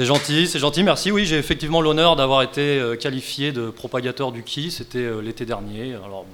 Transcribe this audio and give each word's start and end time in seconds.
C'est 0.00 0.06
gentil, 0.06 0.46
c'est 0.46 0.58
gentil, 0.58 0.82
merci. 0.82 1.12
Oui, 1.12 1.26
j'ai 1.26 1.36
effectivement 1.36 1.82
l'honneur 1.82 2.16
d'avoir 2.16 2.40
été 2.40 2.78
euh, 2.78 2.96
qualifié 2.96 3.52
de 3.52 3.68
propagateur 3.68 4.32
du 4.32 4.42
qui, 4.42 4.70
c'était 4.70 4.96
euh, 4.96 5.20
l'été 5.20 5.44
dernier. 5.44 5.92
Alors, 5.92 6.24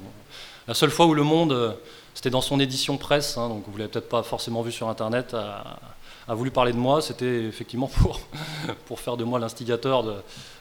la 0.69 0.74
seule 0.74 0.90
fois 0.90 1.06
où 1.06 1.14
le 1.14 1.24
monde, 1.24 1.50
euh, 1.50 1.72
c'était 2.14 2.30
dans 2.30 2.42
son 2.42 2.60
édition 2.60 2.96
presse, 2.96 3.37
hein, 3.37 3.48
donc 3.48 3.64
vous 3.66 3.72
ne 3.72 3.79
l'avez 3.79 3.90
peut-être 3.90 4.08
pas 4.08 4.22
forcément 4.22 4.62
vu 4.62 4.71
sur 4.71 4.88
Internet, 4.88 5.34
a, 5.34 5.80
voulu 6.29 6.52
parler 6.52 6.71
de 6.71 6.76
moi, 6.76 7.02
c'était 7.02 7.42
effectivement 7.42 7.88
pour, 7.88 8.21
pour 8.87 9.01
faire 9.01 9.16
de 9.16 9.24
moi 9.24 9.40
l'instigateur 9.40 10.04
de, 10.04 10.14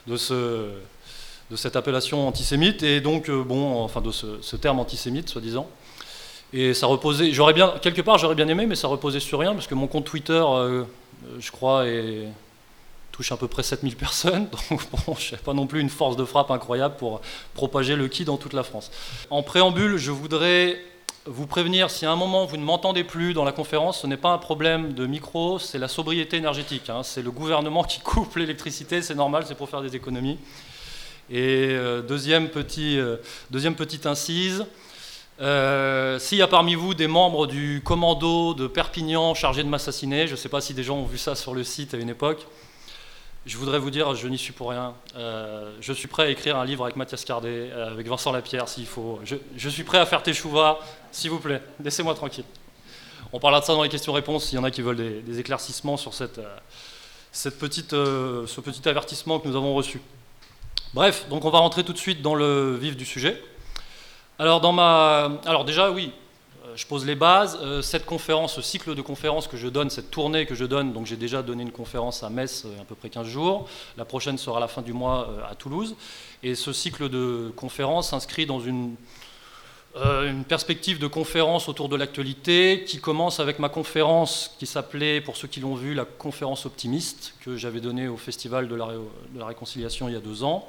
de, 0.08 0.16
ce, 0.16 0.70
de 1.48 1.54
cette 1.54 1.76
appellation 1.76 2.26
antisémite, 2.26 2.82
et 2.82 3.00
donc, 3.00 3.30
bon, 3.30 3.84
enfin 3.84 4.00
de 4.00 4.10
ce, 4.10 4.26
ce 4.40 4.56
terme 4.56 4.80
antisémite, 4.80 5.28
soi-disant. 5.28 5.68
Et 6.52 6.74
ça 6.74 6.88
reposait, 6.88 7.30
j'aurais 7.30 7.52
bien, 7.52 7.72
quelque 7.80 8.02
part 8.02 8.18
j'aurais 8.18 8.34
bien 8.34 8.48
aimé, 8.48 8.66
mais 8.66 8.74
ça 8.74 8.88
reposait 8.88 9.20
sur 9.20 9.38
rien, 9.38 9.54
parce 9.54 9.68
que 9.68 9.76
mon 9.76 9.86
compte 9.86 10.06
Twitter, 10.06 10.42
je 11.38 11.50
crois, 11.52 11.86
est 11.86 12.26
touche 13.16 13.32
à 13.32 13.38
peu 13.38 13.48
près 13.48 13.62
7000 13.62 13.96
personnes, 13.96 14.46
donc 14.70 14.82
bon, 15.06 15.14
je 15.14 15.32
n'ai 15.32 15.40
pas 15.40 15.54
non 15.54 15.66
plus 15.66 15.80
une 15.80 15.88
force 15.88 16.16
de 16.16 16.24
frappe 16.26 16.50
incroyable 16.50 16.96
pour 16.96 17.22
propager 17.54 17.96
le 17.96 18.08
qui 18.08 18.26
dans 18.26 18.36
toute 18.36 18.52
la 18.52 18.62
France. 18.62 18.90
En 19.30 19.42
préambule, 19.42 19.96
je 19.96 20.10
voudrais 20.10 20.78
vous 21.24 21.46
prévenir, 21.46 21.90
si 21.90 22.04
à 22.04 22.12
un 22.12 22.16
moment 22.16 22.44
vous 22.44 22.58
ne 22.58 22.62
m'entendez 22.62 23.04
plus 23.04 23.32
dans 23.32 23.44
la 23.44 23.52
conférence, 23.52 24.02
ce 24.02 24.06
n'est 24.06 24.18
pas 24.18 24.28
un 24.28 24.38
problème 24.38 24.92
de 24.92 25.06
micro, 25.06 25.58
c'est 25.58 25.78
la 25.78 25.88
sobriété 25.88 26.36
énergétique. 26.36 26.90
Hein. 26.90 27.02
C'est 27.02 27.22
le 27.22 27.30
gouvernement 27.30 27.84
qui 27.84 28.00
coupe 28.00 28.36
l'électricité, 28.36 29.00
c'est 29.00 29.14
normal, 29.14 29.44
c'est 29.48 29.56
pour 29.56 29.70
faire 29.70 29.80
des 29.80 29.96
économies. 29.96 30.38
Et 31.30 31.70
euh, 31.70 32.02
euh, 32.02 33.16
deuxième 33.50 33.74
petite 33.74 34.06
incise, 34.06 34.66
euh, 35.40 36.18
s'il 36.18 36.38
y 36.38 36.42
a 36.42 36.46
parmi 36.46 36.74
vous 36.74 36.92
des 36.92 37.08
membres 37.08 37.46
du 37.46 37.80
commando 37.82 38.52
de 38.52 38.66
Perpignan 38.66 39.34
chargés 39.34 39.64
de 39.64 39.68
m'assassiner, 39.68 40.26
je 40.26 40.32
ne 40.32 40.36
sais 40.36 40.50
pas 40.50 40.60
si 40.60 40.74
des 40.74 40.84
gens 40.84 40.98
ont 40.98 41.06
vu 41.06 41.18
ça 41.18 41.34
sur 41.34 41.54
le 41.54 41.64
site 41.64 41.94
à 41.94 41.96
une 41.96 42.10
époque, 42.10 42.46
je 43.46 43.56
voudrais 43.56 43.78
vous 43.78 43.90
dire, 43.90 44.12
je 44.16 44.26
n'y 44.26 44.38
suis 44.38 44.52
pour 44.52 44.70
rien. 44.70 44.92
Euh, 45.14 45.72
je 45.80 45.92
suis 45.92 46.08
prêt 46.08 46.24
à 46.24 46.28
écrire 46.28 46.56
un 46.56 46.64
livre 46.64 46.84
avec 46.84 46.96
Mathias 46.96 47.24
Cardet, 47.24 47.70
euh, 47.72 47.92
avec 47.92 48.08
Vincent 48.08 48.32
Lapierre 48.32 48.68
s'il 48.68 48.86
faut. 48.86 49.20
Je, 49.24 49.68
suis 49.68 49.84
prêt 49.84 49.98
à 49.98 50.06
faire 50.06 50.22
Teshuva, 50.22 50.80
s'il 51.12 51.30
vous 51.30 51.38
plaît. 51.38 51.62
Laissez-moi 51.82 52.14
tranquille. 52.14 52.44
On 53.32 53.38
parlera 53.38 53.60
de 53.60 53.64
ça 53.64 53.72
dans 53.72 53.84
les 53.84 53.88
questions-réponses 53.88 54.46
s'il 54.46 54.56
y 54.56 54.58
en 54.58 54.64
a 54.64 54.72
qui 54.72 54.82
veulent 54.82 55.22
des, 55.22 55.38
éclaircissements 55.38 55.96
sur 55.96 56.12
cette, 56.12 56.38
euh, 56.38 57.50
petite, 57.60 57.90
ce 57.92 58.60
petit 58.60 58.88
avertissement 58.88 59.38
que 59.38 59.46
nous 59.46 59.56
avons 59.56 59.74
reçu. 59.74 60.00
Bref, 60.92 61.28
donc 61.28 61.44
on 61.44 61.50
va 61.50 61.60
rentrer 61.60 61.84
tout 61.84 61.92
de 61.92 61.98
suite 61.98 62.22
dans 62.22 62.34
le 62.34 62.74
vif 62.74 62.96
du 62.96 63.04
sujet. 63.04 63.40
Alors 64.40 64.60
déjà, 65.64 65.92
oui, 65.92 66.12
je 66.76 66.86
pose 66.86 67.06
les 67.06 67.14
bases. 67.14 67.58
Euh, 67.62 67.82
cette 67.82 68.04
conférence, 68.04 68.54
ce 68.54 68.62
cycle 68.62 68.94
de 68.94 69.02
conférences 69.02 69.48
que 69.48 69.56
je 69.56 69.68
donne, 69.68 69.90
cette 69.90 70.10
tournée 70.10 70.46
que 70.46 70.54
je 70.54 70.64
donne, 70.64 70.92
donc 70.92 71.06
j'ai 71.06 71.16
déjà 71.16 71.42
donné 71.42 71.62
une 71.62 71.72
conférence 71.72 72.22
à 72.22 72.30
Metz 72.30 72.64
euh, 72.66 72.82
à 72.82 72.84
peu 72.84 72.94
près 72.94 73.08
15 73.08 73.26
jours. 73.26 73.66
La 73.96 74.04
prochaine 74.04 74.36
sera 74.38 74.58
à 74.58 74.60
la 74.60 74.68
fin 74.68 74.82
du 74.82 74.92
mois 74.92 75.28
euh, 75.30 75.50
à 75.50 75.54
Toulouse. 75.54 75.96
Et 76.42 76.54
ce 76.54 76.72
cycle 76.72 77.08
de 77.08 77.50
conférences 77.56 78.10
s'inscrit 78.10 78.46
dans 78.46 78.60
une 78.60 78.94
euh, 79.96 80.30
une 80.30 80.44
perspective 80.44 80.98
de 80.98 81.06
conférence 81.06 81.70
autour 81.70 81.88
de 81.88 81.96
l'actualité 81.96 82.84
qui 82.86 83.00
commence 83.00 83.40
avec 83.40 83.58
ma 83.58 83.70
conférence 83.70 84.54
qui 84.58 84.66
s'appelait, 84.66 85.22
pour 85.22 85.36
ceux 85.36 85.48
qui 85.48 85.60
l'ont 85.60 85.74
vu, 85.74 85.94
la 85.94 86.04
conférence 86.04 86.66
optimiste 86.66 87.32
que 87.40 87.56
j'avais 87.56 87.80
donnée 87.80 88.06
au 88.06 88.18
Festival 88.18 88.68
de 88.68 88.74
la, 88.74 88.88
Réconciliation 89.46 90.08
il 90.08 90.12
y 90.12 90.16
a 90.16 90.20
deux 90.20 90.44
ans, 90.44 90.68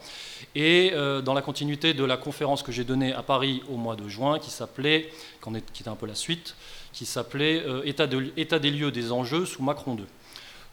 et 0.56 0.92
euh, 0.94 1.22
dans 1.22 1.34
la 1.34 1.42
continuité 1.42 1.94
de 1.94 2.06
la 2.06 2.16
conférence 2.16 2.64
que 2.64 2.72
j'ai 2.72 2.86
donnée 2.86 3.12
à 3.12 3.22
Paris 3.22 3.64
au 3.70 3.76
mois 3.76 3.98
de 3.98 4.08
juin 4.08 4.40
qui 4.40 4.50
s'appelait, 4.50 5.10
qui 5.44 5.82
était 5.82 5.90
un 5.90 5.96
peu 5.96 6.06
la 6.06 6.16
suite, 6.16 6.56
qui 6.94 7.06
s'appelait 7.06 7.62
euh, 7.68 7.82
État 7.86 8.60
des 8.60 8.72
lieux 8.72 8.92
des 8.92 9.12
enjeux 9.12 9.46
sous 9.46 9.62
Macron 9.62 9.96
2. 9.96 10.06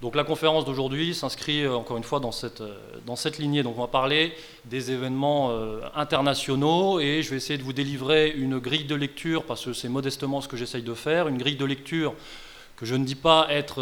Donc 0.04 0.16
la 0.16 0.24
conférence 0.24 0.66
d'aujourd'hui 0.66 1.14
s'inscrit 1.14 1.64
euh, 1.64 1.76
encore 1.76 1.96
une 1.96 2.04
fois 2.04 2.20
dans 2.20 2.30
cette, 2.30 2.60
euh, 2.60 2.76
dans 3.06 3.14
lignée. 3.38 3.62
Donc 3.62 3.78
on 3.78 3.80
va 3.80 3.86
parler 3.86 4.34
des 4.66 4.90
événements 4.90 5.48
euh, 5.50 5.80
internationaux 5.94 7.00
et 7.00 7.22
je 7.22 7.30
vais 7.30 7.36
essayer 7.36 7.56
de 7.56 7.62
vous 7.62 7.72
délivrer 7.72 8.28
une 8.28 8.58
grille 8.58 8.84
de 8.84 8.94
lecture, 8.94 9.44
parce 9.44 9.64
que 9.64 9.72
c'est 9.72 9.88
modestement 9.88 10.42
ce 10.42 10.48
que 10.48 10.58
j'essaye 10.58 10.82
de 10.82 10.92
faire, 10.92 11.26
une 11.26 11.38
grille 11.38 11.56
de 11.56 11.64
lecture 11.64 12.12
que 12.76 12.84
je 12.84 12.96
ne 12.96 13.04
dis 13.06 13.14
pas 13.14 13.46
être 13.48 13.80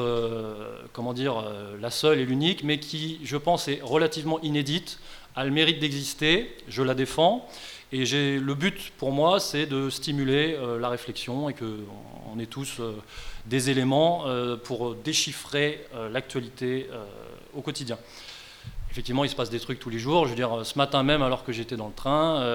comment 0.93 1.13
dire, 1.13 1.43
la 1.81 1.91
seule 1.91 2.21
et 2.21 2.27
l'unique, 2.27 2.63
mais 2.63 2.79
qui, 2.79 3.19
je 3.25 3.39
pense, 3.39 3.67
est 3.67 3.81
relativement 3.83 4.39
inédite, 4.43 5.01
a 5.35 5.45
le 5.45 5.51
mérite 5.51 5.81
d'exister, 5.81 6.55
je 6.69 6.83
la 6.83 6.95
défends, 6.95 7.49
et 7.91 8.05
le 8.05 8.55
but 8.55 8.93
pour 8.99 9.11
moi, 9.11 9.41
c'est 9.41 9.65
de 9.65 9.89
stimuler 9.89 10.59
la 10.79 10.91
réflexion 10.91 11.49
et 11.49 11.55
qu'on 11.55 12.39
ait 12.39 12.47
tous 12.47 12.83
des 13.47 13.71
éléments 13.71 14.27
euh, 14.27 14.57
pour 14.57 14.95
déchiffrer 14.95 15.85
euh, 15.95 16.09
l'actualité 16.09 16.89
euh, 16.93 17.05
au 17.55 17.61
quotidien. 17.61 17.99
Effectivement, 18.91 19.25
il 19.25 19.31
se 19.31 19.35
passe 19.35 19.51
des 19.51 19.61
trucs 19.61 19.79
tous 19.79 19.91
les 19.91 19.99
jours. 19.99 20.27
Je 20.27 20.31
veux 20.31 20.37
dire, 20.37 20.67
ce 20.67 20.77
matin 20.77 21.03
même, 21.03 21.23
alors 21.23 21.45
que 21.45 21.53
j'étais 21.53 21.77
dans 21.77 21.87
le 21.87 21.95
train, 21.95 22.47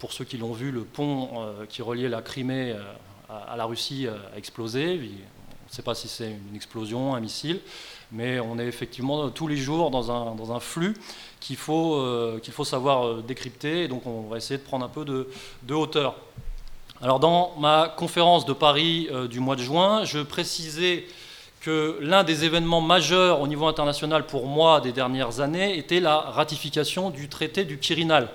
pour 0.00 0.12
ceux 0.12 0.24
qui 0.24 0.36
l'ont 0.36 0.52
vu, 0.52 0.72
le 0.72 0.82
pont 0.82 1.46
qui 1.68 1.80
reliait 1.80 2.08
la 2.08 2.22
Crimée 2.22 2.74
à, 3.28 3.56
la 3.56 3.64
Russie 3.66 4.08
a 4.08 4.36
explosé. 4.36 4.98
On 4.98 5.70
ne 5.70 5.72
sait 5.72 5.82
pas 5.82 5.94
si 5.94 6.08
c'est 6.08 6.28
une 6.50 6.56
explosion, 6.56 7.14
un 7.14 7.20
missile, 7.20 7.60
mais 8.10 8.40
on 8.40 8.58
est 8.58 8.66
effectivement 8.66 9.30
tous 9.30 9.46
les 9.46 9.56
jours 9.56 9.92
dans 9.92 10.10
un, 10.10 10.34
dans 10.34 10.50
un 10.50 10.58
flux 10.58 10.96
qu'il 11.38 11.56
faut, 11.56 12.04
qu'il 12.42 12.52
faut 12.52 12.64
savoir 12.64 13.22
décrypter. 13.22 13.86
Donc, 13.86 14.08
on 14.08 14.22
va 14.22 14.38
essayer 14.38 14.58
de 14.58 14.64
prendre 14.64 14.84
un 14.84 14.88
peu 14.88 15.04
de 15.04 15.74
hauteur. 15.74 16.16
Alors 17.02 17.20
dans 17.20 17.54
ma 17.58 17.92
conférence 17.94 18.46
de 18.46 18.54
Paris 18.54 19.08
euh, 19.12 19.28
du 19.28 19.38
mois 19.38 19.54
de 19.54 19.60
juin, 19.60 20.04
je 20.04 20.20
précisais 20.20 21.04
que 21.60 21.98
l'un 22.00 22.24
des 22.24 22.46
événements 22.46 22.80
majeurs 22.80 23.42
au 23.42 23.46
niveau 23.46 23.66
international 23.66 24.24
pour 24.24 24.46
moi 24.46 24.80
des 24.80 24.92
dernières 24.92 25.40
années 25.40 25.76
était 25.76 26.00
la 26.00 26.18
ratification 26.18 27.10
du 27.10 27.28
traité 27.28 27.66
du 27.66 27.78
Quirinal. 27.78 28.30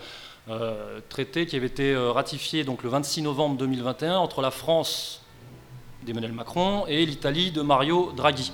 Euh, 0.48 1.00
traité 1.10 1.48
qui 1.48 1.56
avait 1.56 1.68
été 1.68 1.92
euh, 1.92 2.12
ratifié 2.12 2.64
donc, 2.64 2.84
le 2.84 2.90
26 2.90 3.24
novembre 3.24 3.58
2021 3.58 4.18
entre 4.18 4.42
la 4.42 4.52
France 4.52 5.24
d'Emmanuel 6.04 6.34
Macron 6.34 6.86
et 6.88 7.04
l'Italie 7.04 7.50
de 7.52 7.64
Mario 7.64 8.12
Draghi. 8.16 8.52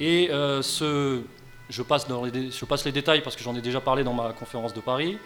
Et 0.00 0.30
je 0.32 1.82
passe 1.82 2.84
les 2.84 2.92
détails 2.92 3.20
parce 3.20 3.36
que 3.36 3.44
j'en 3.44 3.54
ai 3.54 3.60
déjà 3.60 3.80
parlé 3.80 4.02
dans 4.02 4.14
ma 4.14 4.32
conférence 4.32 4.74
de 4.74 4.80
Paris 4.80 5.16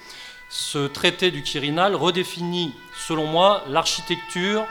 ce 0.49 0.87
traité 0.87 1.31
du 1.31 1.43
Quirinal 1.43 1.95
redéfinit, 1.95 2.73
selon 3.07 3.27
moi, 3.27 3.63
l'architecture 3.69 4.65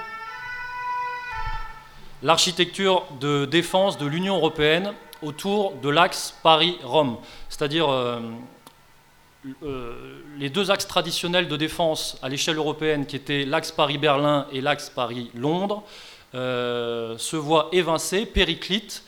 l'architecture 2.24 3.06
de 3.20 3.46
défense 3.46 4.00
de 4.00 4.08
l'Union 4.08 4.38
européenne 4.38 4.92
autour 5.22 5.74
de 5.76 5.90
l'axe 5.90 6.36
Paris-Rome, 6.44 7.18
c'est-à-dire 7.50 7.90
euh, 7.90 8.20
euh, 9.64 10.22
les 10.38 10.50
deux 10.50 10.72
axes 10.72 10.88
traditionnels 10.88 11.48
de 11.48 11.58
défense 11.58 12.18
à 12.22 12.30
l'échelle 12.30 12.58
européenne, 12.58 13.06
qui 13.06 13.16
étaient 13.16 13.46
l'axe 13.46 13.72
Paris-Berlin 13.72 14.48
et 14.52 14.62
l'axe 14.62 14.90
Paris-Londres, 14.90 15.84
euh, 16.36 17.18
se 17.18 17.36
voient 17.36 17.70
évincés, 17.72 18.26
périclites, 18.26 19.04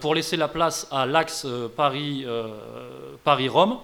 pour 0.00 0.14
laisser 0.14 0.36
la 0.36 0.46
place 0.46 0.86
à 0.92 1.04
l'axe 1.04 1.44
Paris-Rome. 1.74 3.78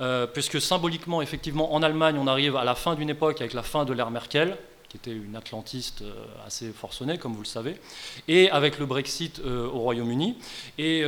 Euh, 0.00 0.26
puisque 0.26 0.60
symboliquement, 0.60 1.20
effectivement, 1.20 1.74
en 1.74 1.82
Allemagne, 1.82 2.16
on 2.18 2.26
arrive 2.26 2.56
à 2.56 2.64
la 2.64 2.74
fin 2.74 2.94
d'une 2.94 3.10
époque 3.10 3.40
avec 3.40 3.52
la 3.52 3.62
fin 3.62 3.84
de 3.84 3.92
l'ère 3.92 4.10
Merkel, 4.10 4.56
qui 4.88 4.96
était 4.96 5.12
une 5.12 5.36
atlantiste 5.36 6.02
euh, 6.02 6.24
assez 6.46 6.70
forcenée, 6.72 7.18
comme 7.18 7.34
vous 7.34 7.42
le 7.42 7.46
savez, 7.46 7.76
et 8.26 8.50
avec 8.50 8.78
le 8.78 8.86
Brexit 8.86 9.40
euh, 9.40 9.66
au 9.66 9.80
Royaume-Uni. 9.80 10.38
Et 10.78 11.04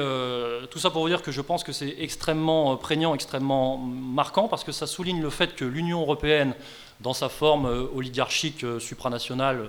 tout 0.70 0.78
ça 0.78 0.91
pour 0.91 1.03
vous 1.03 1.08
dire 1.08 1.22
que 1.22 1.32
je 1.32 1.41
pense 1.41 1.64
que 1.64 1.72
c'est 1.72 1.97
extrêmement 1.98 2.76
prégnant, 2.76 3.14
extrêmement 3.14 3.78
marquant, 3.78 4.47
parce 4.47 4.62
que 4.62 4.72
ça 4.72 4.86
souligne 4.86 5.22
le 5.22 5.30
fait 5.30 5.54
que 5.54 5.64
l'Union 5.64 6.03
européenne, 6.03 6.54
dans 7.00 7.14
sa 7.14 7.28
forme 7.28 7.88
oligarchique 7.97 8.64
supranationale 8.78 9.69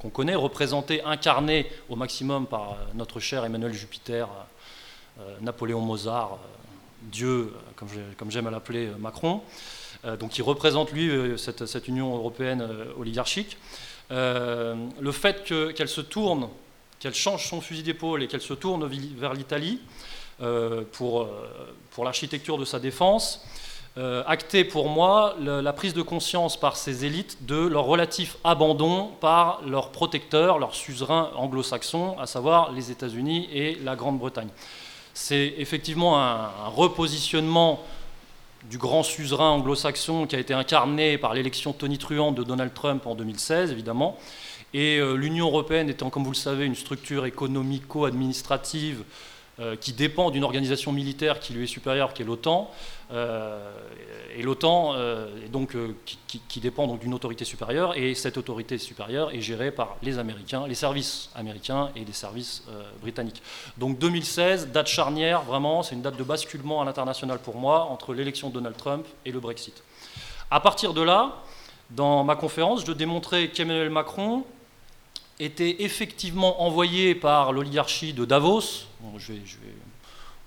qu'on 0.00 0.10
connaît, 0.10 0.34
représentée, 0.34 1.00
incarnée 1.04 1.70
au 1.88 1.94
maximum 1.94 2.46
par 2.46 2.76
notre 2.94 3.20
cher 3.20 3.44
Emmanuel 3.44 3.72
Jupiter, 3.72 4.28
Napoléon 5.40 5.80
Mozart, 5.80 6.38
Dieu, 7.10 7.52
comme 7.76 8.30
j'aime 8.30 8.46
à 8.46 8.50
l'appeler 8.50 8.86
euh, 8.86 8.96
Macron, 8.98 9.42
euh, 10.04 10.16
donc 10.16 10.30
qui 10.30 10.42
représente 10.42 10.92
lui 10.92 11.10
euh, 11.10 11.36
cette, 11.36 11.88
Union 11.88 12.14
européenne 12.14 12.66
oligarchique, 12.98 13.56
le 14.10 15.12
fait 15.12 15.42
qu'elle 15.44 15.88
se 15.88 16.02
tourne, 16.02 16.48
qu'elle 17.00 17.14
change 17.14 17.48
son 17.48 17.62
fusil 17.62 17.82
d'épaule 17.82 18.22
et 18.22 18.28
qu'elle 18.28 18.42
se 18.42 18.52
tourne 18.52 18.86
vers 19.16 19.32
l'Italie 19.32 19.80
pour, 20.92 21.30
pour 21.92 22.04
l'architecture 22.04 22.58
de 22.58 22.66
sa 22.66 22.78
défense, 22.78 23.42
actait 23.96 24.64
pour 24.64 24.90
moi 24.90 25.34
la, 25.40 25.72
prise 25.72 25.94
de 25.94 26.02
conscience 26.02 26.60
par 26.60 26.76
ces 26.76 27.06
élites 27.06 27.46
de 27.46 27.56
leur 27.56 27.84
relatif 27.84 28.36
abandon 28.44 29.12
par 29.18 29.62
leurs 29.66 29.92
protecteurs, 29.92 30.58
leurs 30.58 30.74
suzerains 30.74 31.30
anglo-saxons, 31.34 32.18
à 32.18 32.26
savoir 32.26 32.70
les 32.72 32.90
États-Unis 32.90 33.48
et 33.50 33.76
la 33.76 33.96
Grande-Bretagne 33.96 34.50
c'est 35.14 35.54
effectivement 35.58 36.18
un, 36.18 36.48
repositionnement 36.68 37.80
du 38.70 38.78
grand 38.78 39.02
suzerain 39.02 39.50
anglo-saxon 39.50 40.26
qui 40.26 40.36
a 40.36 40.38
été 40.38 40.54
incarné 40.54 41.18
par 41.18 41.34
l'élection 41.34 41.72
tonitruante 41.72 42.36
de 42.36 42.44
Donald 42.44 42.72
Trump 42.72 43.06
en 43.06 43.14
2016, 43.14 43.72
évidemment. 43.72 44.18
Et 44.72 44.98
euh, 44.98 45.14
l'Union 45.14 45.48
européenne 45.48 45.90
étant, 45.90 46.10
comme 46.10 46.24
vous 46.24 46.30
le 46.30 46.36
savez, 46.36 46.64
une 46.64 46.76
structure 46.76 47.26
économico-administrative 47.26 49.02
euh, 49.62 49.76
qui 49.76 49.92
dépend 49.92 50.30
d'une 50.30 50.44
organisation 50.44 50.92
militaire 50.92 51.40
qui 51.40 51.52
lui 51.52 51.64
est 51.64 51.68
supérieure, 51.68 52.12
qui 52.12 52.22
est 52.22 52.24
l'OTAN, 52.24 52.70
euh, 53.12 53.72
et 54.36 54.42
l'OTAN 54.42 54.94
donc 55.50 55.76
qui, 56.26 56.60
dépend 56.60 56.86
donc 56.86 57.00
d'une 57.00 57.14
autorité 57.14 57.44
supérieure, 57.44 57.96
et 57.96 58.14
cette 58.14 58.36
autorité 58.38 58.78
supérieure 58.78 59.32
est 59.32 59.40
gérée 59.40 59.70
par 59.70 59.96
les 60.02 60.18
Américains, 60.18 60.66
les 60.66 60.74
services 60.74 61.30
américains 61.34 61.90
et 61.94 62.04
les 62.04 62.12
services 62.12 62.64
britanniques. 63.00 63.42
Donc 63.76 63.98
2016, 63.98 64.68
date 64.68 64.86
charnière, 64.86 65.42
vraiment, 65.42 65.82
c'est 65.82 65.94
une 65.94 66.02
date 66.02 66.16
de 66.16 66.24
basculement 66.24 66.80
à 66.80 66.84
l'international 66.84 67.38
pour 67.38 67.56
moi 67.56 67.84
entre 67.90 68.14
l'élection 68.14 68.48
de 68.48 68.54
Donald 68.54 68.76
Trump 68.76 69.06
et 69.24 69.32
le 69.32 69.40
Brexit. 69.40 69.82
À 70.50 70.60
partir 70.60 70.94
de 70.94 71.02
là, 71.02 71.42
dans 71.90 72.24
ma 72.24 72.36
conférence, 72.36 72.84
je 72.86 72.92
démontrais 72.92 73.48
qu'Emmanuel 73.48 73.90
Macron 73.90 74.44
était 75.40 75.82
effectivement 75.82 76.62
envoyé 76.62 77.14
par 77.14 77.52
l'oligarchie 77.52 78.12
de 78.12 78.24
Davos, 78.24 78.86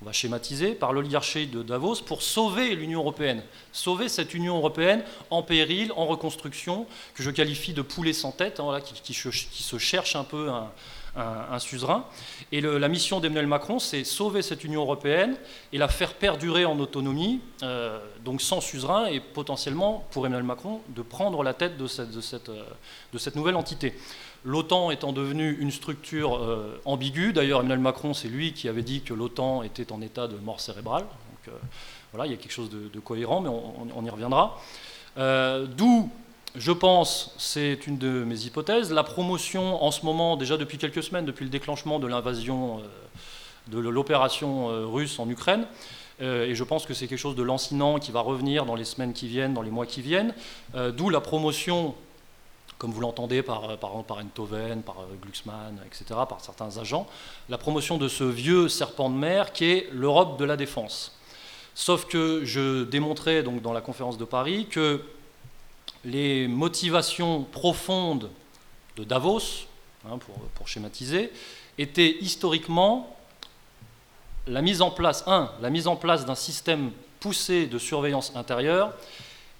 on 0.02 0.06
va 0.06 0.12
schématiser, 0.12 0.74
par 0.74 0.94
l'oligarchie 0.94 1.48
de 1.48 1.64
Davos 1.64 2.02
pour 2.06 2.22
sauver 2.22 2.76
l'Union 2.76 3.00
européenne, 3.00 3.42
sauver 3.72 4.10
cette 4.10 4.34
Union 4.34 4.58
européenne 4.58 5.04
en 5.30 5.42
péril, 5.42 5.92
en 5.96 6.06
reconstruction, 6.06 6.86
que 7.14 7.24
je 7.24 7.32
qualifie 7.32 7.74
de 7.74 7.82
poulet 7.82 8.14
sans 8.14 8.32
tête, 8.32 8.60
hein, 8.60 8.80
qui, 8.82 9.14
se 9.14 9.78
cherche 9.78 10.16
un 10.16 10.24
peu 10.24 10.50
un, 10.50 11.60
suzerain. 11.60 12.06
Et 12.52 12.60
la 12.60 12.88
mission 12.90 13.22
d'Emmanuel 13.22 13.48
Macron, 13.48 13.80
c'est 13.80 14.04
sauver 14.04 14.42
cette 14.42 14.66
Union 14.66 14.81
européenne 14.81 15.38
et 15.72 15.78
la 15.78 15.88
faire 15.88 16.14
perdurer 16.14 16.66
en 16.66 16.78
autonomie, 16.80 17.40
euh, 17.64 18.00
donc 18.24 18.42
sans 18.42 18.60
suzerain, 18.60 19.08
et 19.08 19.22
potentiellement, 19.22 20.06
pour 20.12 20.26
Emmanuel 20.26 20.46
Macron, 20.46 20.81
de 20.90 21.02
prendre 21.02 21.42
la 21.42 21.54
tête 21.54 21.78
de 21.78 21.88
cette, 21.88 22.50
euh, 22.50 22.66
de 23.14 23.18
cette 23.18 23.38
nouvelle 23.38 23.56
entité. 23.56 23.96
L'OTAN 24.45 24.92
étant 24.92 25.12
devenue 25.12 25.57
une 25.59 25.71
structure 25.71 26.38
euh, 26.38 26.80
ambiguë, 26.86 27.33
d'ailleurs 27.33 27.59
Emmanuel 27.59 27.80
Macron, 27.80 28.13
c'est 28.13 28.27
lui 28.27 28.53
qui 28.53 28.69
avait 28.69 28.83
dit 28.83 29.01
que 29.01 29.13
l'OTAN 29.13 29.63
était 29.63 29.92
en 29.92 30.01
état 30.01 30.27
de 30.27 30.38
mort 30.38 30.62
cérébrale, 30.62 31.03
donc 31.03 31.56
voilà, 32.13 32.27
il 32.27 32.31
y 32.31 32.36
a 32.36 32.38
quelque 32.38 32.51
chose 32.51 32.69
de, 32.69 33.00
cohérent, 33.00 33.42
mais 33.42 33.50
on, 33.50 34.06
y 34.06 34.09
reviendra. 34.09 34.59
D'où 35.18 36.09
je 36.57 36.71
pense, 36.71 37.33
c'est 37.38 37.86
une 37.86 37.97
de 37.97 38.24
mes 38.24 38.45
hypothèses, 38.45 38.92
la 38.92 39.03
promotion 39.03 39.83
en 39.83 39.92
ce 39.92 40.06
moment, 40.06 40.38
déjà 40.38 40.57
depuis 40.57 40.77
quelques 40.77 41.03
semaines, 41.03 41.25
depuis 41.25 41.44
le 41.44 41.50
déclenchement 41.50 42.00
de 42.00 42.07
l'invasion, 42.07 42.80
euh, 42.80 42.81
de 43.68 43.80
l'opération 43.80 44.69
euh, 44.69 44.86
russe 44.86 45.19
en 45.19 45.30
Ukraine, 45.30 45.65
euh, 46.21 46.45
et 46.45 46.56
je 46.56 46.63
pense 46.63 46.86
que 46.86 46.94
c'est 46.94 47.07
quelque 47.07 47.19
chose 47.19 47.36
de 47.36 47.44
lancinant 47.44 48.00
qui 48.00 48.12
va 48.13 48.21
revenir 48.21 48.65
dans 48.65 48.75
les 48.75 48.86
semaines 48.86 49.12
qui 49.12 49.27
viennent, 49.27 49.53
dans 49.53 49.62
les 49.62 49.71
mois 49.71 49.86
qui 49.86 50.01
viennent, 50.01 50.33
d'où 50.95 51.09
la 51.09 51.19
promotion, 51.19 51.94
comme 52.77 52.92
vous 52.92 53.01
l'entendez 53.01 53.42
par, 53.42 53.77
par, 53.77 54.04
par 54.04 54.18
Enthoven, 54.18 54.81
par 54.81 54.95
Glucksmann, 55.22 55.80
etc., 55.86 56.19
par 56.27 56.42
certains 56.42 56.77
agents, 56.77 57.07
la 57.50 57.57
promotion 57.57 57.98
de 57.98 58.07
ce 58.07 58.24
vieux 58.24 58.68
serpent 58.69 59.10
de 59.10 59.16
mer 59.16 59.54
qui 59.54 59.66
est 59.66 59.89
l'Europe 59.92 60.38
de 60.38 60.45
la 60.45 60.57
défense. 60.57 61.18
Sauf 61.74 62.06
que 62.06 62.45
je 62.45 62.83
démontrais 62.86 63.44
dans 63.44 63.74
la 63.74 63.81
conférence 63.81 64.18
de 64.18 64.25
Paris 64.25 64.68
que 64.69 65.01
les 66.06 66.48
motivations 66.48 67.44
profondes 67.44 68.30
de 68.95 69.04
Davos, 69.04 69.68
hein, 70.07 70.18
pour, 70.56 70.68
schématiser, 70.68 71.31
étaient 71.78 72.18
historiquement 72.21 73.16
la 74.48 74.62
mise 74.62 74.81
en 74.81 74.92
place 74.92 75.25
d'un 75.25 76.36
système 76.36 76.92
poussé 77.19 77.66
de 77.66 77.80
surveillance 77.80 78.31
intérieure, 78.36 78.94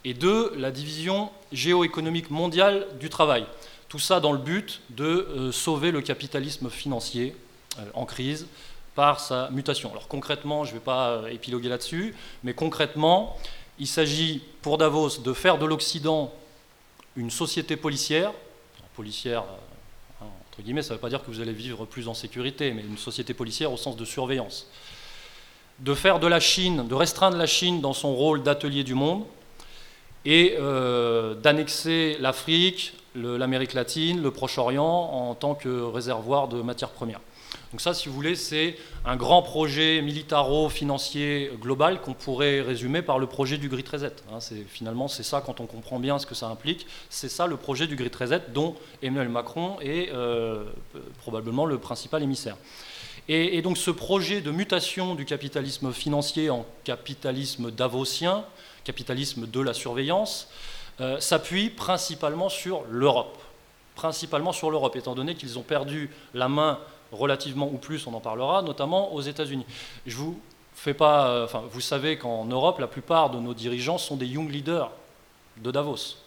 et 0.06 0.14
deux, 0.14 0.54
la 0.56 0.72
division 0.72 1.32
géoéconomique 1.52 2.30
mondiale 2.30 2.88
du 3.00 3.10
travail. 3.10 3.46
Tout 3.90 4.00
ça 4.00 4.20
dans 4.20 4.32
le 4.32 4.38
but 4.38 4.82
de 4.92 5.04
euh, 5.04 5.52
sauver 5.52 5.92
le 5.92 6.02
capitalisme 6.02 6.70
financier 6.70 7.36
euh, 7.80 7.86
en 7.96 8.06
crise 8.06 8.46
par 8.94 9.20
sa 9.20 9.50
mutation. 9.50 9.92
Alors 9.92 10.08
concrètement, 10.08 10.64
je 10.64 10.72
ne 10.72 10.78
vais 10.78 10.84
pas 10.84 11.10
euh, 11.10 11.28
épiloguer 11.28 11.70
là-dessus, 11.70 12.16
mais 12.44 12.54
concrètement, 12.54 13.36
il 13.80 13.88
s'agit 13.88 14.44
pour 14.62 14.78
Davos 14.78 15.18
de 15.24 15.34
faire 15.34 15.58
de 15.58 15.66
l'Occident 15.66 16.32
une 17.16 17.32
société 17.32 17.76
policière. 17.76 18.32
policière, 18.96 19.44
hein, 20.22 20.26
entre 20.52 20.62
guillemets, 20.62 20.84
ça 20.84 20.90
ne 20.90 20.98
veut 20.98 21.02
pas 21.02 21.10
dire 21.10 21.24
que 21.24 21.32
vous 21.32 21.42
allez 21.42 21.52
vivre 21.52 21.86
plus 21.86 22.08
en 22.08 22.14
sécurité, 22.14 22.72
mais 22.74 22.84
une 22.84 23.00
société 23.00 23.34
policière 23.34 23.72
au 23.72 23.78
sens 23.78 23.98
de 23.98 24.06
surveillance. 24.06 24.68
De 25.80 25.96
faire 25.96 26.20
de 26.20 26.28
la 26.28 26.40
Chine, 26.40 26.88
de 26.88 26.94
restreindre 26.94 27.38
la 27.38 27.48
Chine 27.48 27.82
dans 27.82 27.94
son 27.94 28.14
rôle 28.16 28.44
d'atelier 28.44 28.84
du 28.84 28.94
monde 28.94 29.26
et 30.26 30.56
euh, 30.60 31.36
d'annexer 31.36 32.18
l'Afrique, 32.20 32.94
l'Amérique 33.16 33.74
latine, 33.74 34.22
le 34.22 34.32
Proche-Orient 34.32 34.84
en 34.84 35.36
tant 35.36 35.56
que 35.56 35.84
réservoir 35.84 36.48
de 36.48 36.62
matières 36.62 36.90
premières. 36.90 37.22
Donc 37.72 37.82
ça, 37.82 37.94
si 37.94 38.08
vous 38.08 38.16
voulez, 38.16 38.36
c'est 38.36 38.76
un 39.06 39.16
grand 39.16 39.42
projet 39.42 40.02
militaro-financier 40.02 41.52
global 41.60 42.02
qu'on 42.02 42.14
pourrait 42.14 42.62
résumer 42.62 43.02
par 43.02 43.20
le 43.20 43.28
projet 43.28 43.58
du 43.58 43.70
Grid 43.70 43.88
Reset. 43.88 44.14
Hein, 44.32 44.40
finalement, 44.68 45.08
c'est 45.08 45.24
ça, 45.24 45.42
quand 45.46 45.60
on 45.60 45.66
comprend 45.66 46.00
bien 46.00 46.20
ce 46.20 46.26
que 46.26 46.36
ça 46.36 46.48
implique, 46.48 46.88
c'est 47.10 47.30
ça 47.30 47.48
le 47.48 47.58
projet 47.58 47.88
du 47.88 47.96
Grid 47.96 48.16
Reset 48.16 48.44
dont 48.54 48.76
Emmanuel 49.02 49.30
Macron 49.30 49.78
est 49.82 50.10
euh, 50.14 50.64
probablement 51.20 51.66
le 51.66 51.78
principal 51.78 52.24
émissaire. 52.24 52.58
Et, 53.28 53.62
donc 53.64 53.78
ce 53.78 53.90
projet 53.90 54.42
de 54.42 54.52
mutation 54.52 55.16
du 55.16 55.26
capitalisme 55.26 55.92
financier 55.92 56.52
en 56.52 56.64
capitalisme 56.84 57.72
davosien, 57.72 58.46
capitalisme 58.86 59.48
de 59.48 59.60
la 59.60 59.74
surveillance, 59.74 60.48
euh, 61.02 61.20
s'appuie 61.20 61.70
principalement 61.70 62.48
sur 62.48 62.84
l'Europe. 62.90 63.38
Principalement 63.96 64.54
sur 64.54 64.72
l'Europe, 64.72 64.96
étant 64.96 65.16
donné 65.16 65.36
qu'ils 65.36 65.60
ont 65.60 65.64
perdu 65.64 66.10
la 66.34 66.48
main 66.48 66.80
relativement 67.12 67.68
ou 67.68 67.78
plus, 67.78 68.08
on 68.08 68.14
en 68.14 68.22
parlera, 68.22 68.62
notamment 68.62 69.14
aux 69.14 69.22
États-Unis. 69.22 69.66
Je 70.06 70.16
vous 70.16 70.40
fais 70.74 70.94
pas, 70.94 71.28
euh, 71.28 71.48
vous 71.70 71.82
savez 71.82 72.18
qu'en 72.18 72.46
Europe, 72.46 72.80
la 72.80 72.88
plupart 72.88 73.30
de 73.30 73.40
nos 73.40 73.54
dirigeants 73.54 73.98
sont 73.98 74.16
des 74.16 74.28
young 74.28 74.50
leaders 74.50 74.92
de 75.58 75.72
Davos. 75.72 76.18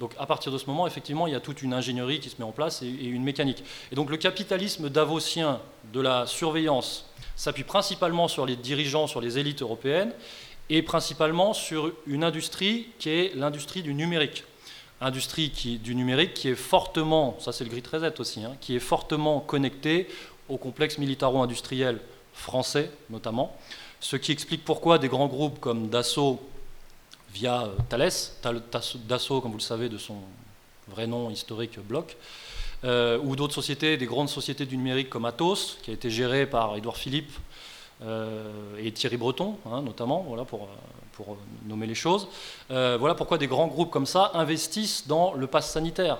Donc 0.00 0.12
à 0.18 0.26
partir 0.26 0.50
de 0.50 0.58
ce 0.58 0.66
moment, 0.66 0.86
effectivement, 0.86 1.26
il 1.26 1.32
y 1.32 1.36
a 1.36 1.40
toute 1.40 1.62
une 1.62 1.72
ingénierie 1.72 2.18
qui 2.20 2.30
se 2.30 2.36
met 2.38 2.44
en 2.44 2.52
place 2.52 2.82
et, 2.82 2.88
une 2.88 3.22
mécanique. 3.22 3.62
Et 3.92 3.94
donc 3.94 4.10
le 4.10 4.16
capitalisme 4.16 4.88
davosien 4.88 5.60
de 5.92 6.00
la 6.00 6.26
surveillance 6.26 7.08
s'appuie 7.36 7.64
principalement 7.64 8.28
sur 8.28 8.46
les 8.46 8.56
dirigeants, 8.56 9.06
sur 9.06 9.20
les 9.20 9.38
élites 9.38 9.62
européennes, 9.62 10.12
et 10.70 10.82
principalement 10.82 11.52
sur 11.52 11.92
une 12.06 12.24
industrie 12.24 12.88
qui 12.98 13.10
est 13.10 13.34
l'industrie 13.34 13.82
du 13.82 13.94
numérique. 13.94 14.44
Industrie 15.00 15.50
du 15.82 15.94
numérique 15.94 16.34
qui 16.34 16.48
est 16.48 16.54
fortement, 16.54 17.36
ça 17.40 17.52
c'est 17.52 17.64
le 17.64 17.70
Grid 17.70 17.86
Reset 17.86 18.20
aussi, 18.20 18.44
hein, 18.44 18.56
qui 18.60 18.76
est 18.76 18.80
fortement 18.80 19.40
connecté 19.40 20.08
au 20.48 20.56
complexe 20.56 20.98
militaro-industriel 20.98 22.00
français 22.32 22.90
notamment, 23.10 23.56
ce 24.00 24.16
qui 24.16 24.32
explique 24.32 24.64
pourquoi 24.64 24.98
des 24.98 25.08
grands 25.08 25.26
groupes 25.26 25.60
comme 25.60 25.88
Dassault 25.88 26.40
via 27.32 27.64
euh, 27.64 27.74
Thales, 27.88 28.10
Dassault 29.06 29.40
comme 29.40 29.52
vous 29.52 29.58
le 29.58 29.62
savez 29.62 29.88
de 29.88 29.98
son 29.98 30.16
vrai 30.88 31.06
nom 31.06 31.30
historique 31.30 31.78
Bloch, 31.80 32.16
euh, 32.84 33.18
ou 33.22 33.34
d'autres 33.36 33.54
sociétés, 33.54 33.96
des 33.96 34.06
grandes 34.06 34.28
sociétés 34.28 34.66
du 34.66 34.76
numérique 34.76 35.08
comme 35.08 35.24
Atos, 35.24 35.78
qui 35.82 35.90
a 35.90 35.94
été 35.94 36.10
gérée 36.10 36.46
par 36.46 36.76
Édouard 36.76 36.96
Philippe 36.96 37.32
et 38.78 38.92
Thierry 38.92 39.16
Breton 39.16 39.56
hein, 39.66 39.82
notamment, 39.82 40.24
voilà, 40.28 40.44
pour 40.44 40.68
pour 41.14 41.36
nommer 41.66 41.86
les 41.86 41.94
choses. 41.94 42.28
Euh, 42.70 42.96
voilà 42.98 43.14
pourquoi 43.14 43.38
des 43.38 43.46
grands 43.46 43.66
groupes 43.66 43.90
comme 43.90 44.06
ça 44.06 44.32
investissent 44.34 45.06
dans 45.06 45.32
le 45.32 45.46
pass 45.46 45.70
sanitaire, 45.70 46.18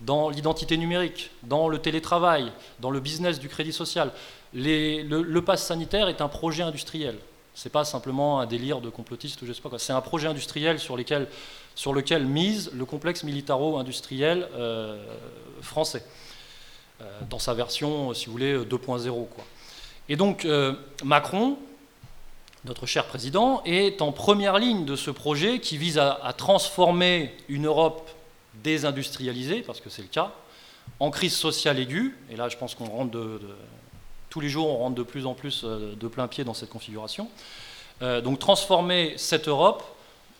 dans 0.00 0.28
l'identité 0.28 0.76
numérique, 0.76 1.30
dans 1.42 1.68
le 1.68 1.78
télétravail, 1.78 2.52
dans 2.80 2.90
le 2.90 3.00
business 3.00 3.38
du 3.38 3.48
crédit 3.48 3.72
social. 3.72 4.12
le, 4.52 5.40
pass 5.40 5.64
sanitaire 5.64 6.08
est 6.08 6.20
un 6.20 6.28
projet 6.28 6.62
industriel. 6.62 7.16
C'est 7.54 7.72
pas 7.72 7.84
simplement 7.84 8.40
un 8.40 8.46
délire 8.46 8.82
de 8.82 8.90
complotiste 8.90 9.40
ou 9.40 9.46
je 9.46 9.52
quoi. 9.62 9.78
C'est 9.78 9.94
un 9.94 10.02
projet 10.02 10.28
industriel 10.28 10.78
sur, 10.78 10.96
lequel 10.96 12.26
mise 12.26 12.70
le 12.74 12.84
complexe 12.84 13.24
militaro-industriel 13.24 14.46
euh, 14.54 15.02
français, 15.62 16.04
euh, 17.00 17.04
dans 17.30 17.38
sa 17.38 17.54
version, 17.54 18.12
si 18.12 18.26
vous 18.26 18.32
voulez, 18.32 18.58
2.0. 18.58 19.26
Et 20.08 20.16
donc 20.16 20.46
Macron, 21.04 21.58
notre 22.64 22.86
cher 22.86 23.06
président, 23.06 23.62
est 23.64 24.02
en 24.02 24.12
première 24.12 24.58
ligne 24.58 24.84
de 24.84 24.96
ce 24.96 25.10
projet 25.10 25.60
qui 25.60 25.78
vise 25.78 25.98
à, 25.98 26.34
transformer 26.36 27.34
une 27.48 27.66
Europe 27.66 28.10
désindustrialisée, 28.62 29.62
parce 29.62 29.80
que 29.80 29.90
c'est 29.90 30.02
le 30.02 30.08
cas, 30.08 30.32
en 31.00 31.10
crise 31.10 31.34
sociale 31.34 31.78
aiguë. 31.78 32.16
Et 32.30 32.36
là, 32.36 32.48
je 32.48 32.56
pense 32.56 32.74
qu'on 32.74 32.86
rentre 32.86 33.12
de, 33.12 33.40
tous 34.30 34.40
les 34.40 34.48
jours, 34.48 34.68
on 34.68 34.76
rentre 34.76 34.96
de 34.96 35.02
plus 35.02 35.26
en 35.26 35.34
plus 35.34 35.62
euh, 35.64 35.94
de 35.94 36.08
plein 36.08 36.28
pied 36.28 36.44
dans 36.44 36.54
cette 36.54 36.70
configuration. 36.70 37.30
Euh, 38.02 38.20
donc 38.20 38.38
transformer 38.38 39.14
cette 39.16 39.48
Europe 39.48 39.82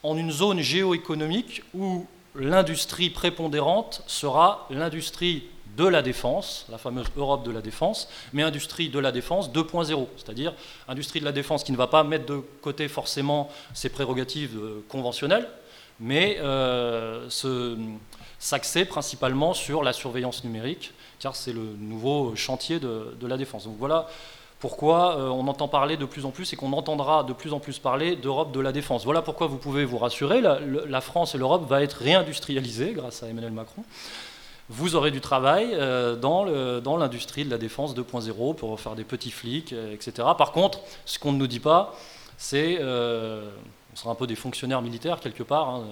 en 0.03 0.17
une 0.17 0.31
zone 0.31 0.61
géoéconomique 0.61 1.63
où 1.75 2.07
l'industrie 2.35 3.11
prépondérante 3.11 4.03
sera 4.07 4.67
l'industrie 4.71 5.45
de 5.77 5.87
la 5.87 6.03
défense, 6.03 6.67
la 6.71 6.79
fameuse 6.79 7.07
Europe 7.17 7.45
de 7.45 7.51
la 7.51 7.61
défense, 7.61 8.09
mais 8.33 8.43
industrie 8.43 8.89
de 8.89 8.99
la 8.99 9.13
défense 9.13 9.51
2.0, 9.51 10.07
c'est-à-dire 10.17 10.55
industrie 10.89 11.21
de 11.21 11.25
la 11.25 11.33
défense 11.33 11.65
qui 11.65 11.73
ne 11.73 11.77
va 11.77 11.87
pas 11.87 12.03
mettre 12.05 12.27
de 12.27 12.43
côté 12.63 12.89
forcément 12.89 13.51
ses 13.75 13.89
prérogatives 13.89 14.57
euh, 14.59 14.85
conventionnelles, 14.89 15.49
mais 16.01 16.39
euh, 16.41 17.29
s'axer 18.39 18.85
principalement 18.85 19.55
sur 19.55 19.83
la 19.83 19.93
surveillance 19.93 20.45
numérique, 20.45 20.93
car 21.19 21.37
c'est 21.37 21.53
le 21.53 21.63
nouveau 21.79 22.35
chantier 22.37 22.79
de, 22.79 23.27
la 23.27 23.37
défense. 23.37 23.65
Donc 23.65 23.77
voilà 23.79 24.09
pourquoi 24.61 25.17
on 25.19 25.49
entend 25.49 25.69
parler 25.69 25.97
de 25.97 26.05
plus 26.05 26.25
en 26.25 26.31
plus 26.31 26.53
et 26.53 26.57
qu'on 26.57 26.73
entendra 26.73 27.25
de 27.25 27.33
plus 27.33 27.53
en 27.53 27.61
plus 27.61 27.79
parler 27.79 28.17
d'Europe 28.17 28.53
de 28.53 28.61
la 28.61 28.73
défense. 28.73 29.05
Voilà 29.05 29.23
pourquoi 29.23 29.47
vous 29.47 29.59
pouvez 29.59 29.85
vous 29.85 29.99
rassurer, 29.99 30.41
la, 30.43 31.01
France 31.01 31.35
et 31.35 31.39
l'Europe 31.39 31.67
va 31.69 31.83
être 31.83 31.95
réindustrialisée 31.95 32.93
grâce 32.93 33.23
à 33.23 33.29
Emmanuel 33.29 33.53
Macron. 33.53 33.83
Vous 34.69 34.97
aurez 34.97 35.11
du 35.11 35.21
travail 35.21 35.77
dans 36.21 36.97
l'industrie 36.97 37.45
de 37.45 37.51
la 37.51 37.59
défense 37.59 37.95
2.0 37.95 38.57
pour 38.57 38.81
faire 38.81 38.97
des 38.97 39.05
petits 39.05 39.31
flics, 39.31 39.73
etc. 39.73 40.29
Par 40.37 40.53
contre, 40.53 40.81
ce 41.05 41.19
qu'on 41.19 41.33
ne 41.33 41.39
nous 41.39 41.47
dit 41.47 41.61
pas, 41.61 41.95
c'est, 42.37 42.79
on 42.83 43.97
sera 43.97 44.11
un 44.11 44.17
peu 44.17 44.27
des 44.27 44.35
fonctionnaires 44.35 44.83
militaires 44.83 45.21
quelque 45.21 45.45
part, 45.45 45.69
hein, 45.69 45.85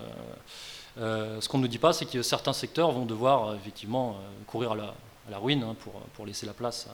euh, 0.99 1.41
ce 1.41 1.49
qu'on 1.49 1.59
ne 1.59 1.63
nous 1.63 1.69
dit 1.69 1.79
pas, 1.79 1.93
c'est 1.93 2.07
que 2.07 2.23
certains 2.23 2.53
secteurs 2.53 2.93
vont 2.93 3.05
devoir 3.05 3.49
euh, 3.49 3.57
effectivement 3.57 4.11
euh, 4.11 4.45
courir 4.47 4.73
à 4.73 4.77
la, 4.77 5.39
ruine 5.39 5.65
hein, 5.65 5.75
pour, 6.15 6.27
laisser 6.27 6.47
la 6.47 6.53
place 6.53 6.87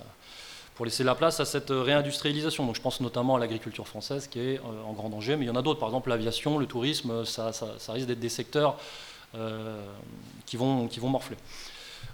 à, 1.40 1.44
cette 1.44 1.70
réindustrialisation. 1.70 2.64
Donc 2.64 2.76
je 2.76 2.80
pense 2.80 3.00
notamment 3.00 3.37
à 3.37 3.38
l'agriculture 3.38 3.87
française 3.87 4.26
qui 4.28 4.40
est 4.40 4.60
en 4.60 4.92
grand 4.92 5.10
danger, 5.10 5.37
mais 5.37 5.44
il 5.44 5.49
y 5.49 5.50
en 5.50 5.56
a 5.56 5.62
d'autres, 5.62 5.80
par 5.80 5.88
exemple 5.88 6.08
l'aviation, 6.08 6.56
le 6.58 6.66
tourisme, 6.66 7.25
ça, 7.25 7.52
risque 7.88 8.06
d'être 8.06 8.20
des 8.20 8.28
secteurs 8.30 8.76
qui 10.46 10.56
vont 10.56 10.88
morfler. 11.02 11.37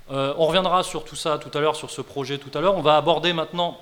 On 0.08 0.46
reviendra 0.46 0.82
sur 0.82 1.04
tout 1.04 1.16
ça 1.16 1.38
tout 1.38 1.56
à 1.56 1.60
l'heure, 1.60 1.76
sur 1.76 1.90
ce 1.90 2.00
projet 2.00 2.38
tout 2.38 2.56
à 2.56 2.60
l'heure. 2.60 2.76
On 2.76 2.82
va 2.82 2.96
aborder 2.96 3.32
maintenant 3.32 3.76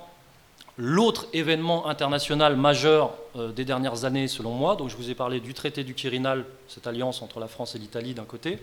L'autre 0.77 1.27
événement 1.31 1.87
international 1.87 2.57
majeur 2.57 3.13
euh, 3.37 3.53
des 3.53 3.63
dernières 3.63 4.03
années, 4.03 4.27
selon 4.27 4.51
moi, 4.51 4.75
donc 4.75 4.89
je 4.89 4.97
vous 4.97 5.09
ai 5.09 5.15
parlé 5.15 5.39
du 5.39 5.53
traité 5.53 5.85
du 5.85 5.93
Quirinal, 5.93 6.43
cette 6.67 6.85
alliance 6.85 7.21
entre 7.21 7.39
la 7.39 7.47
France 7.47 7.75
et 7.75 7.79
l'Italie 7.79 8.13
d'un 8.13 8.25
côté. 8.25 8.59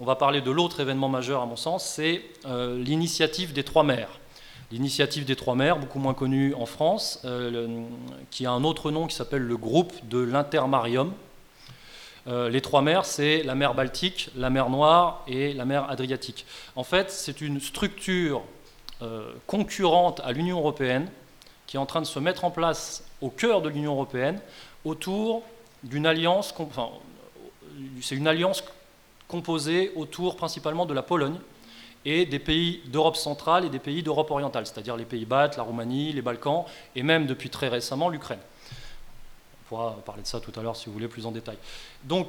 On 0.00 0.06
va 0.06 0.16
parler 0.16 0.40
de 0.40 0.50
l'autre 0.50 0.80
événement 0.80 1.10
majeur, 1.10 1.42
à 1.42 1.46
mon 1.46 1.56
sens, 1.56 1.84
c'est 1.84 2.22
euh, 2.46 2.82
l'initiative 2.82 3.52
des 3.52 3.64
trois 3.64 3.82
mers. 3.82 4.08
L'initiative 4.72 5.26
des 5.26 5.36
trois 5.36 5.54
mers, 5.54 5.78
beaucoup 5.78 5.98
moins 5.98 6.14
connue 6.14 6.54
en 6.54 6.64
France, 6.64 7.20
euh, 7.26 7.84
qui 8.30 8.46
a 8.46 8.50
un 8.50 8.64
autre 8.64 8.90
nom 8.90 9.06
qui 9.06 9.14
s'appelle 9.14 9.42
le 9.42 9.56
groupe 9.58 9.92
de 10.08 10.18
l'Intermarium. 10.18 11.12
Les 12.26 12.60
trois 12.60 12.82
mers, 12.82 13.04
c'est 13.04 13.42
la 13.42 13.54
mer 13.54 13.74
Baltique, 13.74 14.30
la 14.36 14.50
mer 14.50 14.68
Noire 14.68 15.22
et 15.28 15.52
la 15.52 15.64
mer 15.64 15.88
Adriatique. 15.88 16.44
En 16.74 16.82
fait, 16.82 17.10
c'est 17.10 17.40
une 17.40 17.60
structure 17.60 18.42
concurrente 19.46 20.20
à 20.24 20.32
l'Union 20.32 20.58
européenne 20.58 21.08
qui 21.66 21.76
est 21.76 21.80
en 21.80 21.86
train 21.86 22.00
de 22.00 22.06
se 22.06 22.18
mettre 22.18 22.44
en 22.44 22.50
place 22.50 23.04
au 23.20 23.28
cœur 23.28 23.62
de 23.62 23.68
l'Union 23.68 23.92
européenne 23.92 24.40
autour 24.84 25.42
d'une 25.82 26.06
alliance, 26.06 26.54
c'est 28.00 28.14
une 28.14 28.28
alliance 28.28 28.64
composée 29.28 29.92
autour 29.96 30.36
principalement 30.36 30.86
de 30.86 30.94
la 30.94 31.02
Pologne 31.02 31.38
et 32.04 32.24
des 32.24 32.38
pays 32.38 32.80
d'Europe 32.86 33.16
centrale 33.16 33.64
et 33.64 33.68
des 33.68 33.80
pays 33.80 34.02
d'Europe 34.02 34.30
orientale, 34.30 34.66
c'est-à-dire 34.66 34.96
les 34.96 35.04
pays 35.04 35.24
baltes, 35.24 35.56
la 35.56 35.64
Roumanie, 35.64 36.12
les 36.12 36.22
Balkans 36.22 36.64
et 36.94 37.02
même 37.02 37.26
depuis 37.26 37.50
très 37.50 37.68
récemment 37.68 38.08
l'Ukraine. 38.08 38.38
On 39.66 39.68
pourra 39.68 39.96
parler 40.04 40.22
de 40.22 40.26
ça 40.26 40.40
tout 40.40 40.52
à 40.58 40.62
l'heure 40.62 40.76
si 40.76 40.86
vous 40.86 40.92
voulez 40.92 41.08
plus 41.08 41.26
en 41.26 41.32
détail. 41.32 41.56
Donc, 42.04 42.28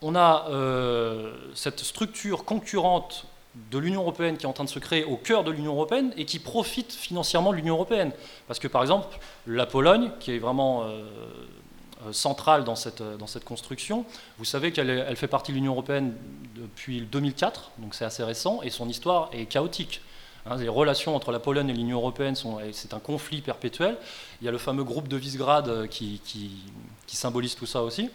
on 0.00 0.14
a 0.14 0.46
euh, 0.50 1.34
cette 1.54 1.80
structure 1.80 2.44
concurrente 2.44 3.26
de 3.70 3.78
l'Union 3.78 4.02
européenne 4.02 4.36
qui 4.36 4.44
est 4.44 4.48
en 4.48 4.52
train 4.52 4.64
de 4.64 4.68
se 4.68 4.78
créer 4.78 5.04
au 5.04 5.16
cœur 5.16 5.44
de 5.44 5.50
l'Union 5.50 5.72
européenne 5.72 6.12
et 6.16 6.24
qui 6.24 6.38
profite 6.38 6.92
financièrement 6.92 7.52
de 7.52 7.56
l'Union 7.56 7.74
européenne. 7.74 8.12
Parce 8.46 8.58
que 8.58 8.68
par 8.68 8.82
exemple, 8.82 9.18
la 9.46 9.66
Pologne, 9.66 10.10
qui 10.20 10.32
est 10.32 10.38
vraiment 10.38 10.82
euh, 10.82 11.04
euh, 12.06 12.12
centrale 12.12 12.64
dans 12.64 12.76
cette, 12.76 13.02
dans 13.02 13.26
cette 13.26 13.44
construction, 13.44 14.04
vous 14.38 14.44
savez 14.44 14.72
qu'elle 14.72 14.90
elle 14.90 15.16
fait 15.16 15.28
partie 15.28 15.52
de 15.52 15.56
l'Union 15.56 15.72
européenne 15.72 16.14
depuis 16.54 17.00
2004, 17.00 17.72
donc 17.78 17.94
c'est 17.94 18.04
assez 18.04 18.24
récent, 18.24 18.60
et 18.62 18.70
son 18.70 18.88
histoire 18.88 19.30
est 19.32 19.46
chaotique. 19.46 20.00
Hein, 20.46 20.56
les 20.56 20.68
relations 20.68 21.16
entre 21.16 21.32
la 21.32 21.38
Pologne 21.38 21.70
et 21.70 21.72
l'Union 21.72 21.98
européenne, 21.98 22.34
c'est 22.72 22.92
un 22.92 22.98
conflit 22.98 23.40
perpétuel. 23.40 23.96
Il 24.40 24.44
y 24.44 24.48
a 24.48 24.50
le 24.50 24.58
fameux 24.58 24.84
groupe 24.84 25.08
de 25.08 25.16
Visegrad 25.16 25.68
euh, 25.68 25.86
qui, 25.86 26.20
symbolise 27.06 27.54
tout 27.54 27.66
ça 27.66 27.82
aussi. 27.82 28.10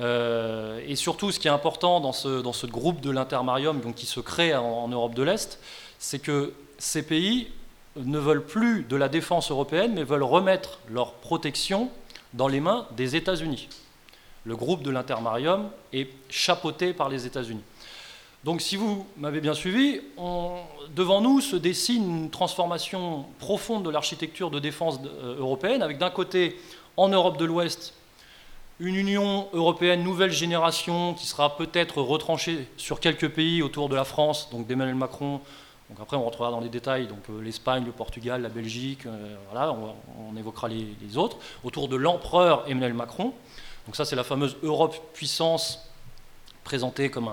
Euh, 0.00 0.80
et 0.86 0.96
surtout, 0.96 1.30
ce 1.30 1.38
qui 1.38 1.48
est 1.48 1.50
important 1.50 2.00
dans 2.00 2.12
ce, 2.12 2.66
groupe 2.66 3.00
de 3.00 3.10
l'intermarium 3.10 3.92
qui 3.92 4.06
se 4.06 4.20
crée 4.20 4.54
en, 4.56 4.88
Europe 4.88 5.14
de 5.14 5.22
l'Est, 5.22 5.58
c'est 5.98 6.20
que 6.20 6.54
ces 6.78 7.02
pays 7.02 7.48
ne 7.96 8.18
veulent 8.18 8.44
plus 8.44 8.84
de 8.84 8.96
la 8.96 9.08
défense 9.08 9.50
européenne, 9.50 9.92
mais 9.94 10.04
veulent 10.04 10.22
remettre 10.22 10.78
leur 10.88 11.14
protection 11.14 11.90
dans 12.32 12.48
les 12.48 12.60
mains 12.60 12.86
des 12.96 13.16
États-Unis. 13.16 13.68
Le 14.44 14.56
groupe 14.56 14.82
de 14.82 14.90
l'intermarium 14.90 15.68
est 15.92 16.08
chapeauté 16.30 16.94
par 16.94 17.10
les 17.10 17.26
États-Unis. 17.26 17.62
Donc 18.44 18.60
si 18.60 18.76
vous 18.76 19.04
m'avez 19.16 19.40
bien 19.40 19.54
suivi, 19.54 20.00
devant 20.94 21.20
nous 21.20 21.40
se 21.40 21.56
dessine 21.56 22.22
une 22.24 22.30
transformation 22.30 23.26
profonde 23.40 23.82
de 23.84 23.90
l'architecture 23.90 24.50
de 24.50 24.60
défense 24.60 25.00
euh, 25.04 25.38
européenne, 25.38 25.82
avec 25.82 25.98
d'un 25.98 26.10
côté, 26.10 26.56
en 26.96 27.08
Europe 27.08 27.36
de 27.36 27.44
l'Ouest, 27.44 27.94
une 28.80 28.94
Union 28.94 29.48
européenne 29.52 30.04
nouvelle 30.04 30.30
génération 30.30 31.14
qui 31.14 31.26
sera 31.26 31.56
peut-être 31.56 32.00
retranchée 32.00 32.68
sur 32.76 33.00
quelques 33.00 33.28
pays 33.28 33.60
autour 33.60 33.88
de 33.88 33.96
la 33.96 34.04
France, 34.04 34.50
donc 34.50 34.68
d'Emmanuel 34.68 34.94
Macron. 34.94 35.40
Donc 35.90 35.98
après, 36.00 36.16
on 36.16 36.22
rentrera 36.22 36.52
dans 36.52 36.60
les 36.60 36.68
détails, 36.68 37.08
donc 37.08 37.22
euh, 37.30 37.42
l'Espagne, 37.42 37.84
le 37.84 37.92
Portugal, 37.92 38.42
la 38.42 38.50
Belgique, 38.50 39.06
euh, 39.06 39.36
voilà, 39.50 39.72
on, 39.72 40.36
évoquera 40.36 40.68
les, 40.68 41.16
autres, 41.16 41.38
autour 41.64 41.88
de 41.88 41.96
l'empereur 41.96 42.64
Emmanuel 42.68 42.94
Macron. 42.94 43.32
Donc 43.86 43.96
ça, 43.96 44.04
c'est 44.04 44.16
la 44.16 44.24
fameuse 44.24 44.56
Europe 44.62 44.96
puissance 45.12 45.88
présentée 46.68 47.10
comme 47.10 47.30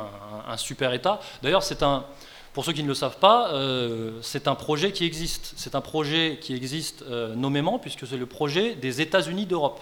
un, 0.48 0.58
super 0.58 0.94
État. 0.94 1.20
D'ailleurs, 1.44 1.63
c'est 1.63 1.84
un, 1.84 2.06
pour 2.54 2.63
ceux 2.63 2.72
qui 2.72 2.84
ne 2.84 2.88
le 2.88 2.94
savent 2.94 3.20
pas, 3.20 3.50
euh, 3.50 4.20
c'est 4.22 4.48
un 4.48 4.56
projet 4.56 4.94
qui 4.94 5.06
existe. 5.06 5.54
C'est 5.58 5.75
un 5.75 5.82
projet 5.82 6.39
qui 6.39 6.56
existe 6.56 7.04
nommément, 7.36 7.77
puisque 7.80 8.08
c'est 8.08 8.18
le 8.18 8.25
projet 8.25 8.75
des 8.75 9.01
États-Unis 9.01 9.46
d'Europe. 9.46 9.82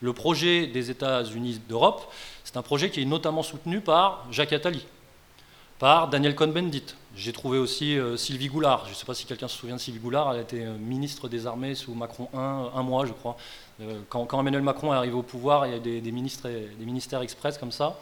Le 0.00 0.12
projet 0.12 0.66
des 0.66 0.90
États-Unis 0.90 1.60
d'Europe, 1.68 2.10
c'est 2.44 2.56
un 2.56 2.62
projet 2.62 2.90
qui 2.90 3.02
est 3.02 3.06
notamment 3.06 3.42
soutenu 3.42 3.80
par 3.80 4.26
Jacques 4.30 4.52
Attali, 4.52 4.86
par 5.78 6.08
Daniel 6.08 6.34
Cohn-Bendit. 6.34 6.94
J'ai 7.16 7.32
trouvé 7.32 7.56
aussi 7.58 7.98
euh, 7.98 8.18
Sylvie 8.18 8.48
Goulard. 8.48 8.84
Je 8.84 8.90
ne 8.90 8.94
sais 8.94 9.06
pas 9.06 9.14
si 9.14 9.24
quelqu'un 9.24 9.48
se 9.48 9.56
souvient 9.56 9.76
de 9.76 9.80
Sylvie 9.80 10.00
Goulard. 10.00 10.32
Elle 10.32 10.40
a 10.40 10.42
été 10.42 10.62
euh, 10.62 10.76
ministre 10.76 11.28
des 11.28 11.46
Armées 11.46 11.74
sous 11.74 11.94
Macron 11.94 12.28
1, 12.34 12.38
un 12.74 12.82
mois, 12.82 13.06
je 13.06 13.12
crois. 13.12 13.38
Euh, 13.80 14.00
quand, 14.10 14.28
Emmanuel 14.38 14.60
Macron 14.60 14.92
est 14.92 14.96
arrivé 14.96 15.14
au 15.14 15.22
pouvoir, 15.22 15.66
il 15.66 15.72
y 15.72 15.76
a 15.76 15.78
des, 15.78 16.02
des, 16.02 16.12
ministres, 16.12 16.48
des 16.48 16.84
ministères 16.84 17.22
express 17.22 17.56
comme 17.56 17.72
ça. 17.72 17.98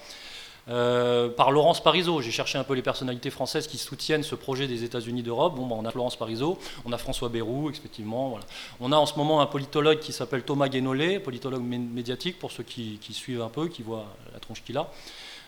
Euh, 0.69 1.29
par 1.29 1.51
Laurence 1.51 1.83
Parisot. 1.83 2.23
J'ai 2.23 2.31
cherché 2.31 2.57
un 2.57 2.65
peu 2.65 2.75
les 2.75 2.83
personnalités 2.83 3.31
françaises 3.31 3.67
qui 3.67 3.77
soutiennent 3.77 4.23
ce 4.23 4.35
projet 4.35 4.67
des 4.67 4.85
États-Unis 4.85 5.23
d'Europe. 5.23 5.55
Bon, 5.57 5.67
bah, 5.67 5.77
on 5.79 5.85
a 5.85 5.93
Laurence 5.93 6.17
Parisot, 6.17 6.59
on 6.85 6.93
a 6.93 6.99
François 6.99 7.29
Bayrou, 7.29 7.71
effectivement. 7.71 8.39
On 8.81 8.93
a 8.93 8.97
en 8.97 9.07
ce 9.07 9.17
moment 9.17 9.41
un 9.41 9.47
politologue 9.47 9.99
qui 9.99 10.13
s'appelle 10.13 10.43
Thomas 10.43 10.69
Guénolé, 10.69 11.19
politologue 11.19 11.63
médiatique 11.63 12.39
pour 12.39 12.51
ceux 12.51 12.63
qui, 12.63 12.99
suivent 13.11 13.43
un 13.43 13.49
peu, 13.49 13.69
qui 13.69 13.83
voient 13.83 14.07
la 14.33 14.41
tronche 14.41 14.63
qu'il 14.65 14.77
a. 14.79 14.91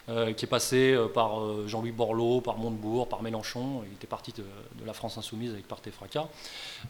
Euh, 0.08 0.32
qui 0.32 0.44
est 0.44 0.48
passé 0.48 0.92
euh, 0.92 1.08
par 1.08 1.40
Jean-Louis 1.66 1.90
Borloo, 1.90 2.40
par 2.40 2.58
Montebourg, 2.58 3.08
par 3.08 3.24
Mélenchon. 3.24 3.82
Il 3.90 3.94
était 3.94 4.06
parti 4.06 4.32
de, 4.32 4.44
la 4.86 4.92
France 4.92 5.18
Insoumise 5.18 5.50
avec 5.52 5.66
Partez 5.66 5.90
Fracas. 5.90 6.28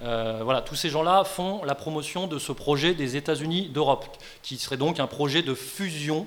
voilà, 0.00 0.60
tous 0.60 0.74
ces 0.74 0.90
gens-là 0.90 1.24
font 1.24 1.64
la 1.64 1.74
promotion 1.74 2.26
de 2.26 2.38
ce 2.38 2.52
projet 2.52 2.92
des 2.92 3.16
États-Unis 3.16 3.68
d'Europe, 3.68 4.04
qui 4.42 4.58
serait 4.58 4.76
donc 4.76 5.00
un 5.00 5.06
projet 5.06 5.42
de 5.42 5.54
fusion 5.54 6.26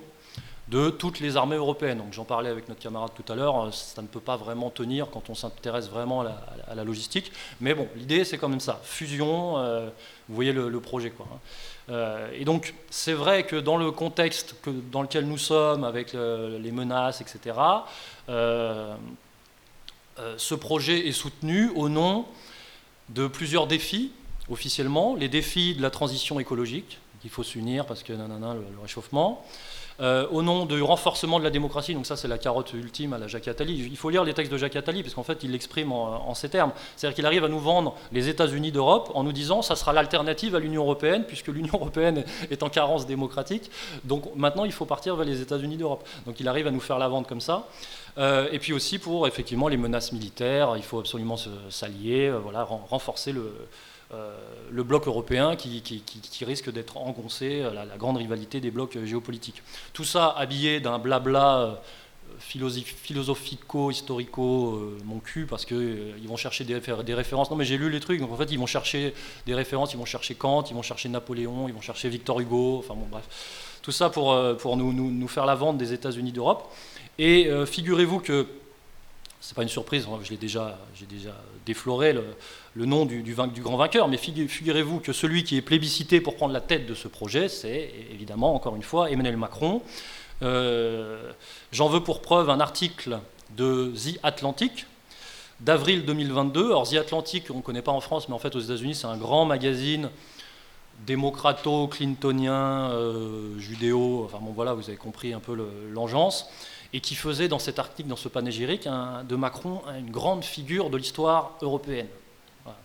de 0.70 0.90
toutes 0.90 1.20
les 1.20 1.36
armées 1.36 1.56
européennes. 1.56 1.98
Donc 1.98 2.14
j'en 2.14 2.26
parlais 2.26 2.50
avec 2.50 2.70
notre 2.70 2.82
camarade 2.82 3.12
tout 3.16 3.32
à 3.32 3.36
l'heure, 3.36 3.66
euh, 3.66 3.72
ça 3.72 4.02
ne 4.02 4.08
peut 4.08 4.20
pas 4.20 4.38
vraiment 4.38 4.70
tenir 4.70 5.10
quand 5.10 5.30
on 5.30 5.36
s'intéresse 5.36 5.90
vraiment 5.90 6.22
à 6.22 6.76
la, 6.76 6.84
logistique. 6.84 7.32
Mais 7.60 7.74
bon, 7.74 7.88
l'idée 7.96 8.24
c'est 8.24 8.38
quand 8.38 8.50
même 8.50 8.60
ça, 8.60 8.80
fusion, 8.84 9.58
euh, 9.58 9.90
vous 10.28 10.36
voyez 10.36 10.54
le, 10.54 10.80
projet. 10.80 11.10
Quoi, 11.10 11.28
hein. 11.32 11.40
euh, 11.90 12.30
et 12.34 12.46
donc 12.46 12.74
c'est 12.90 13.14
vrai 13.14 13.44
que 13.46 13.56
dans 13.56 13.78
le 13.78 13.92
contexte 13.92 14.56
dans 14.92 15.02
lequel 15.02 15.26
nous 15.26 15.38
sommes, 15.38 15.84
avec 15.84 16.14
les 16.14 16.72
menaces, 16.72 17.22
etc., 17.22 17.56
ce 20.38 20.54
projet 20.54 21.08
est 21.08 21.14
soutenu 21.14 21.70
au 21.76 21.88
nom 21.88 22.26
de 23.10 23.28
plusieurs 23.28 23.68
défis, 23.68 24.12
officiellement, 24.50 25.16
les 25.16 25.30
défis 25.30 25.76
de 25.76 25.82
la 25.82 25.90
transition 25.90 26.40
écologique, 26.40 27.00
qu'il 27.22 27.30
faut 27.30 27.44
s'unir 27.44 27.86
parce 27.86 28.04
que 28.04 28.14
nanana, 28.14 28.54
le 28.54 28.82
réchauffement, 28.82 29.46
euh, 30.02 30.28
au 30.32 30.42
nom 30.42 30.66
du 30.66 30.82
renforcement 30.82 31.40
de 31.40 31.44
la 31.44 31.50
démocratie. 31.50 31.94
Donc 31.94 32.06
ça, 32.06 32.16
c'est 32.16 32.28
la 32.28 32.38
carotte 32.38 32.74
ultime 32.74 33.14
à 33.14 33.18
la 33.18 33.28
Jacques 33.28 33.48
Attali. 33.48 33.88
Il 33.90 33.98
faut 33.98 34.10
lire 34.10 34.24
les 34.24 34.34
textes 34.34 34.52
de 34.52 34.58
Jacques 34.58 34.76
Attali, 34.76 35.04
parce 35.04 35.14
qu'en 35.14 35.24
fait, 35.24 35.44
il 35.44 35.52
l'exprime 35.52 35.92
en, 35.92 36.34
ces 36.34 36.50
termes. 36.50 36.72
C'est-à-dire 36.96 37.16
qu'il 37.16 37.26
arrive 37.26 37.44
à 37.44 37.48
nous 37.48 37.60
vendre 37.60 37.96
les 38.12 38.30
États-Unis 38.30 38.72
d'Europe 38.72 39.12
en 39.14 39.24
nous 39.24 39.34
disant 39.34 39.62
ça 39.62 39.76
sera 39.76 39.94
l'alternative 39.94 40.56
à 40.56 40.60
l'Union 40.60 40.84
européenne, 40.84 41.24
puisque 41.28 41.48
l'Union 41.48 41.74
européenne 41.74 42.24
est 42.52 42.64
en 42.64 42.70
carence 42.70 43.06
démocratique. 43.06 43.70
Donc 44.04 44.24
maintenant, 44.36 44.66
il 44.66 44.72
faut 44.72 44.86
partir 44.86 45.16
vers 45.16 45.26
les 45.26 45.42
États-Unis 45.42 45.78
d'Europe. 45.78 46.08
Donc 46.26 46.40
il 46.40 46.48
arrive 46.48 46.68
à 46.68 46.72
nous 46.72 46.80
faire 46.80 46.98
la 46.98 47.08
vente 47.08 47.28
comme 47.28 47.42
ça. 47.42 47.68
Euh, 48.18 48.48
et 48.52 48.60
puis 48.60 48.74
aussi 48.74 49.00
pour 49.00 49.28
effectivement 49.28 49.68
les 49.68 49.78
menaces 49.78 50.12
militaires, 50.12 50.74
il 50.76 50.84
faut 50.84 51.00
absolument 51.00 51.38
s'allier, 51.70 52.28
euh, 52.28 52.40
voilà, 52.40 52.64
renforcer 52.64 53.32
le, 53.32 53.54
le 54.12 54.84
bloc 54.84 55.08
européen 55.08 55.56
qui, 55.56 56.46
risque 56.46 56.72
d'être 56.72 56.98
engoncé, 56.98 57.62
la, 57.62 57.86
la, 57.86 57.98
grande 57.98 58.18
rivalité 58.18 58.60
des 58.60 58.72
blocs 58.72 58.98
géopolitiques. 59.04 59.62
Tout 59.94 60.04
ça 60.04 60.30
habillé 60.30 60.80
d'un 60.80 61.00
blabla 61.00 61.82
philosophico-historico 62.40 64.94
mon 65.04 65.20
cul 65.20 65.46
parce 65.46 65.66
qu'ils 65.66 66.28
vont 66.28 66.38
chercher 66.38 66.64
des, 66.64 66.74
références. 67.14 67.52
Non, 67.52 67.58
mais 67.58 67.66
j'ai 67.66 67.78
lu 67.78 67.90
les 67.90 68.00
trucs, 68.00 68.20
donc 68.20 68.32
en 68.32 68.38
fait, 68.38 68.52
ils 68.52 68.60
vont 68.60 68.66
chercher 68.66 69.14
des 69.46 69.54
références, 69.54 69.94
ils 69.94 69.98
vont 69.98 70.06
chercher 70.06 70.36
Kant, 70.36 70.64
ils 70.70 70.76
vont 70.76 70.82
chercher 70.82 71.10
Napoléon, 71.10 71.68
ils 71.68 71.74
vont 71.74 71.82
chercher 71.82 72.08
Victor 72.10 72.40
Hugo, 72.40 72.78
enfin 72.80 72.96
bon, 72.96 73.08
bref. 73.10 73.26
Tout 73.82 73.92
ça 73.92 74.10
pour, 74.10 74.38
pour 74.58 74.78
nous, 74.78 74.94
nous 74.94 75.28
faire 75.28 75.46
la 75.46 75.56
vente 75.56 75.78
des 75.78 75.92
États-Unis 75.94 76.32
d'Europe. 76.32 76.72
Et 77.18 77.50
figurez-vous 77.66 78.20
que 78.20 78.48
c'est 79.42 79.56
pas 79.56 79.64
une 79.64 79.70
surprise, 79.70 80.06
hein, 80.10 80.20
j'ai 80.24 80.38
déjà, 80.38 80.78
déjà 81.10 81.34
défloré 81.66 82.14
le, 82.14 82.86
nom 82.86 83.06
du, 83.06 83.24
du, 83.24 83.34
grand 83.34 83.78
vainqueur, 83.78 84.08
mais 84.08 84.18
figurez-vous 84.18 85.00
que 85.00 85.14
celui 85.14 85.44
qui 85.44 85.56
est 85.58 85.62
plébiscité 85.62 86.20
pour 86.20 86.36
prendre 86.36 86.54
la 86.54 86.62
tête 86.62 86.86
de 86.86 86.94
ce 86.94 87.08
projet, 87.08 87.48
c'est 87.48 87.92
évidemment, 88.12 88.54
encore 88.54 88.76
une 88.76 88.84
fois, 88.84 89.10
Emmanuel 89.10 89.38
Macron. 89.38 89.82
Euh, 90.42 91.32
j'en 91.72 91.88
veux 91.88 92.02
pour 92.02 92.22
preuve 92.22 92.50
un 92.50 92.60
article 92.60 93.20
de 93.56 93.94
The 93.96 94.20
Atlantic 94.24 94.86
d'avril 95.62 96.06
2022. 96.06 96.68
Alors 96.68 96.90
The 96.90 96.96
Atlantic, 96.96 97.46
on 97.52 97.58
ne 97.58 97.62
connaît 97.62 97.82
pas 97.82 97.92
en 97.92 98.02
France, 98.02 98.30
mais 98.30 98.36
en 98.36 98.40
fait 98.40 98.56
aux 98.56 98.60
États-Unis, 98.60 98.96
c'est 98.96 99.08
un 99.08 99.18
grand 99.18 99.46
magazine 99.46 100.10
démocrato-clintonien, 101.06 102.92
euh, 102.92 103.58
judéo, 103.58 104.24
enfin 104.26 104.40
bon 104.42 104.52
voilà, 104.52 104.74
vous 104.74 104.90
avez 104.90 104.98
compris 104.98 105.32
un 105.32 105.40
peu 105.40 105.58
l'engeance 105.94 106.50
et 106.94 107.02
qui 107.02 107.16
faisait 107.16 107.48
dans 107.48 107.60
cet 107.60 107.80
article, 107.80 108.10
dans 108.10 108.16
ce 108.16 108.30
panégyrique, 108.30 108.88
de 108.88 109.36
Macron 109.36 109.82
une 109.98 110.12
grande 110.12 110.44
figure 110.44 110.90
de 110.90 110.98
l'histoire 110.98 111.58
européenne. 111.62 112.08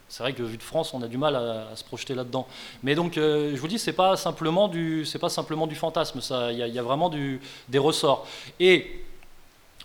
C'est 0.08 0.22
vrai 0.22 0.32
que 0.32 0.42
vu 0.42 0.56
de 0.56 0.62
France, 0.62 0.94
on 0.94 1.02
a 1.02 1.08
du 1.08 1.18
mal 1.18 1.34
à, 1.34 1.74
se 1.74 1.84
projeter 1.84 2.14
là-dedans. 2.14 2.46
Mais 2.82 2.94
donc, 2.94 3.18
euh, 3.18 3.52
je 3.54 3.60
vous 3.60 3.68
dis, 3.68 3.78
c'est 3.78 3.92
pas 3.92 4.12
pas 4.12 4.16
simplement 4.16 4.68
du 4.68 5.74
fantasme. 5.74 6.20
Il 6.50 6.56
y, 6.56 6.78
a 6.78 6.82
vraiment 6.82 7.10
des 7.10 7.78
ressorts. 7.78 8.26
Et 8.60 9.04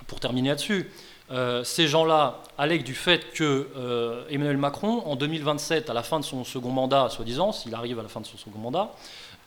pour 0.08 0.20
terminer 0.20 0.50
là-dessus, 0.50 0.92
euh, 1.32 1.64
ces 1.64 1.88
gens-là 1.88 2.42
allèguent 2.58 2.84
du 2.84 2.96
fait 2.96 3.32
que 3.34 3.70
euh, 3.78 4.24
Emmanuel 4.30 4.58
Macron, 4.58 5.04
en 5.06 5.16
2027, 5.16 5.90
à 5.90 5.94
la 5.94 6.04
fin 6.04 6.20
de 6.20 6.26
son 6.26 6.44
second 6.44 6.72
mandat, 6.72 7.10
soi-disant, 7.10 7.52
s'il 7.52 7.74
arrive 7.76 8.00
à 8.00 8.04
la 8.04 8.10
fin 8.10 8.20
de 8.20 8.26
son 8.26 8.38
second 8.38 8.60
mandat, 8.60 8.92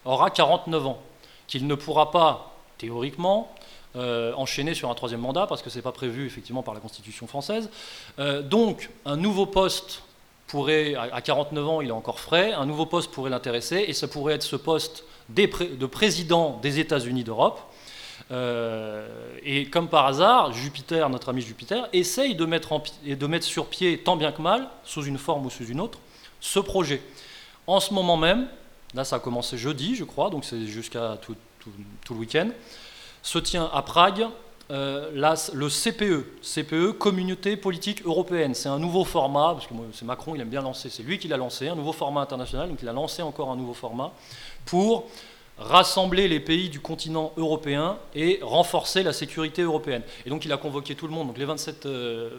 aura 0.05 0.31
49 0.31 0.87
ans, 0.87 1.03
qu'il 1.47 1.67
ne 1.67 1.75
pourra 1.75 2.11
pas, 2.11 2.55
théoriquement, 2.79 3.53
euh, 3.97 4.33
enchaîner 4.35 4.75
sur 4.75 4.91
un 4.91 4.95
troisième 4.95 5.21
mandat, 5.21 5.47
parce 5.47 5.63
que 5.63 5.71
ce 5.71 5.77
n'est 5.77 5.83
pas 5.83 5.93
prévu 5.93 6.27
effectivement 6.27 6.63
par 6.63 6.75
la 6.75 6.81
Constitution 6.81 7.27
française. 7.27 7.69
Euh, 8.19 8.43
donc 8.43 8.91
un 9.05 9.17
nouveau 9.17 9.47
poste 9.47 10.03
pourrait, 10.47 10.95
à 10.95 11.21
49 11.21 11.69
ans 11.69 11.81
il 11.81 11.89
est 11.89 11.93
encore 11.93 12.21
frais, 12.21 12.53
un 12.53 12.67
nouveau 12.67 12.87
poste 12.87 13.11
pourrait 13.11 13.31
l'intéresser, 13.31 13.85
et 13.87 13.93
ça 13.93 14.09
pourrait 14.09 14.35
être 14.35 14.43
ce 14.43 14.57
poste 14.57 15.05
de 15.29 15.87
président 15.87 16.59
des 16.63 16.79
États-Unis 16.79 17.25
d'Europe. 17.25 17.61
Euh, 18.31 19.07
et 19.45 19.67
comme 19.67 19.89
par 19.89 20.07
hasard, 20.07 20.53
Jupiter, 20.53 21.09
notre 21.11 21.29
ami 21.29 21.43
Jupiter, 21.43 21.89
essaye 21.93 22.35
de 22.35 22.45
mettre, 22.45 22.81
de 23.05 23.27
mettre 23.27 23.45
sur 23.45 23.67
pied, 23.67 23.99
tant 23.99 24.17
bien 24.17 24.33
que 24.33 24.41
mal, 24.41 24.69
sous 24.85 25.05
une 25.05 25.19
forme 25.19 25.47
ou 25.47 25.51
sous 25.51 25.67
une 25.67 25.81
autre, 25.81 25.99
ce 26.41 26.59
projet. 26.59 27.03
En 27.67 27.81
ce 27.81 27.93
moment 27.93 28.17
même, 28.17 28.49
là 28.95 29.05
ça 29.05 29.17
a 29.17 29.19
commencé 29.19 29.59
jeudi, 29.59 29.97
je 29.97 30.05
crois, 30.05 30.31
donc 30.31 30.45
c'est 30.45 30.67
jusqu'à 30.67 31.19
tout, 31.21 31.37
tout, 32.05 32.15
le 32.15 32.21
week-end, 32.21 32.49
se 33.23 33.39
tient 33.39 33.71
à 33.73 33.83
Prague 33.83 34.27
euh, 34.73 35.11
le 35.13 35.69
CPE, 35.69 36.25
CPE, 36.41 36.93
Communauté 36.99 37.57
politique 37.57 38.07
européenne. 38.07 38.55
C'est 38.55 38.71
un 38.71 38.79
nouveau 38.79 39.05
format, 39.05 39.53
parce 39.53 39.67
que 39.67 39.75
c'est 39.93 40.05
Macron, 40.07 40.35
il 40.35 40.41
aime 40.41 40.49
bien 40.49 40.63
lancer, 40.63 40.89
c'est 40.89 41.03
lui 41.03 41.19
qui 41.19 41.29
l'a 41.29 41.37
lancé, 41.37 41.69
un 41.69 41.75
nouveau 41.75 41.93
format 41.93 42.23
international, 42.23 42.69
donc 42.71 42.79
il 42.81 42.89
a 42.89 42.93
lancé 42.93 43.21
encore 43.21 43.51
un 43.51 43.57
nouveau 43.57 43.75
format 43.75 44.13
pour 44.65 45.11
rassembler 45.59 46.27
les 46.27 46.41
pays 46.41 46.71
du 46.71 46.81
continent 46.81 47.33
européen 47.37 47.99
et 48.15 48.39
renforcer 48.43 49.03
la 49.03 49.13
sécurité 49.13 49.61
européenne. 49.61 50.03
Et 50.25 50.31
donc 50.31 50.47
il 50.47 50.53
a 50.53 50.57
convoqué 50.57 50.95
tout 50.95 51.07
le 51.07 51.13
monde, 51.13 51.29
donc 51.29 51.39
les 51.39 51.45
27 51.45 51.85
euh, 51.85 52.31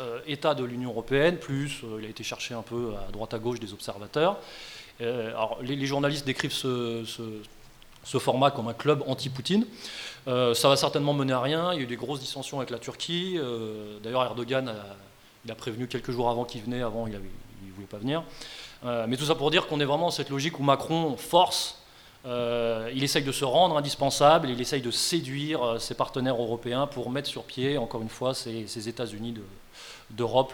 euh, 0.00 0.20
États 0.26 0.54
de 0.54 0.64
l'Union 0.64 0.90
européenne, 0.90 1.36
plus 1.36 1.82
il 1.98 2.06
a 2.06 2.08
été 2.08 2.24
chercher 2.24 2.54
un 2.54 2.62
peu 2.62 2.94
à 3.06 3.12
droite 3.12 3.34
à 3.34 3.38
gauche 3.38 3.60
des 3.60 3.74
observateurs. 3.74 4.38
alors 5.00 5.58
les, 5.60 5.86
journalistes 5.86 6.24
décrivent 6.24 6.52
ce 6.52 7.04
format 8.18 8.50
comme 8.50 8.68
un 8.68 8.74
club 8.74 9.02
anti-Poutine. 9.06 9.66
Euh, 10.28 10.52
ça 10.52 10.68
va 10.68 10.76
certainement 10.76 11.14
mener 11.14 11.32
à 11.32 11.40
rien. 11.40 11.72
Il 11.72 11.76
y 11.76 11.80
a 11.80 11.82
eu 11.84 11.86
des 11.86 11.96
grosses 11.96 12.20
dissensions 12.20 12.58
avec 12.58 12.70
la 12.70 12.78
Turquie. 12.78 13.36
Euh, 13.38 13.98
d'ailleurs, 14.02 14.24
Erdogan 14.24 14.68
a, 14.68 14.74
il 15.44 15.50
a 15.50 15.54
prévenu 15.54 15.88
quelques 15.88 16.10
jours 16.10 16.28
avant 16.28 16.44
qu'il 16.44 16.62
venait. 16.62 16.82
Avant, 16.82 17.06
il 17.06 17.14
ne 17.14 17.72
voulait 17.74 17.86
pas 17.86 17.98
venir. 17.98 18.22
Euh, 18.84 19.06
mais 19.08 19.16
tout 19.16 19.24
ça 19.24 19.34
pour 19.34 19.50
dire 19.50 19.66
qu'on 19.66 19.80
est 19.80 19.84
vraiment 19.84 20.06
dans 20.06 20.10
cette 20.10 20.30
logique 20.30 20.58
où 20.58 20.62
Macron 20.62 21.16
force. 21.16 21.76
il 22.26 23.02
essaye 23.02 23.24
de 23.24 23.32
se 23.32 23.44
rendre 23.44 23.76
indispensable. 23.78 24.50
Il 24.50 24.60
essaye 24.60 24.82
de 24.82 24.90
séduire 24.90 25.80
ses 25.80 25.94
partenaires 25.94 26.36
européens 26.36 26.86
pour 26.86 27.10
mettre 27.10 27.28
sur 27.28 27.44
pied, 27.44 27.78
encore 27.78 28.02
une 28.02 28.10
fois, 28.10 28.34
ces, 28.34 28.88
États-Unis 28.88 29.34
d'Europe, 30.10 30.52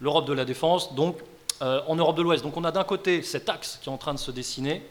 l'Europe 0.00 0.26
de 0.26 0.32
la 0.32 0.46
défense. 0.46 0.94
Donc, 0.94 1.18
en 1.60 1.94
Europe 1.94 2.16
de 2.16 2.22
l'Ouest. 2.22 2.42
Donc, 2.42 2.56
on 2.56 2.64
a 2.64 2.72
d'un 2.72 2.84
côté 2.84 3.22
cet 3.22 3.50
axe 3.50 3.78
qui 3.82 3.90
est 3.90 3.92
en 3.92 3.98
train 3.98 4.14
de 4.14 4.18
se 4.18 4.30
dessiner, 4.30 4.82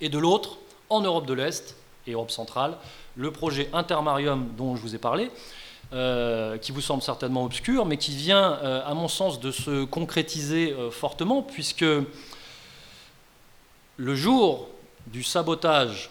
et 0.00 0.08
de 0.08 0.18
l'autre, 0.18 0.58
en 0.90 1.00
Europe 1.00 1.26
de 1.26 1.34
l'Est 1.34 1.76
et 2.06 2.12
Europe 2.12 2.30
centrale, 2.30 2.76
le 3.16 3.30
projet 3.30 3.68
Intermarium 3.72 4.48
dont 4.56 4.76
je 4.76 4.82
vous 4.82 4.94
ai 4.94 4.98
parlé, 4.98 5.30
euh, 5.92 6.58
qui 6.58 6.72
vous 6.72 6.80
semble 6.80 7.02
certainement 7.02 7.44
obscur, 7.44 7.86
mais 7.86 7.96
qui 7.96 8.16
vient, 8.16 8.54
euh, 8.54 8.82
à 8.84 8.94
mon 8.94 9.08
sens, 9.08 9.38
de 9.38 9.52
se 9.52 9.84
concrétiser 9.84 10.72
euh, 10.72 10.90
fortement, 10.90 11.42
puisque 11.42 11.84
le 13.96 14.14
jour 14.14 14.68
du 15.06 15.22
sabotage, 15.22 16.10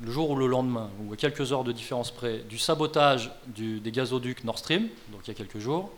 le 0.00 0.12
jour 0.12 0.30
ou 0.30 0.36
le 0.36 0.46
lendemain, 0.46 0.88
ou 1.00 1.12
à 1.12 1.16
quelques 1.16 1.52
heures 1.52 1.64
de 1.64 1.72
différence 1.72 2.12
près, 2.12 2.38
du 2.38 2.58
sabotage 2.58 3.32
des 3.46 3.90
gazoducs 3.90 4.44
Nord 4.44 4.58
Stream, 4.58 4.88
donc 5.10 5.22
il 5.24 5.28
y 5.28 5.30
a 5.32 5.34
quelques 5.34 5.58
jours, 5.58 5.90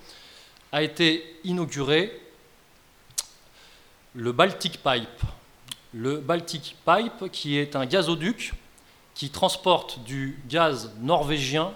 a 0.72 0.82
été 0.82 1.22
inauguré 1.44 2.18
le 4.14 4.32
Baltic 4.32 4.82
Pipe, 4.82 5.22
le 5.92 6.18
Baltic 6.18 6.76
Pipe, 6.84 7.30
qui 7.32 7.58
est 7.58 7.76
un 7.76 7.86
gazoduc 7.86 8.52
qui 9.14 9.30
transporte 9.30 10.02
du 10.04 10.38
gaz 10.48 10.92
norvégien 11.00 11.72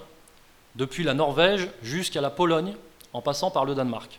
depuis 0.77 1.05
la 1.05 1.15
Norvège 1.15 1.69
jusqu'à 1.83 2.21
la 2.21 2.31
Pologne, 2.31 2.75
en 3.13 3.23
passant 3.23 3.51
par 3.51 3.65
le 3.65 3.75
Danemark. 3.75 4.19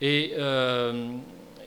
Et, 0.00 0.34
euh, 0.36 1.10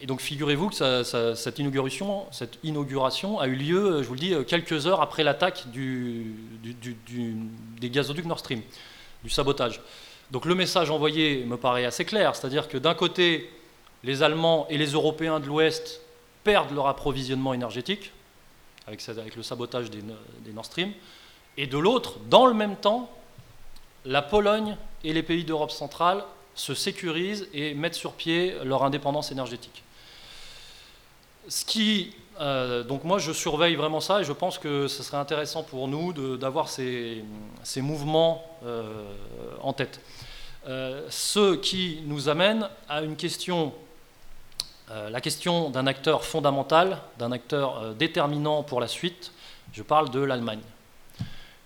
donc 0.06 0.22
figurez-vous 0.22 0.70
que 0.70 1.04
cette, 1.04 1.60
inauguration, 1.60 2.26
cette, 2.32 2.60
inauguration, 2.64 3.40
a 3.40 3.48
eu 3.48 3.56
lieu, 3.56 4.02
je 4.02 4.08
vous 4.08 4.14
le 4.14 4.20
dis, 4.20 4.34
quelques 4.48 4.88
heures 4.88 5.02
après 5.02 5.24
l'attaque 5.24 5.66
des 5.74 7.90
gazoducs 7.90 8.26
Nord 8.26 8.40
Stream, 8.40 8.62
du 9.24 9.30
sabotage. 9.30 9.82
Donc 10.32 10.46
le 10.46 10.56
message 10.56 10.92
envoyé 10.92 11.44
me 11.44 11.58
paraît 11.58 11.86
assez 11.86 12.06
clair, 12.06 12.36
c'est-à-dire 12.36 12.68
que 12.68 12.78
d'un 12.78 12.94
côté, 12.94 13.50
les 14.04 14.24
Allemands 14.24 14.68
et 14.70 14.78
les 14.78 14.92
Européens 14.92 15.40
de 15.40 15.48
l'Ouest 15.48 16.02
perdent 16.44 16.74
leur 16.74 16.88
approvisionnement 16.88 17.54
énergétique 17.54 18.12
avec, 18.88 19.36
le 19.36 19.44
sabotage 19.44 19.90
des, 19.90 20.02
Nord 20.52 20.66
Stream, 20.66 20.92
et 21.58 21.68
de 21.68 21.78
l'autre, 21.78 22.20
dans 22.30 22.46
le 22.46 22.54
même 22.54 22.76
temps, 22.76 23.10
la 24.06 24.22
Pologne 24.22 24.78
et 25.04 25.14
les 25.14 25.24
pays 25.24 25.44
d'Europe 25.44 25.72
centrale 25.72 26.24
se 26.56 26.74
sécurisent 26.74 27.48
et 27.54 27.74
mettent 27.74 27.96
sur 27.96 28.14
pied 28.14 28.56
leur 28.64 28.84
indépendance 28.84 29.32
énergétique. 29.32 29.84
Ce 31.48 31.66
qui, 31.66 32.16
euh, 32.40 32.84
donc 32.84 33.04
moi 33.04 33.18
je 33.18 33.32
surveille 33.32 33.76
vraiment 33.76 34.00
ça 34.00 34.22
et 34.22 34.24
je 34.24 34.34
pense 34.34 34.58
que 34.58 34.88
ce 34.88 35.04
serait 35.04 35.18
intéressant 35.18 35.64
pour 35.64 35.88
nous 35.88 36.38
d'avoir 36.38 36.70
ces, 36.70 37.24
mouvements 37.78 38.44
euh, 38.66 39.04
en 39.62 39.74
tête. 39.74 40.02
Euh, 40.68 41.06
ce 41.10 41.56
qui 41.56 42.02
nous 42.06 42.30
amène 42.30 42.70
à 42.88 43.02
une 43.02 43.16
question 43.16 43.74
la 44.90 45.22
question 45.22 45.70
d'un 45.70 45.86
acteur 45.86 46.24
fondamental, 46.24 46.98
d'un 47.20 47.32
acteur 47.32 47.78
euh, 47.78 47.94
déterminant 47.94 48.64
pour 48.64 48.82
la 48.82 48.88
suite, 48.88 49.32
je 49.74 49.84
parle 49.84 50.10
de 50.10 50.20
l'Allemagne. 50.20 50.62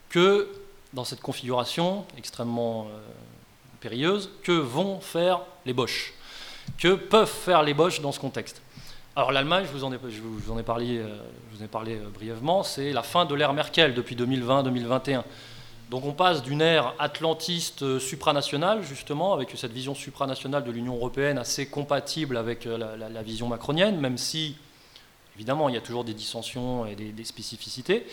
Que 0.10 0.50
dans 0.92 1.06
cette 1.06 1.22
configuration 1.22 2.06
extrêmement 2.18 2.88
euh, 2.90 3.00
périlleuse, 3.80 4.30
que 4.44 4.52
vont 4.52 5.00
faire 5.00 5.40
les 5.66 5.74
Bosch 5.74 6.14
Que 6.78 6.96
peuvent 6.96 7.32
faire 7.32 7.64
les 7.64 7.74
Bosch 7.74 8.02
dans 8.02 8.12
ce 8.12 8.20
contexte? 8.20 8.62
Alors 9.16 9.32
l'Allemagne, 9.32 9.66
je 9.66 9.72
vous 9.72 10.52
en 10.52 10.58
ai 10.60 10.64
parlé 10.64 12.00
brièvement, 12.14 12.64
c'est 12.64 12.92
la 12.92 13.04
fin 13.04 13.26
de 13.26 13.36
l'ère 13.36 13.54
Merkel 13.54 13.94
depuis 13.94 14.16
2020-2021. 14.16 15.24
Donc 15.94 16.06
on 16.06 16.14
passe 16.14 16.42
d'une 16.42 16.62
ère 16.62 16.96
atlantiste 16.98 17.84
euh, 17.84 18.00
supranationale, 18.00 18.82
justement, 18.82 19.32
avec 19.32 19.52
cette 19.56 19.74
vision 19.74 19.94
supranationale 19.94 20.64
de 20.64 20.72
l'Union 20.72 20.96
européenne 20.96 21.38
assez 21.38 21.68
compatible 21.68 22.36
avec 22.36 22.66
euh, 22.66 22.98
la, 22.98 23.22
vision 23.22 23.48
macronienne, 23.48 24.00
même 24.00 24.18
si, 24.18 24.56
évidemment, 25.36 25.70
il 25.70 25.76
y 25.76 25.78
a 25.78 25.82
toujours 25.82 26.04
des 26.04 26.16
dissensions 26.16 26.88
et 26.88 26.96
des, 26.96 27.24
spécificités, 27.24 28.08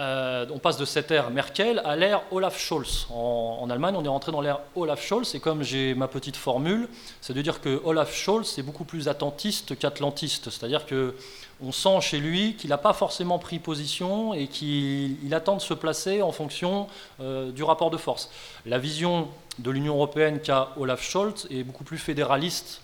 euh, 0.00 0.46
on 0.50 0.58
passe 0.58 0.78
de 0.78 0.86
cette 0.86 1.10
ère 1.10 1.30
Merkel 1.30 1.82
à 1.84 1.94
l'ère 1.94 2.22
Olaf 2.30 2.58
Scholz. 2.58 3.06
En, 3.10 3.68
Allemagne, 3.68 3.94
on 3.98 4.04
est 4.04 4.08
rentré 4.08 4.32
dans 4.32 4.40
l'ère 4.40 4.60
Olaf 4.74 5.04
Scholz, 5.04 5.34
et 5.34 5.40
comme 5.40 5.62
j'ai 5.62 5.94
ma 5.94 6.08
petite 6.08 6.36
formule, 6.36 6.88
c'est 7.20 7.34
de 7.34 7.42
dire 7.42 7.60
que 7.60 7.82
Olaf 7.84 8.14
Scholz 8.14 8.58
est 8.58 8.62
beaucoup 8.62 8.84
plus 8.84 9.08
attentiste 9.08 9.78
qu'atlantiste. 9.78 10.48
C'est-à-dire 10.48 10.86
qu'on 10.86 11.72
sent 11.72 12.00
chez 12.00 12.18
lui 12.18 12.54
qu'il 12.54 12.70
n'a 12.70 12.78
pas 12.78 12.94
forcément 12.94 13.38
pris 13.38 13.58
position 13.58 14.32
et 14.32 14.46
qu'il 14.46 15.34
attend 15.34 15.56
de 15.56 15.60
se 15.60 15.74
placer 15.74 16.22
en 16.22 16.32
fonction 16.32 16.86
euh, 17.20 17.50
du 17.52 17.62
rapport 17.62 17.90
de 17.90 17.98
force. 17.98 18.30
La 18.64 18.78
vision 18.78 19.28
de 19.58 19.70
l'Union 19.70 19.96
européenne 19.96 20.40
qu'a 20.40 20.70
Olaf 20.78 21.02
Scholz 21.02 21.46
est 21.50 21.62
beaucoup 21.62 21.84
plus 21.84 21.98
fédéraliste 21.98 22.80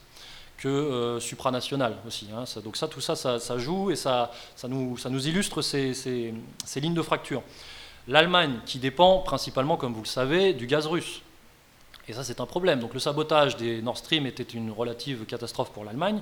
que 0.56 0.68
euh, 0.68 1.20
supranational 1.20 1.96
aussi. 2.06 2.28
Hein. 2.34 2.44
donc 2.62 2.76
ça, 2.76 2.88
tout 2.88 3.00
ça, 3.00 3.14
ça, 3.16 3.58
joue 3.58 3.90
et 3.90 3.96
ça, 3.96 4.30
ça, 4.54 4.68
nous, 4.68 4.96
ça 4.96 5.10
nous 5.10 5.28
illustre 5.28 5.62
ces, 5.62 5.94
ces, 5.94 6.80
lignes 6.80 6.94
de 6.94 7.02
fracture. 7.02 7.42
L'Allemagne, 8.08 8.60
qui 8.64 8.78
dépend 8.78 9.18
principalement, 9.18 9.76
comme 9.76 9.92
vous 9.92 10.02
le 10.02 10.08
savez, 10.08 10.52
du 10.54 10.66
gaz 10.66 10.86
russe. 10.86 11.22
Et 12.08 12.12
ça, 12.12 12.22
c'est 12.22 12.40
un 12.40 12.46
problème. 12.46 12.80
Donc 12.80 12.94
le 12.94 13.00
sabotage 13.00 13.56
des 13.56 13.82
Nord 13.82 13.98
Stream 13.98 14.26
était 14.26 14.44
une 14.44 14.70
relative 14.70 15.24
catastrophe 15.26 15.70
pour 15.72 15.84
l'Allemagne. 15.84 16.20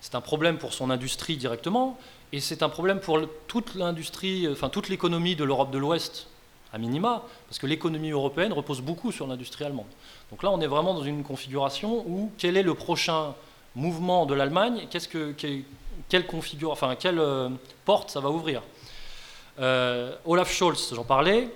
C'est 0.00 0.14
un 0.14 0.20
problème 0.20 0.58
pour 0.58 0.72
son 0.72 0.90
industrie 0.90 1.36
directement, 1.36 1.98
et 2.32 2.40
c'est 2.40 2.62
un 2.62 2.68
problème 2.68 3.00
pour 3.00 3.18
toute 3.48 3.74
l'industrie, 3.74 4.46
enfin 4.48 4.68
toute 4.68 4.88
l'économie 4.88 5.34
de 5.36 5.42
l'Europe 5.42 5.70
de 5.70 5.78
l'Ouest, 5.78 6.28
à 6.72 6.78
minima, 6.78 7.24
parce 7.48 7.58
que 7.58 7.66
l'économie 7.66 8.10
européenne 8.10 8.52
repose 8.52 8.82
beaucoup 8.82 9.10
sur 9.10 9.26
l'industrie 9.26 9.64
allemande. 9.64 9.86
Donc 10.30 10.42
là, 10.42 10.50
on 10.50 10.60
est 10.60 10.66
vraiment 10.66 10.94
dans 10.94 11.02
une 11.02 11.24
configuration 11.24 12.04
où 12.06 12.30
quel 12.38 12.56
est 12.56 12.62
le 12.62 12.74
prochain 12.74 13.34
mouvement 13.76 14.26
de 14.26 14.34
l'Allemagne, 14.34 14.86
qu'est-ce 14.90 15.06
que, 15.06 15.34
quelle, 16.08 16.26
configure, 16.26 16.72
enfin, 16.72 16.96
quelle 16.98 17.20
euh, 17.20 17.50
porte 17.84 18.10
ça 18.10 18.20
va 18.20 18.30
ouvrir? 18.30 18.62
Euh, 19.60 20.16
Olaf 20.24 20.52
Scholz, 20.52 20.92
j'en 20.94 21.04
parlais. 21.04 21.48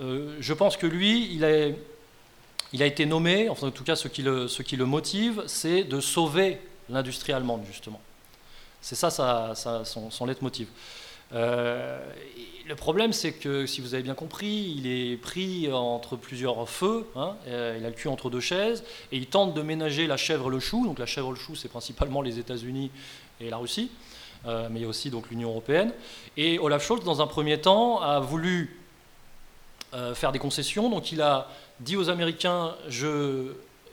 Euh, 0.00 0.36
je 0.40 0.54
pense 0.54 0.76
que 0.76 0.86
lui, 0.86 1.34
il 1.34 1.44
a, 1.44 2.86
été 2.86 3.04
nommé, 3.04 3.48
enfin 3.48 3.66
en 3.66 3.70
tout 3.72 3.84
cas 3.84 3.96
ce 3.96 4.08
qui 4.08 4.22
le, 4.22 4.48
ce 4.48 4.62
qui 4.62 4.76
le 4.76 4.86
motive, 4.86 5.42
c'est 5.46 5.84
de 5.84 6.00
sauver 6.00 6.60
l'industrie 6.88 7.32
allemande, 7.32 7.64
justement. 7.66 8.00
C'est 8.80 8.94
ça, 8.94 9.10
ça, 9.10 9.84
son, 9.84 10.10
son 10.10 10.26
leitmotiv. 10.26 10.68
Euh, 11.34 11.98
le 12.66 12.76
problème, 12.76 13.12
c'est 13.12 13.32
que, 13.32 13.66
si 13.66 13.80
vous 13.80 13.94
avez 13.94 14.02
bien 14.02 14.14
compris, 14.14 14.74
il 14.76 14.86
est 14.86 15.16
pris 15.16 15.70
entre 15.72 16.16
plusieurs 16.16 16.68
feux, 16.68 17.06
hein, 17.16 17.34
euh, 17.48 17.76
il 17.78 17.84
a 17.84 17.88
le 17.88 17.94
cul 17.94 18.08
entre 18.08 18.30
deux 18.30 18.40
chaises, 18.40 18.84
et 19.10 19.16
il 19.16 19.26
tente 19.26 19.54
de 19.54 19.62
ménager 19.62 20.06
la 20.06 20.16
chèvre 20.16 20.50
le 20.50 20.60
chou. 20.60 20.86
Donc 20.86 20.98
la 20.98 21.06
chèvre 21.06 21.30
le 21.30 21.36
chou, 21.36 21.54
c'est 21.54 21.68
principalement 21.68 22.22
les 22.22 22.38
États-Unis 22.38 22.90
et 23.40 23.50
la 23.50 23.56
Russie, 23.56 23.90
euh, 24.46 24.68
mais 24.70 24.80
il 24.80 24.82
y 24.82 24.86
a 24.86 24.88
aussi 24.88 25.10
donc 25.10 25.30
l'Union 25.30 25.50
européenne. 25.50 25.92
Et 26.36 26.58
Olaf 26.58 26.86
Scholz, 26.86 27.04
dans 27.04 27.20
un 27.20 27.26
premier 27.26 27.60
temps, 27.60 28.00
a 28.00 28.20
voulu 28.20 28.78
faire 30.14 30.32
des 30.32 30.38
concessions. 30.38 30.88
Donc 30.88 31.12
il 31.12 31.20
a 31.20 31.50
dit 31.80 31.96
aux 31.96 32.08
Américains 32.08 32.74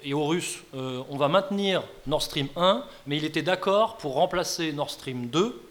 et 0.05 0.13
aux 0.13 0.25
Russes 0.25 0.59
on 0.73 1.17
va 1.17 1.27
maintenir 1.27 1.83
Nord 2.07 2.21
Stream 2.21 2.47
1, 2.55 2.85
mais 3.05 3.17
il 3.17 3.25
était 3.25 3.41
d'accord 3.41 3.97
pour 3.97 4.13
remplacer 4.13 4.71
Nord 4.71 4.91
Stream 4.91 5.27
2 5.27 5.68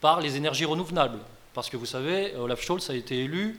par 0.00 0.20
les 0.20 0.36
énergies 0.36 0.64
renouvelables. 0.64 1.18
Parce 1.54 1.70
que 1.70 1.76
vous 1.76 1.86
savez, 1.86 2.34
Olaf 2.36 2.62
Scholz 2.62 2.90
a 2.90 2.94
été 2.94 3.24
élu 3.24 3.58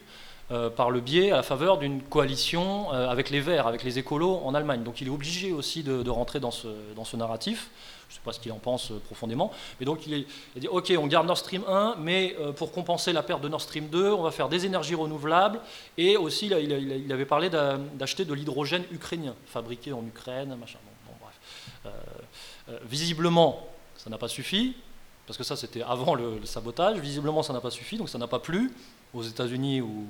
euh, 0.49 0.69
par 0.69 0.91
le 0.91 1.01
biais, 1.01 1.31
à 1.31 1.35
la 1.35 1.43
faveur 1.43 1.77
d'une 1.77 2.01
coalition 2.01 2.93
euh, 2.93 3.09
avec 3.09 3.29
les 3.31 3.41
Verts, 3.41 3.67
avec 3.67 3.83
les 3.83 3.99
écolos 3.99 4.39
en 4.45 4.55
Allemagne. 4.55 4.81
Donc 4.81 5.01
il 5.01 5.07
est 5.07 5.11
obligé 5.11 5.51
aussi 5.51 5.83
de, 5.83 6.09
rentrer 6.09 6.39
dans 6.39 6.51
ce, 6.51 6.69
dans 6.95 7.03
ce 7.03 7.17
narratif. 7.17 7.69
Je 8.07 8.13
ne 8.13 8.15
sais 8.15 8.21
pas 8.23 8.31
ce 8.31 8.39
qu'il 8.39 8.53
en 8.53 8.57
pense 8.57 8.91
euh, 8.91 8.99
profondément. 8.99 9.51
Mais 9.81 9.85
donc 9.85 10.07
il, 10.07 10.25
a 10.55 10.59
dit, 10.59 10.69
OK, 10.69 10.93
on 10.97 11.05
garde 11.07 11.27
Nord 11.27 11.37
Stream 11.37 11.65
1, 11.67 11.97
mais 11.99 12.33
pour 12.55 12.71
compenser 12.71 13.11
la 13.11 13.23
perte 13.23 13.41
de 13.41 13.49
Nord 13.49 13.59
Stream 13.59 13.89
2, 13.89 14.13
on 14.13 14.23
va 14.23 14.31
faire 14.31 14.47
des 14.47 14.65
énergies 14.65 14.95
renouvelables. 14.95 15.59
Et 15.97 16.15
aussi, 16.15 16.47
il, 16.47 17.03
il 17.05 17.11
avait 17.11 17.25
parlé 17.25 17.49
d'acheter 17.49 18.23
de 18.23 18.33
l'hydrogène 18.33 18.85
ukrainien, 18.91 19.35
fabriqué 19.47 19.91
en 19.91 20.05
Ukraine, 20.05 20.55
machin. 20.55 20.79
Bon, 21.05 21.13
bref. 21.19 22.81
visiblement, 22.85 23.67
ça 23.97 24.09
n'a 24.09 24.17
pas 24.17 24.29
suffi 24.29 24.77
parce 25.27 25.37
que 25.37 25.43
ça 25.43 25.57
c'était 25.57 25.83
avant 25.83 26.15
le, 26.15 26.39
sabotage. 26.45 26.97
Visiblement, 26.99 27.43
ça 27.43 27.53
n'a 27.53 27.59
pas 27.59 27.69
suffi, 27.69 27.97
donc 27.97 28.09
ça 28.09 28.17
n'a 28.17 28.27
pas 28.27 28.39
plu 28.39 28.71
aux 29.13 29.23
États-Unis 29.23 29.81
ou 29.81 30.05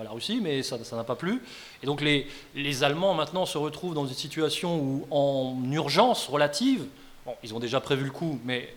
à 0.00 0.04
la 0.04 0.10
Russie, 0.10 0.40
mais 0.42 0.62
ça 0.62 0.78
n'a 0.96 1.04
pas 1.04 1.14
plu. 1.14 1.42
Et 1.82 1.86
donc 1.86 2.00
les, 2.00 2.26
les, 2.54 2.82
Allemands 2.82 3.14
maintenant 3.14 3.46
se 3.46 3.58
retrouvent 3.58 3.94
dans 3.94 4.06
une 4.06 4.14
situation 4.14 4.78
où, 4.80 5.06
en 5.10 5.56
urgence 5.70 6.26
relative, 6.26 6.86
bon, 7.26 7.34
ils 7.44 7.54
ont 7.54 7.60
déjà 7.60 7.80
prévu 7.80 8.04
le 8.04 8.10
coup, 8.10 8.40
mais 8.44 8.74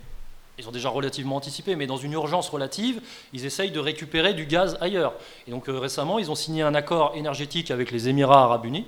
ils 0.60 0.68
ont 0.68 0.72
déjà 0.72 0.90
relativement 0.90 1.38
anticipé, 1.38 1.76
mais 1.76 1.88
dans 1.88 1.98
une 1.98 2.14
urgence 2.14 2.50
relative, 2.50 3.02
ils 3.32 3.46
essayent 3.46 3.72
de 3.72 3.80
récupérer 3.80 4.34
du 4.34 4.46
gaz 4.46 4.78
ailleurs. 4.82 5.14
Et 5.48 5.52
donc 5.52 5.70
euh, 5.70 5.80
récemment, 5.80 6.20
ils 6.20 6.30
ont 6.32 6.36
signé 6.36 6.64
un 6.64 6.76
accord 6.76 7.14
énergétique 7.16 7.72
avec 7.72 7.92
les 7.92 8.10
Émirats 8.10 8.44
arabes 8.44 8.66
unis, 8.66 8.86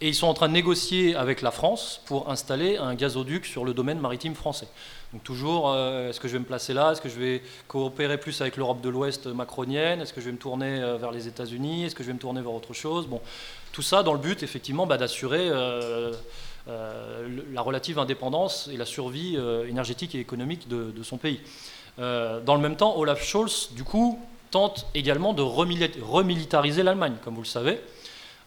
et 0.00 0.08
ils 0.08 0.14
sont 0.14 0.26
en 0.26 0.34
train 0.34 0.48
de 0.48 0.52
négocier 0.52 1.14
avec 1.14 1.42
la 1.42 1.50
France 1.50 2.00
pour 2.06 2.30
installer 2.30 2.76
un 2.76 2.94
gazoduc 2.94 3.46
sur 3.46 3.64
le 3.64 3.74
domaine 3.74 3.98
maritime 3.98 4.34
français. 4.34 4.68
Donc 5.12 5.22
toujours, 5.24 5.70
euh, 5.70 6.08
est-ce 6.08 6.20
que 6.20 6.28
je 6.28 6.32
vais 6.32 6.38
me 6.38 6.44
placer 6.44 6.72
là? 6.72 6.92
Est-ce 6.92 7.02
que 7.02 7.08
je 7.08 7.18
vais 7.18 7.42
coopérer 7.68 8.18
plus 8.18 8.40
avec 8.40 8.56
l'Europe 8.56 8.80
de 8.80 8.88
l'Ouest 8.88 9.26
macronienne? 9.26 10.00
Est-ce 10.00 10.12
que 10.12 10.20
je 10.20 10.26
vais 10.26 10.32
me 10.32 10.38
tourner 10.38 10.80
euh, 10.80 10.96
vers 10.96 11.10
les 11.10 11.28
États-Unis? 11.28 11.84
Est-ce 11.84 11.94
que 11.94 12.02
je 12.02 12.08
vais 12.08 12.14
me 12.14 12.18
tourner 12.18 12.40
vers 12.40 12.52
autre 12.52 12.72
chose? 12.72 13.06
Bon, 13.06 13.20
tout 13.72 13.82
ça 13.82 14.02
dans 14.02 14.14
le 14.14 14.18
but 14.18 14.42
effectivement 14.42 14.86
bah, 14.86 14.96
d'assurer 14.96 15.48
euh, 15.50 16.12
la 16.66 17.60
relative 17.60 17.98
indépendance 17.98 18.70
et 18.72 18.76
la 18.76 18.86
survie 18.86 19.36
énergétique 19.68 20.14
et 20.14 20.20
économique 20.20 20.68
de, 20.68 20.92
de 20.92 21.02
son 21.02 21.16
pays. 21.16 21.40
dans 21.98 22.54
le 22.54 22.60
même 22.60 22.76
temps, 22.76 22.96
Olaf 22.96 23.20
Scholz, 23.20 23.70
du 23.72 23.82
coup, 23.82 24.20
tente 24.52 24.86
également 24.94 25.32
de 25.32 25.42
remilitariser 25.42 26.84
l'Allemagne, 26.84 27.14
comme 27.24 27.34
vous 27.34 27.42
le 27.42 27.46
savez. 27.46 27.80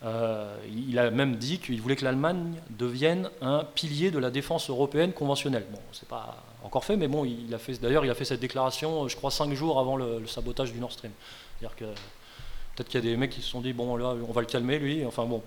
Euh, 0.05 0.55
il 0.67 0.99
a 0.99 1.09
même 1.09 1.35
dit 1.35 1.57
qu'il 1.57 1.81
voulait 1.81 1.95
que 1.95 2.05
l'Allemagne 2.05 2.53
devienne 2.69 3.29
un 3.41 3.63
pilier 3.63 4.11
de 4.11 4.19
la 4.19 4.29
défense 4.29 4.69
européenne 4.69 5.13
conventionnelle. 5.13 5.65
Bon, 5.71 5.79
c'est 5.91 6.07
pas 6.07 6.43
encore 6.63 6.85
fait, 6.85 6.95
mais 6.95 7.07
bon, 7.07 7.25
il 7.25 7.53
a 7.53 7.57
fait. 7.57 7.73
D'ailleurs, 7.81 8.05
il 8.05 8.11
a 8.11 8.15
fait 8.15 8.25
cette 8.25 8.39
déclaration, 8.39 9.07
je 9.07 9.15
crois, 9.15 9.31
cinq 9.31 9.53
jours 9.53 9.79
avant 9.79 9.95
le, 9.95 10.25
sabotage 10.27 10.73
du 10.73 10.79
Nord 10.79 10.91
Stream. 10.91 11.11
C'est-à-dire 11.57 11.75
que 11.75 11.85
peut-être 11.85 12.87
qu'il 12.87 13.03
y 13.03 13.07
a 13.07 13.09
des 13.09 13.17
mecs 13.17 13.31
qui 13.31 13.41
se 13.41 13.49
sont 13.49 13.61
dit 13.61 13.73
bon, 13.73 13.95
là, 13.95 14.15
on 14.27 14.31
va 14.31 14.41
le 14.41 14.47
calmer, 14.47 14.77
lui. 14.77 15.05
Enfin 15.05 15.25
bon. 15.25 15.41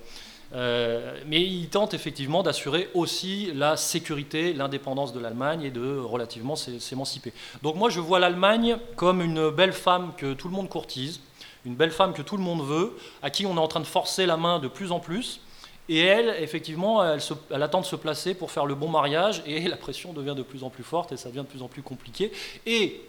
Euh, 0.54 1.14
mais 1.26 1.42
il 1.42 1.68
tente 1.68 1.92
effectivement 1.92 2.42
d'assurer 2.42 2.88
aussi 2.94 3.52
la 3.54 3.76
sécurité, 3.76 4.54
l'indépendance 4.54 5.12
de 5.12 5.20
l'Allemagne 5.20 5.62
et 5.62 5.70
de 5.70 5.98
relativement 5.98 6.56
s'émanciper. 6.56 7.34
Donc 7.62 7.76
moi 7.76 7.90
je 7.90 8.00
vois 8.00 8.18
l'Allemagne 8.18 8.78
comme 8.96 9.20
une 9.20 9.50
belle 9.50 9.74
femme 9.74 10.12
que 10.16 10.32
tout 10.32 10.48
le 10.48 10.54
monde 10.54 10.70
courtise, 10.70 11.20
une 11.68 11.74
belle 11.74 11.90
femme 11.90 12.14
que 12.14 12.22
tout 12.22 12.38
le 12.38 12.42
monde 12.42 12.66
veut, 12.66 12.96
à 13.22 13.28
qui 13.28 13.44
on 13.44 13.54
est 13.56 13.60
en 13.60 13.68
train 13.68 13.80
de 13.80 13.86
forcer 13.86 14.24
la 14.24 14.38
main 14.38 14.58
de 14.58 14.68
plus 14.68 14.90
en 14.90 15.00
plus. 15.00 15.40
Et 15.90 16.00
elle, 16.00 16.34
effectivement, 16.42 17.04
elle, 17.04 17.62
attend 17.62 17.80
de 17.80 17.86
se 17.86 17.96
placer 17.96 18.34
pour 18.34 18.50
faire 18.50 18.66
le 18.66 18.74
bon 18.74 18.88
mariage, 18.88 19.42
et 19.46 19.60
la 19.68 19.76
pression 19.76 20.12
devient 20.12 20.34
de 20.34 20.42
plus 20.42 20.64
en 20.64 20.70
plus 20.70 20.82
forte, 20.82 21.12
et 21.12 21.16
ça 21.16 21.28
devient 21.28 21.42
de 21.42 21.44
plus 21.44 21.62
en 21.62 21.68
plus 21.68 21.82
compliqué. 21.82 22.32
Et 22.66 23.02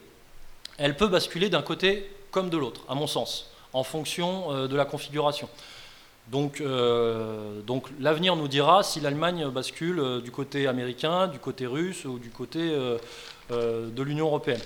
elle 0.77 0.95
peut 0.95 1.07
basculer 1.07 1.49
d'un 1.49 1.61
côté 1.61 2.09
comme 2.31 2.49
de 2.49 2.57
l'autre, 2.57 2.81
à 2.89 2.95
mon 2.95 3.07
sens, 3.07 3.49
en 3.71 3.83
fonction 3.83 4.51
euh, 4.51 4.67
de 4.67 4.75
la 4.75 4.85
configuration. 4.85 5.49
Donc, 6.27 6.61
euh, 6.61 7.61
donc 7.61 7.87
l'avenir 7.99 8.35
nous 8.35 8.47
dira 8.47 8.83
si 8.83 8.99
l'Allemagne 8.99 9.47
bascule 9.47 9.99
euh, 9.99 10.21
du 10.21 10.31
côté 10.31 10.67
américain, 10.67 11.27
du 11.27 11.39
côté 11.39 11.65
russe 11.65 12.05
ou 12.05 12.19
du 12.19 12.29
côté 12.29 12.59
de 13.49 14.03
l'Union 14.03 14.27
européenne 14.27 14.61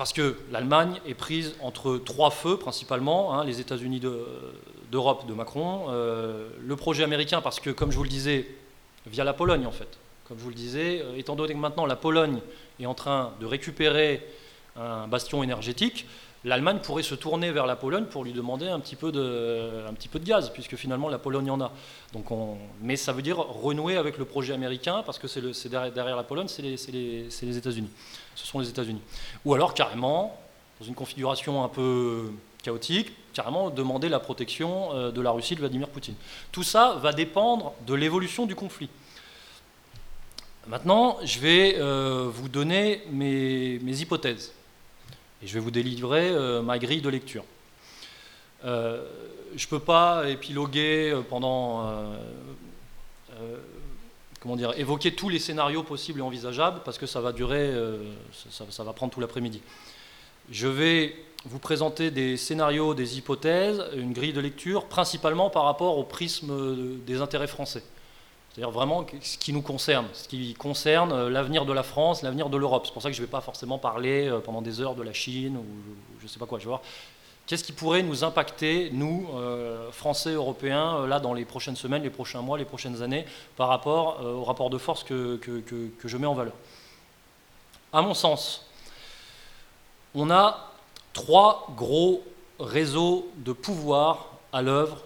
parce 0.00 0.14
que 0.14 0.34
l'Allemagne 0.50 0.98
est 1.06 1.12
prise 1.12 1.54
entre 1.60 1.98
trois 1.98 2.30
feux 2.30 2.56
principalement, 2.56 3.34
hein, 3.34 3.44
les 3.44 3.60
États-Unis 3.60 4.00
d'Europe 4.90 5.26
de, 5.26 5.34
Macron, 5.34 5.88
euh, 5.90 6.48
le 6.58 6.74
projet 6.74 7.04
américain 7.04 7.42
parce 7.42 7.60
que, 7.60 7.68
comme 7.68 7.90
je 7.92 7.98
vous 7.98 8.04
le 8.04 8.08
disais, 8.08 8.48
via 9.06 9.24
la 9.24 9.34
Pologne 9.34 9.66
en 9.66 9.72
fait, 9.72 9.98
comme 10.26 10.38
je 10.38 10.42
vous 10.42 10.48
le 10.48 10.54
disais, 10.54 11.02
euh, 11.02 11.18
étant 11.18 11.36
donné 11.36 11.52
que 11.52 11.58
maintenant 11.58 11.84
la 11.84 11.96
Pologne 11.96 12.40
est 12.80 12.86
en 12.86 12.94
train 12.94 13.34
de 13.42 13.44
récupérer 13.44 14.26
un 14.74 15.06
bastion 15.06 15.42
énergétique, 15.42 16.06
l'Allemagne 16.44 16.78
pourrait 16.82 17.02
se 17.02 17.14
tourner 17.14 17.52
vers 17.52 17.66
la 17.66 17.76
Pologne 17.76 18.04
pour 18.04 18.24
lui 18.24 18.32
demander 18.32 18.68
un 18.68 18.80
petit 18.80 18.96
peu 18.96 19.12
de, 19.12 20.18
gaz, 20.24 20.50
puisque 20.50 20.76
finalement 20.76 21.08
la 21.08 21.18
Pologne 21.18 21.50
en 21.50 21.60
a. 21.60 21.72
Donc 22.12 22.30
on, 22.30 22.56
mais 22.82 22.96
ça 22.96 23.12
veut 23.12 23.22
dire 23.22 23.38
renouer 23.38 23.96
avec 23.96 24.18
le 24.18 24.24
projet 24.24 24.54
américain, 24.54 25.02
parce 25.04 25.18
que 25.18 25.28
c'est 25.28 25.68
derrière, 25.68 26.16
la 26.16 26.24
Pologne, 26.24 26.48
c'est 26.48 26.62
les 26.62 27.56
États-Unis 27.58 27.90
ce 28.40 28.46
sont 28.46 28.58
les 28.58 28.68
États-Unis. 28.68 29.02
Ou 29.44 29.54
alors 29.54 29.74
carrément, 29.74 30.38
dans 30.80 30.86
une 30.86 30.94
configuration 30.94 31.62
un 31.62 31.68
peu 31.68 32.30
chaotique, 32.62 33.12
carrément 33.32 33.70
demander 33.70 34.08
la 34.08 34.20
protection 34.20 34.94
euh, 34.94 35.10
de 35.10 35.20
la 35.20 35.30
Russie 35.30 35.54
de 35.54 35.60
Vladimir 35.60 35.88
Poutine. 35.88 36.14
Tout 36.52 36.62
ça 36.62 36.98
va 37.00 37.12
dépendre 37.12 37.72
de 37.86 37.94
l'évolution 37.94 38.46
du 38.46 38.54
conflit. 38.54 38.88
Maintenant, 40.66 41.18
je 41.24 41.38
vais 41.38 41.76
euh, 41.78 42.28
vous 42.32 42.48
donner 42.48 43.02
mes, 43.10 43.78
hypothèses 43.82 44.52
et 45.42 45.46
je 45.46 45.54
vais 45.54 45.60
vous 45.60 45.70
délivrer 45.70 46.30
euh, 46.30 46.62
ma 46.62 46.78
grille 46.78 47.00
de 47.00 47.08
lecture. 47.08 47.44
je 48.62 48.68
ne 48.68 49.68
peux 49.68 49.80
pas 49.80 50.28
épiloguer 50.28 51.18
pendant 51.28 52.04
comment 54.40 54.56
dire, 54.56 54.72
évoquer 54.78 55.12
tous 55.12 55.28
les 55.28 55.38
scénarios 55.38 55.82
possibles 55.82 56.20
et 56.20 56.22
envisageables, 56.22 56.80
parce 56.84 56.98
que 56.98 57.06
ça 57.06 57.20
va 57.20 57.32
durer, 57.32 57.58
euh, 57.58 57.98
ça, 58.50 58.82
va 58.82 58.92
prendre 58.92 59.12
tout 59.12 59.20
l'après-midi. 59.20 59.60
Je 60.50 60.66
vais 60.66 61.14
vous 61.44 61.58
présenter 61.58 62.10
des 62.10 62.36
scénarios, 62.36 62.94
des 62.94 63.18
hypothèses, 63.18 63.84
une 63.94 64.12
grille 64.12 64.32
de 64.32 64.40
lecture, 64.40 64.86
principalement 64.86 65.50
par 65.50 65.64
rapport 65.64 65.98
au 65.98 66.04
prisme 66.04 66.98
des 67.06 67.20
intérêts 67.20 67.46
français. 67.46 67.82
C'est-à-dire 68.52 68.72
vraiment 68.72 69.06
ce 69.22 69.38
qui 69.38 69.52
nous 69.52 69.62
concerne, 69.62 70.06
ce 70.12 70.26
qui 70.26 70.54
concerne 70.54 71.12
euh, 71.12 71.30
l'avenir 71.30 71.64
de 71.64 71.72
la 71.72 71.84
France, 71.84 72.22
l'avenir 72.22 72.48
de 72.48 72.56
l'Europe. 72.56 72.84
C'est 72.86 72.92
pour 72.92 73.02
ça 73.02 73.08
que 73.08 73.14
je 73.14 73.20
ne 73.20 73.26
vais 73.26 73.30
pas 73.30 73.40
forcément 73.40 73.78
parler 73.78 74.28
euh, 74.28 74.40
pendant 74.40 74.60
des 74.60 74.80
heures 74.80 74.96
de 74.96 75.04
la 75.04 75.12
Chine 75.12 75.56
ou 75.56 75.64
je 76.18 76.24
ne 76.24 76.28
sais 76.28 76.40
pas 76.40 76.46
quoi. 76.46 76.58
Je 76.58 76.64
vais 76.64 76.70
voir 76.70 76.82
qu'est-ce 77.46 77.62
qui 77.62 77.70
pourrait 77.70 78.02
nous 78.02 78.24
impacter, 78.24 78.90
nous, 78.92 79.28
euh, 79.34 79.92
Français, 79.92 80.32
Européens, 80.32 81.06
là, 81.06 81.20
dans 81.20 81.32
les 81.32 81.44
prochaines 81.44 81.76
semaines, 81.76 82.02
les 82.02 82.10
prochains 82.10 82.42
mois, 82.42 82.58
les 82.58 82.64
prochaines 82.64 83.02
années, 83.02 83.24
par 83.56 83.68
rapport 83.68 84.20
au 84.24 84.42
rapport 84.42 84.68
de 84.68 84.78
force 84.78 85.04
que, 85.04 85.36
que, 85.36 85.60
que 85.60 86.08
je 86.08 86.16
mets 86.16 86.26
en 86.26 86.34
valeur? 86.34 86.54
À 87.92 88.02
mon 88.02 88.14
sens, 88.14 88.66
on 90.14 90.30
a 90.30 90.72
trois 91.12 91.68
gros 91.76 92.22
réseaux 92.58 93.28
de 93.36 93.52
pouvoir 93.52 94.26
à 94.52 94.62
l'œuvre 94.62 94.98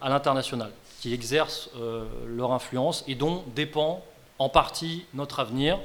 à 0.00 0.08
l'international 0.08 0.70
qui 1.02 1.12
exercent 1.12 1.68
euh, 1.76 2.04
leur 2.28 2.52
influence 2.52 3.02
et 3.08 3.16
dont 3.16 3.42
dépend 3.56 4.04
en 4.38 4.48
partie 4.48 5.04
notre 5.14 5.40
avenir, 5.40 5.80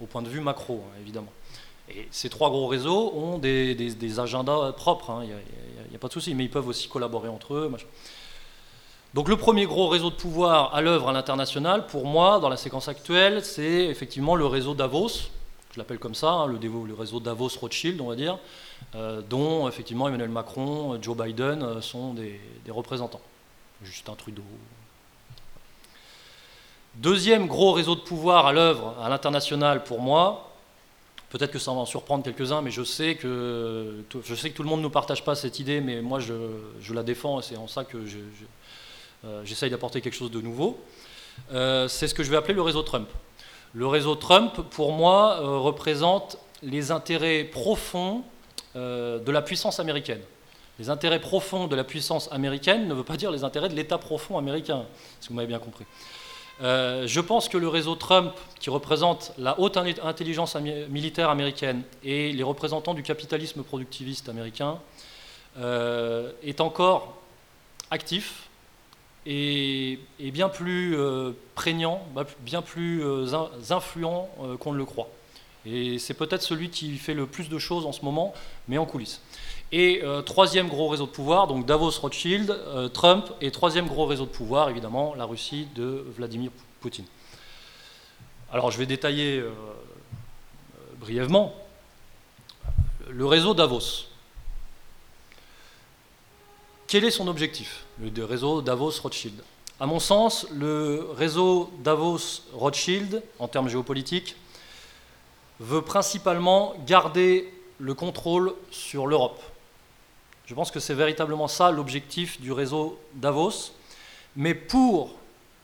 au 0.00 0.06
point 0.06 0.22
de 0.22 0.28
vue 0.28 0.40
macro, 0.40 0.82
hein, 0.86 0.98
évidemment. 1.02 1.32
Et 1.90 2.08
ces 2.10 2.30
trois 2.30 2.48
gros 2.48 2.66
réseaux 2.66 3.12
ont 3.14 3.36
des, 3.36 4.18
agendas 4.18 4.72
propres, 4.72 5.20
il 5.22 5.32
hein, 5.32 5.36
n'y 5.90 5.96
a, 5.96 5.98
pas 5.98 6.08
de 6.08 6.14
souci, 6.14 6.34
mais 6.34 6.44
ils 6.44 6.50
peuvent 6.50 6.66
aussi 6.66 6.88
collaborer 6.88 7.28
entre 7.28 7.52
eux. 7.52 7.70
Donc 9.12 9.28
le 9.28 9.36
premier 9.36 9.66
gros 9.66 9.88
réseau 9.88 10.08
de 10.08 10.14
pouvoir 10.14 10.74
à 10.74 10.80
l'œuvre 10.80 11.10
à 11.10 11.12
l'international, 11.12 11.86
pour 11.86 12.06
moi, 12.06 12.40
dans 12.40 12.48
la 12.48 12.56
séquence 12.56 12.88
actuelle, 12.88 13.44
c'est 13.44 13.84
effectivement 13.84 14.34
le 14.34 14.46
réseau 14.46 14.72
Davos, 14.72 15.28
je 15.72 15.78
l'appelle 15.78 15.98
comme 15.98 16.14
ça, 16.14 16.30
hein, 16.30 16.46
le, 16.46 16.94
réseau 16.94 17.20
Davos-Rothschild, 17.20 18.00
on 18.00 18.08
va 18.08 18.16
dire, 18.16 18.38
euh, 18.94 19.20
dont 19.20 19.68
effectivement 19.68 20.08
Emmanuel 20.08 20.30
Macron, 20.30 20.96
Joe 21.02 21.18
Biden 21.18 21.62
euh, 21.62 21.82
sont 21.82 22.14
des 22.14 22.40
représentants. 22.70 23.20
Justin 23.84 24.14
Trudeau. 24.14 24.42
Deuxième 26.96 27.46
gros 27.46 27.72
réseau 27.72 27.96
de 27.96 28.00
pouvoir 28.00 28.46
à 28.46 28.52
l'œuvre 28.52 28.94
à 29.02 29.08
l'international 29.08 29.82
pour 29.82 30.00
moi, 30.00 30.52
peut-être 31.30 31.50
que 31.50 31.58
ça 31.58 31.72
va 31.72 31.78
en 31.78 31.86
surprendre 31.86 32.22
quelques-uns, 32.22 32.62
mais 32.62 32.70
je 32.70 32.84
sais, 32.84 33.16
que, 33.16 34.04
je 34.24 34.34
sais 34.36 34.50
que 34.50 34.56
tout 34.56 34.62
le 34.62 34.68
monde 34.68 34.82
ne 34.82 34.88
partage 34.88 35.24
pas 35.24 35.34
cette 35.34 35.58
idée, 35.58 35.80
mais 35.80 36.00
moi 36.00 36.20
je, 36.20 36.92
la 36.92 37.02
défends 37.02 37.40
et 37.40 37.42
c'est 37.42 37.56
en 37.56 37.66
ça 37.66 37.84
que 37.84 37.98
euh, 39.24 39.42
j'essaye 39.44 39.70
d'apporter 39.70 40.00
quelque 40.00 40.14
chose 40.14 40.30
de 40.30 40.40
nouveau. 40.40 40.78
Euh, 41.52 41.88
c'est 41.88 42.06
ce 42.06 42.14
que 42.14 42.22
je 42.22 42.30
vais 42.30 42.36
appeler 42.36 42.54
le 42.54 42.62
réseau 42.62 42.82
Trump. 42.82 43.08
Le 43.72 43.88
réseau 43.88 44.14
Trump, 44.14 44.60
pour 44.70 44.92
moi, 44.92 45.40
euh, 45.40 45.58
représente 45.58 46.38
les 46.62 46.92
intérêts 46.92 47.42
profonds 47.42 48.22
de 48.76 49.30
la 49.30 49.40
puissance 49.40 49.78
américaine. 49.78 50.20
Les 50.78 50.90
intérêts 50.90 51.20
profonds 51.20 51.66
de 51.66 51.76
la 51.76 51.84
puissance 51.84 52.30
américaine 52.32 52.88
ne 52.88 52.94
veut 52.94 53.04
pas 53.04 53.16
dire 53.16 53.30
les 53.30 53.44
intérêts 53.44 53.68
de 53.68 53.74
l'État 53.74 53.98
profond 53.98 54.38
américain, 54.38 54.84
si 55.20 55.28
vous 55.28 55.34
m'avez 55.34 55.46
bien 55.46 55.60
compris. 55.60 55.84
Euh, 56.62 57.06
je 57.06 57.20
pense 57.20 57.48
que 57.48 57.58
le 57.58 57.68
réseau 57.68 57.94
Trump, 57.96 58.32
qui 58.60 58.70
représente 58.70 59.32
la 59.38 59.58
haute 59.58 59.76
intelligence 59.76 60.56
militaire 60.88 61.30
américaine 61.30 61.82
et 62.04 62.32
les 62.32 62.42
représentants 62.42 62.94
du 62.94 63.02
capitalisme 63.02 63.62
productiviste 63.62 64.28
américain, 64.28 64.78
euh, 65.58 66.32
est 66.42 66.60
encore 66.60 67.16
actif 67.90 68.48
et, 69.26 69.98
bien 70.18 70.48
plus 70.48 70.96
euh, 70.96 71.32
prégnant, 71.54 72.06
bien 72.40 72.62
plus 72.62 73.02
influent 73.70 74.28
qu'on 74.60 74.72
ne 74.72 74.78
le 74.78 74.84
croit. 74.84 75.08
Et 75.66 75.98
c'est 75.98 76.14
peut-être 76.14 76.42
celui 76.42 76.68
qui 76.68 76.98
fait 76.98 77.14
le 77.14 77.26
plus 77.26 77.48
de 77.48 77.58
choses 77.58 77.86
en 77.86 77.92
ce 77.92 78.04
moment, 78.04 78.34
mais 78.68 78.76
en 78.76 78.84
coulisses. 78.84 79.22
Et 79.76 80.02
euh, 80.04 80.22
troisième 80.22 80.68
gros 80.68 80.86
réseau 80.86 81.06
de 81.06 81.10
pouvoir, 81.10 81.48
donc 81.48 81.66
Davos 81.66 81.90
Rothschild, 82.00 82.48
euh, 82.48 82.88
Trump, 82.88 83.28
et 83.40 83.50
troisième 83.50 83.88
gros 83.88 84.06
réseau 84.06 84.24
de 84.24 84.30
pouvoir, 84.30 84.70
évidemment, 84.70 85.16
la 85.16 85.24
Russie 85.24 85.66
de 85.74 86.06
Vladimir 86.16 86.52
Poutine. 86.80 87.06
Alors 88.52 88.70
je 88.70 88.78
vais 88.78 88.86
détailler 88.86 89.40
euh, 89.40 89.50
brièvement 91.00 91.56
le 93.08 93.26
réseau 93.26 93.52
Davos. 93.52 94.06
Quel 96.86 97.02
est 97.02 97.10
son 97.10 97.26
objectif, 97.26 97.84
le 97.98 98.24
réseau 98.24 98.62
Davos-Rothschild? 98.62 99.42
À 99.80 99.86
mon 99.86 99.98
sens, 99.98 100.46
le 100.52 101.08
réseau 101.16 101.72
Davos-Rothschild, 101.80 103.24
en 103.40 103.48
termes 103.48 103.68
géopolitiques, 103.68 104.36
veut 105.58 105.82
principalement 105.82 106.74
garder 106.86 107.52
le 107.80 107.94
contrôle 107.94 108.54
sur 108.70 109.08
l'Europe. 109.08 109.42
Je 110.46 110.54
pense 110.54 110.70
que 110.70 110.80
c'est 110.80 110.94
véritablement 110.94 111.48
ça 111.48 111.70
l'objectif 111.70 112.40
du 112.40 112.52
réseau 112.52 112.98
Davos, 113.14 113.72
mais 114.36 114.54
pour, 114.54 115.14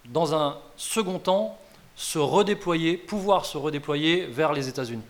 dans 0.06 0.34
un 0.34 0.56
second 0.76 1.18
temps, 1.18 1.58
se 1.96 2.18
redéployer, 2.18 2.96
pouvoir 2.96 3.44
se 3.44 3.58
redéployer 3.58 4.24
vers 4.26 4.52
les 4.52 4.68
États-Unis. 4.68 5.02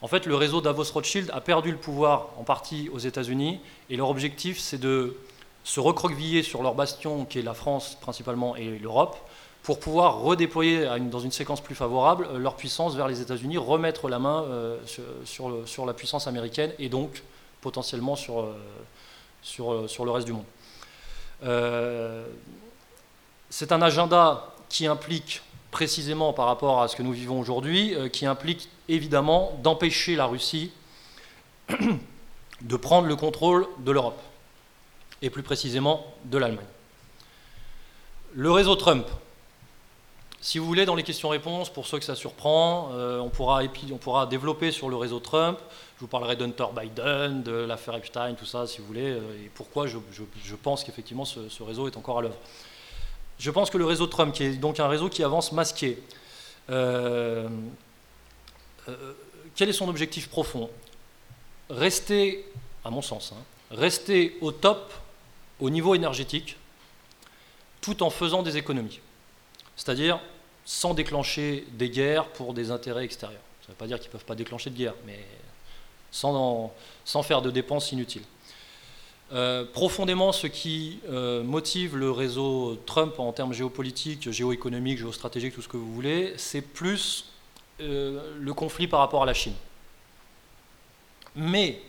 En 0.00 0.08
fait, 0.08 0.26
le 0.26 0.34
réseau 0.34 0.60
Davos-Rothschild 0.60 1.30
a 1.32 1.40
perdu 1.40 1.70
le 1.70 1.76
pouvoir 1.76 2.30
en 2.38 2.44
partie 2.44 2.88
aux 2.92 2.98
États-Unis, 2.98 3.60
et 3.90 3.96
leur 3.96 4.08
objectif, 4.08 4.58
c'est 4.58 4.78
de 4.78 5.16
se 5.64 5.78
recroqueviller 5.78 6.42
sur 6.42 6.62
leur 6.62 6.74
bastion, 6.74 7.24
qui 7.24 7.38
est 7.38 7.42
la 7.42 7.54
France 7.54 7.96
principalement 8.00 8.56
et 8.56 8.78
l'Europe, 8.78 9.16
pour 9.62 9.78
pouvoir 9.78 10.20
redéployer 10.20 10.88
dans 11.10 11.20
une 11.20 11.30
séquence 11.30 11.60
plus 11.60 11.76
favorable 11.76 12.28
leur 12.36 12.56
puissance 12.56 12.96
vers 12.96 13.06
les 13.06 13.20
États-Unis, 13.20 13.58
remettre 13.58 14.08
la 14.08 14.18
main 14.18 14.42
euh, 14.42 14.78
sur, 15.24 15.86
la 15.86 15.94
puissance 15.94 16.26
américaine 16.26 16.72
et 16.78 16.88
donc 16.88 17.22
potentiellement 17.62 18.16
sur, 18.16 18.40
euh, 18.40 18.54
euh, 19.60 19.88
sur, 19.88 20.04
le 20.04 20.10
reste 20.10 20.26
du 20.26 20.34
monde. 20.34 20.44
c'est 23.48 23.72
un 23.72 23.80
agenda 23.80 24.54
qui 24.68 24.86
implique 24.86 25.42
précisément 25.70 26.34
par 26.34 26.46
rapport 26.46 26.82
à 26.82 26.88
ce 26.88 26.96
que 26.96 27.02
nous 27.02 27.12
vivons 27.12 27.40
aujourd'hui, 27.40 27.94
qui 28.12 28.26
implique 28.26 28.68
évidemment 28.88 29.58
d'empêcher 29.62 30.16
la 30.16 30.26
Russie 30.26 30.70
de 32.60 32.76
prendre 32.76 33.08
le 33.08 33.16
contrôle 33.16 33.66
de 33.78 33.90
l'Europe, 33.90 34.20
et 35.22 35.30
plus 35.30 35.42
précisément 35.42 36.04
de 36.24 36.38
l'Allemagne. 36.38 36.66
Le 38.34 38.50
réseau 38.50 38.76
Trump, 38.76 39.06
si 40.42 40.58
vous 40.58 40.66
voulez, 40.66 40.84
dans 40.84 40.96
les 40.96 41.04
questions-réponses, 41.04 41.70
pour 41.70 41.86
ceux 41.86 42.00
que 42.00 42.04
ça 42.04 42.16
surprend, 42.16 42.90
euh, 42.94 43.20
on, 43.20 43.28
pourra, 43.28 43.62
on, 43.92 43.96
pourra, 43.96 44.26
développer 44.26 44.72
sur 44.72 44.88
le 44.88 44.96
réseau 44.96 45.20
Trump. 45.20 45.56
Je 45.94 46.00
vous 46.00 46.08
parlerai 46.08 46.34
d'Hunter 46.34 46.66
Biden, 46.76 47.44
de 47.44 47.52
l'affaire 47.52 47.94
Epstein, 47.94 48.34
tout 48.34 48.44
ça, 48.44 48.66
si 48.66 48.80
vous 48.80 48.86
voulez, 48.88 49.12
euh, 49.12 49.44
et 49.44 49.50
pourquoi 49.54 49.86
je, 49.86 49.98
pense 50.60 50.82
qu'effectivement 50.82 51.24
ce, 51.24 51.62
réseau 51.62 51.86
est 51.86 51.96
encore 51.96 52.18
à 52.18 52.22
l'œuvre. 52.22 52.36
Je 53.38 53.50
pense 53.52 53.70
que 53.70 53.78
le 53.78 53.84
réseau 53.84 54.08
Trump, 54.08 54.34
qui 54.34 54.42
est 54.42 54.56
donc 54.56 54.80
un 54.80 54.88
réseau 54.88 55.08
qui 55.08 55.22
avance 55.22 55.52
masqué, 55.52 56.02
euh, 56.70 57.48
quel 59.54 59.68
est 59.68 59.72
son 59.72 59.88
objectif 59.88 60.28
profond? 60.28 60.68
Rester, 61.70 62.44
à 62.84 62.90
mon 62.90 63.00
sens, 63.00 63.32
hein, 63.32 63.42
rester 63.70 64.36
au 64.40 64.50
top 64.50 64.92
au 65.60 65.70
niveau 65.70 65.94
énergétique, 65.94 66.56
tout 67.80 68.02
en 68.02 68.10
faisant 68.10 68.42
des 68.42 68.56
économies. 68.56 68.98
C'est-à-dire 69.76 70.20
sans 70.64 70.94
déclencher 70.94 71.66
des 71.72 71.90
guerres 71.90 72.28
pour 72.28 72.54
des 72.54 72.70
intérêts 72.70 73.04
extérieurs. 73.04 73.40
Ça 73.62 73.68
ne 73.68 73.72
veut 73.72 73.78
pas 73.78 73.86
dire 73.86 73.98
qu'ils 73.98 74.08
ne 74.08 74.12
peuvent 74.12 74.24
pas 74.24 74.34
déclencher 74.34 74.70
de 74.70 74.76
guerre, 74.76 74.94
mais 75.06 75.20
sans, 76.10 76.72
sans 77.04 77.22
faire 77.22 77.42
de 77.42 77.50
dépenses 77.50 77.92
inutiles. 77.92 78.24
Euh, 79.32 79.64
profondément, 79.64 80.30
ce 80.30 80.46
qui 80.46 81.00
euh, 81.08 81.42
motive 81.42 81.96
le 81.96 82.10
réseau 82.10 82.78
Trump 82.84 83.18
en 83.18 83.32
termes 83.32 83.54
géopolitiques, 83.54 84.30
géoéconomiques, 84.30 84.98
géostratégiques, 84.98 85.54
tout 85.54 85.62
ce 85.62 85.68
que 85.68 85.78
vous 85.78 85.92
voulez, 85.94 86.34
c'est 86.36 86.60
plus 86.60 87.32
euh, 87.80 88.34
le 88.38 88.52
conflit 88.52 88.86
par 88.86 89.00
rapport 89.00 89.22
à 89.22 89.26
la 89.26 89.32
Chine. 89.32 89.54
Mais 91.34 91.80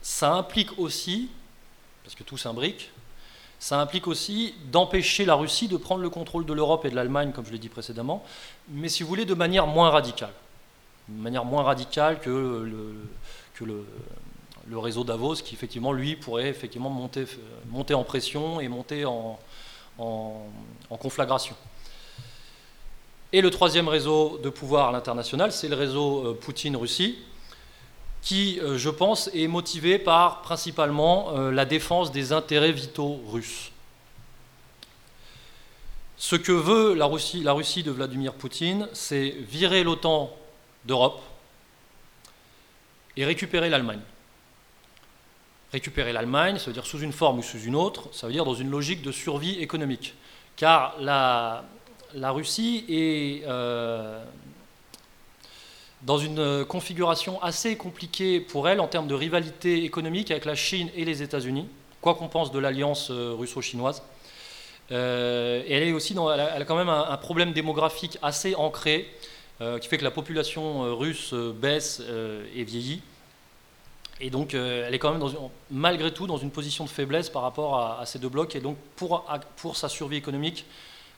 ça 0.00 0.32
implique 0.32 0.78
aussi, 0.78 1.28
parce 2.04 2.14
que 2.14 2.22
tout 2.22 2.38
s'imbrique, 2.38 2.90
ça 3.62 3.78
implique 3.78 4.08
aussi 4.08 4.56
d'empêcher 4.72 5.24
la 5.24 5.36
Russie 5.36 5.68
de 5.68 5.76
prendre 5.76 6.02
le 6.02 6.10
contrôle 6.10 6.44
de 6.44 6.52
l'Europe 6.52 6.84
et 6.84 6.90
de 6.90 6.96
l'Allemagne, 6.96 7.30
comme 7.30 7.46
je 7.46 7.52
l'ai 7.52 7.60
dit 7.60 7.68
précédemment, 7.68 8.24
mais 8.68 8.88
si 8.88 9.04
vous 9.04 9.08
voulez, 9.08 9.24
de 9.24 9.34
manière 9.34 9.68
moins 9.68 9.88
radicale. 9.88 10.32
De 11.08 11.22
manière 11.22 11.44
moins 11.44 11.62
radicale 11.62 12.18
que 12.18 12.28
le, 13.60 13.86
réseau 14.76 15.04
Davos, 15.04 15.36
qui 15.36 15.54
effectivement, 15.54 15.92
lui, 15.92 16.16
pourrait 16.16 16.48
effectivement 16.48 16.90
monter, 16.90 17.94
en 17.94 18.02
pression 18.02 18.58
et 18.58 18.66
monter 18.66 19.04
en 19.04 19.38
conflagration. 20.98 21.54
Et 23.32 23.42
le 23.42 23.50
troisième 23.50 23.86
réseau 23.86 24.40
de 24.42 24.50
pouvoir 24.50 24.88
à 24.88 24.92
l'international, 24.92 25.52
c'est 25.52 25.68
le 25.68 25.76
réseau 25.76 26.26
euh, 26.26 26.34
Poutine-Russie, 26.34 27.16
qui, 28.22 28.60
euh, 28.60 28.78
je 28.78 28.88
pense, 28.88 29.28
est 29.34 29.48
motivé 29.48 29.98
par 29.98 30.42
principalement 30.42 31.36
euh, 31.36 31.50
la 31.50 31.64
défense 31.64 32.12
des 32.12 32.32
intérêts 32.32 32.72
vitaux 32.72 33.20
russes. 33.28 33.72
Ce 36.16 36.36
que 36.36 36.52
veut 36.52 36.94
la 36.94 37.06
Russie, 37.06 37.42
la 37.42 37.52
Russie 37.52 37.82
de 37.82 37.90
Vladimir 37.90 38.34
Poutine, 38.34 38.88
c'est 38.92 39.28
virer 39.28 39.82
l'OTAN 39.82 40.30
d'Europe 40.84 41.20
et 43.16 43.24
récupérer 43.24 43.68
l'Allemagne. 43.68 44.00
récupérer 45.72 46.12
l'Allemagne, 46.12 46.58
ça 46.58 46.66
veut 46.66 46.72
dire 46.74 46.86
sous 46.86 47.00
une 47.00 47.12
forme 47.12 47.40
ou 47.40 47.42
sous 47.42 47.60
une 47.60 47.74
autre, 47.74 48.08
ça 48.12 48.26
veut 48.26 48.32
dire 48.32 48.44
dans 48.44 48.54
une 48.54 48.70
logique 48.70 49.02
de 49.02 49.10
survie 49.10 49.58
économique. 49.58 50.14
Car 50.54 50.94
la, 51.00 51.64
la 52.14 52.30
Russie 52.30 52.84
est 52.88 53.42
euh, 53.46 54.22
dans 56.02 56.18
une 56.18 56.64
configuration 56.64 57.40
assez 57.42 57.76
compliquée 57.76 58.40
pour 58.40 58.68
elle 58.68 58.80
en 58.80 58.88
termes 58.88 59.06
de 59.06 59.14
rivalité 59.14 59.84
économique 59.84 60.30
avec 60.30 60.44
la 60.44 60.54
Chine 60.54 60.88
et 60.96 61.04
les 61.04 61.22
États-Unis, 61.22 61.68
quoi 62.00 62.14
qu'on 62.14 62.28
pense 62.28 62.50
de 62.50 62.58
l'alliance 62.58 63.10
euh, 63.10 63.34
russo-chinoise. 63.38 64.02
Euh, 64.90 65.62
et 65.66 65.74
elle, 65.74 65.84
est 65.84 65.92
aussi 65.92 66.14
elle, 66.14 66.40
a, 66.40 66.64
quand 66.64 66.76
même 66.76 66.88
un, 66.88 67.16
problème 67.16 67.52
démographique 67.52 68.18
assez 68.22 68.54
ancré, 68.54 69.08
qui 69.80 69.86
fait 69.86 69.96
que 69.96 70.02
la 70.02 70.10
population 70.10 70.96
russe 70.96 71.32
baisse 71.34 72.02
et 72.56 72.64
vieillit. 72.64 73.00
Et 74.20 74.28
donc, 74.28 74.54
elle 74.54 74.92
est 74.92 74.98
quand 74.98 75.12
même, 75.12 75.20
dans 75.20 75.52
malgré 75.70 76.12
tout, 76.12 76.26
dans 76.26 76.36
une 76.36 76.50
position 76.50 76.82
de 76.82 76.88
faiblesse 76.88 77.30
par 77.30 77.42
rapport 77.42 77.78
à, 77.78 78.04
ces 78.04 78.18
deux 78.18 78.28
blocs. 78.28 78.56
Et 78.56 78.60
donc, 78.60 78.76
pour, 78.96 79.24
pour 79.58 79.76
sa 79.76 79.88
survie 79.88 80.16
économique, 80.16 80.64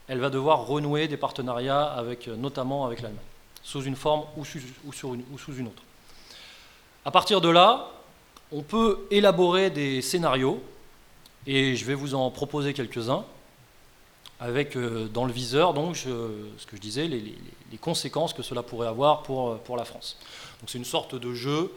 elle 0.08 0.18
va 0.18 0.28
devoir 0.28 0.66
renouer 0.66 1.08
des 1.08 1.16
partenariats 1.16 1.84
avec, 1.84 2.26
notamment 2.26 2.84
avec 2.84 3.00
l'Allemagne 3.00 3.24
sous 3.64 3.82
une 3.82 3.96
forme 3.96 4.24
ou, 4.36 4.44
sous 4.44 5.56
une 5.56 5.66
autre. 5.66 5.82
À 7.04 7.10
partir 7.10 7.40
de 7.40 7.48
là, 7.48 7.90
on 8.52 8.62
peut 8.62 9.06
élaborer 9.10 9.70
des 9.70 10.02
scénarios, 10.02 10.62
et 11.46 11.74
je 11.74 11.84
vais 11.84 11.94
vous 11.94 12.14
en 12.14 12.30
proposer 12.30 12.74
quelques-uns, 12.74 13.24
avec 14.38 14.76
euh, 14.76 15.08
dans 15.08 15.24
le 15.24 15.32
viseur 15.32 15.74
donc 15.74 15.96
ce 15.96 16.66
que 16.66 16.76
je 16.76 16.80
disais, 16.80 17.08
les, 17.08 17.34
conséquences 17.80 18.32
que 18.32 18.42
cela 18.44 18.62
pourrait 18.62 18.86
avoir 18.86 19.24
pour, 19.24 19.58
pour 19.58 19.76
la 19.76 19.84
France. 19.84 20.16
Donc 20.60 20.70
c'est 20.70 20.78
une 20.78 20.84
sorte 20.84 21.16
de 21.16 21.34
jeu 21.34 21.72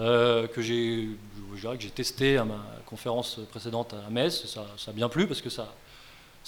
euh, 0.00 0.48
que 0.48 0.60
j'ai 0.60 1.08
testé 1.94 2.36
à 2.36 2.44
ma 2.44 2.60
conférence 2.84 3.38
précédente 3.50 3.94
à 3.94 4.10
Metz, 4.10 4.44
ça, 4.46 4.66
ça 4.76 4.90
a 4.90 4.94
bien 4.94 5.08
plu 5.08 5.28
parce 5.28 5.40
que 5.40 5.48
ça, 5.48 5.72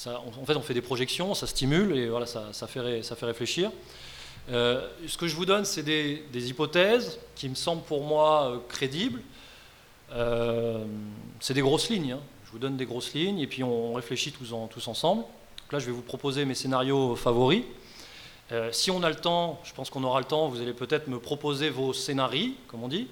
en 0.07 0.45
fait 0.45 0.57
on 0.57 0.63
fait 0.63 0.75
des 0.75 0.83
projections, 0.83 1.35
ça 1.35 1.47
stimule 1.47 1.97
et 1.97 2.09
voilà, 2.09 2.27
ça 2.27 2.67
fait 2.67 2.81
réfléchir. 3.27 3.71
Euh, 4.51 4.89
ce 5.07 5.19
que 5.19 5.27
je 5.27 5.37
vous 5.37 5.45
donne, 5.45 5.65
c'est 5.65 5.83
des, 5.83 6.25
des, 6.33 6.55
qui 7.35 7.49
me 7.49 7.55
semblent 7.55 7.83
pour 7.83 8.03
moi 8.03 8.51
euh, 8.51 8.59
crédibles. 8.69 9.21
Euh, 10.13 10.85
c'est 11.41 11.55
des 11.55 11.61
grosses 11.61 11.91
lignes. 11.91 12.13
Hein. 12.13 12.21
Je 12.47 12.53
vous 12.53 12.59
donne 12.59 12.77
des 12.77 12.87
grosses 12.87 13.13
lignes 13.13 13.41
et 13.41 13.47
puis 13.47 13.63
on 13.63 13.93
réfléchit 13.93 14.33
tous, 14.33 14.53
en, 14.53 14.67
tous 14.67 14.89
ensemble. 14.89 15.23
Donc 15.23 15.73
là, 15.73 15.79
je 15.79 15.87
vais 15.87 15.93
vous 15.93 16.03
proposer 16.03 16.47
mes 16.47 16.55
scénarios 16.55 17.15
favoris. 17.15 17.63
si 18.73 18.91
on 18.91 19.03
a 19.03 19.11
le 19.11 19.17
temps, 19.17 19.61
je 19.65 19.75
pense 19.75 19.91
qu'on 19.91 20.03
aura 20.03 20.19
le 20.21 20.25
temps, 20.25 20.49
vous 20.49 20.63
allez 20.63 20.73
peut-être 20.73 21.09
me 21.09 21.19
proposer 21.19 21.69
vos 21.69 21.93
scénarios, 21.93 22.55
comme 22.69 22.83
on 22.83 22.89
dit. 22.89 23.09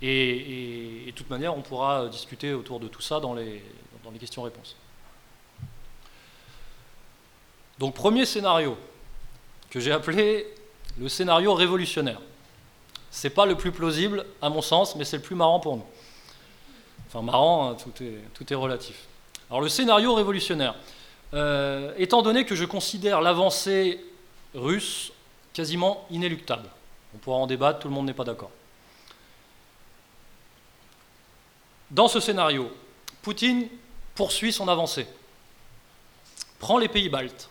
Et, 0.00 1.02
de 1.06 1.10
toute 1.10 1.28
manière, 1.30 1.56
on 1.56 1.62
pourra 1.62 2.06
discuter 2.06 2.52
autour 2.52 2.78
de 2.78 2.86
tout 2.86 3.02
ça 3.02 3.18
dans 3.18 3.34
les 3.34 3.60
questions-réponses. 4.20 4.76
Donc, 7.80 7.94
premier 7.94 8.24
scénario 8.24 8.78
que 9.68 9.80
j'ai 9.80 9.90
appelé 9.90 10.46
le 10.98 11.08
scénario 11.08 11.54
révolutionnaire. 11.54 12.20
C'est 13.10 13.30
pas 13.30 13.46
le 13.46 13.54
plus 13.54 13.72
plausible, 13.72 14.26
à 14.42 14.48
mon 14.48 14.62
sens, 14.62 14.96
mais 14.96 15.04
c'est 15.04 15.16
le 15.16 15.22
plus 15.22 15.36
marrant 15.36 15.60
pour 15.60 15.76
nous. 15.76 15.86
Enfin, 17.08 17.22
marrant, 17.22 17.70
hein, 17.70 17.76
tout, 18.34 18.52
est, 18.52 18.54
relatif. 18.54 19.06
Alors, 19.50 19.60
le 19.60 19.68
scénario 19.68 20.14
révolutionnaire. 20.14 20.74
Euh, 21.34 21.92
étant 21.98 22.22
donné 22.22 22.44
que 22.44 22.54
je 22.54 22.64
considère 22.64 23.20
l'avancée 23.20 24.00
russe 24.54 25.12
quasiment 25.52 26.06
inéluctable, 26.10 26.68
on 27.14 27.18
pourra 27.18 27.38
en 27.38 27.46
débattre, 27.46 27.80
tout 27.80 27.88
le 27.88 27.94
monde 27.94 28.06
n'est 28.06 28.14
pas 28.14 28.24
d'accord. 28.24 28.50
Dans 31.90 32.08
ce 32.08 32.20
scénario, 32.20 32.70
Poutine 33.22 33.68
poursuit 34.14 34.52
son 34.52 34.68
avancée, 34.68 35.06
prend 36.58 36.78
les 36.78 36.88
pays 36.88 37.08
baltes. 37.08 37.48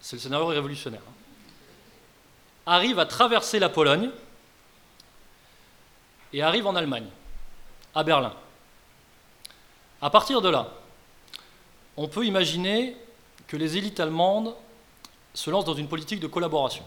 C'est 0.00 0.16
le 0.16 0.22
scénario 0.22 0.46
révolutionnaire. 0.46 1.02
Hein 1.08 1.15
arrive 2.66 2.98
à 2.98 3.06
traverser 3.06 3.58
la 3.58 3.68
Pologne 3.68 4.10
et 6.32 6.42
arrive 6.42 6.66
en 6.66 6.74
Allemagne, 6.74 7.06
à 7.94 8.02
Berlin. 8.02 8.34
À 10.02 10.10
partir 10.10 10.42
de 10.42 10.48
là, 10.48 10.68
on 11.96 12.08
peut 12.08 12.26
imaginer 12.26 12.96
que 13.46 13.56
les 13.56 13.76
élites 13.76 14.00
allemandes 14.00 14.54
se 15.32 15.50
lancent 15.50 15.64
dans 15.64 15.74
une 15.74 15.88
politique 15.88 16.20
de 16.20 16.26
collaboration. 16.26 16.84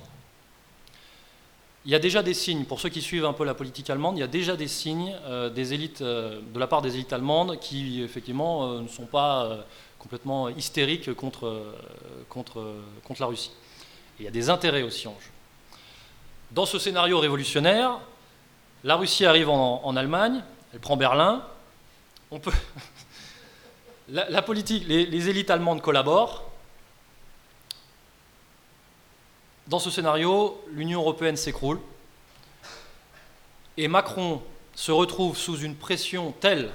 Il 1.86 1.92
y 1.92 1.96
a 1.96 2.00
déjà 2.00 2.22
des 2.22 2.34
signes, 2.34 2.66
pour 2.66 2.82
ceux 2.82 2.90
qui 2.90 3.02
suivent 3.02 3.26
un 3.26 3.34
peu 3.34 3.46
la 3.46 3.54
politique 3.54 3.90
allemande, 3.90 4.18
il 4.18 4.20
y 4.20 4.24
a 4.24 4.28
déjà 4.28 4.58
des 4.58 4.68
signes 4.68 5.16
euh, 5.24 5.50
des 5.50 5.74
élites, 5.74 6.02
euh, 6.02 6.42
de 6.54 6.60
la 6.60 6.68
part 6.68 6.82
des 6.82 6.96
élites 6.96 7.14
allemandes 7.14 7.58
qui, 7.60 8.04
effectivement, 8.04 8.74
euh, 8.74 8.82
ne 8.82 8.88
sont 8.88 9.06
pas 9.06 9.66
complètement 9.98 10.50
hystériques 10.50 11.14
contre, 11.14 11.74
contre, 12.30 12.76
contre 13.04 13.22
la 13.22 13.28
Russie. 13.28 13.52
il 14.20 14.26
y 14.26 14.28
a 14.28 14.32
des 14.32 14.50
intérêts 14.50 14.84
aussi 14.84 15.08
en 15.08 15.18
jeu. 15.20 15.32
Dans 16.52 16.66
ce 16.66 16.80
scénario 16.80 17.20
révolutionnaire, 17.20 18.00
la 18.84 18.96
Russie 18.96 19.26
arrive 19.26 19.50
en, 19.50 19.96
Allemagne, 19.96 20.44
elle 20.74 20.80
prend 20.80 20.98
Berlin. 20.98 21.46
On 22.32 22.40
peut 22.40 22.52
la, 24.10 24.42
politique, 24.42 24.86
les, 24.88 25.30
élites 25.30 25.52
allemandes 25.52 25.82
collaborent. 25.82 26.50
Dans 29.68 29.80
ce 29.80 29.92
scénario, 29.92 30.60
l'Union 30.72 31.02
européenne 31.02 31.38
s'écroule 31.38 31.80
et 33.78 33.88
Macron 33.88 34.42
se 34.74 34.92
retrouve 34.92 35.38
sous 35.38 35.60
une 35.60 35.76
pression 35.76 36.34
telle, 36.40 36.72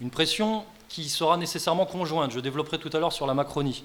une 0.00 0.10
pression 0.10 0.64
qui 0.88 1.10
sera 1.10 1.36
nécessairement 1.36 1.84
conjointe. 1.84 2.30
Je 2.30 2.40
développerai 2.40 2.78
tout 2.78 2.90
à 2.94 2.98
l'heure 2.98 3.12
sur 3.12 3.26
la 3.26 3.34
Macronie. 3.34 3.84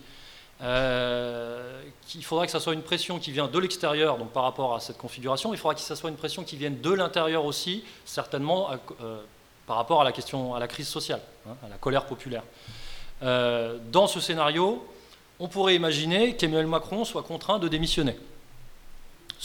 Euh, 0.61 1.81
il 2.15 2.23
faudra 2.23 2.45
que 2.45 2.51
ça 2.51 2.59
soit 2.59 2.73
une 2.73 2.81
pression 2.81 3.19
qui 3.19 3.31
vient 3.31 3.47
de 3.47 3.59
l'extérieur, 3.59 4.17
donc 4.17 4.31
par 4.31 4.43
rapport 4.43 4.75
à 4.75 4.79
cette 4.79 4.97
configuration. 4.97 5.53
Il 5.53 5.57
faudra 5.57 5.75
que 5.75 5.81
ça 5.81 5.95
soit 5.95 6.09
une 6.09 6.15
pression 6.15 6.43
qui 6.43 6.55
vienne 6.55 6.79
de 6.79 6.91
l'intérieur 6.91 7.45
aussi, 7.45 7.83
certainement 8.05 8.69
euh, 9.01 9.21
par 9.67 9.75
rapport 9.75 10.01
à 10.01 10.03
la 10.03 10.11
question, 10.11 10.55
à 10.55 10.59
la 10.59 10.67
crise 10.67 10.87
sociale, 10.87 11.21
hein, 11.47 11.55
à 11.65 11.69
la 11.69 11.77
colère 11.77 12.05
populaire. 12.05 12.43
Euh, 13.23 13.77
dans 13.91 14.07
ce 14.07 14.19
scénario, 14.19 14.85
on 15.39 15.47
pourrait 15.47 15.75
imaginer 15.75 16.35
qu'Emmanuel 16.35 16.67
Macron 16.67 17.03
soit 17.03 17.23
contraint 17.23 17.59
de 17.59 17.67
démissionner 17.67 18.15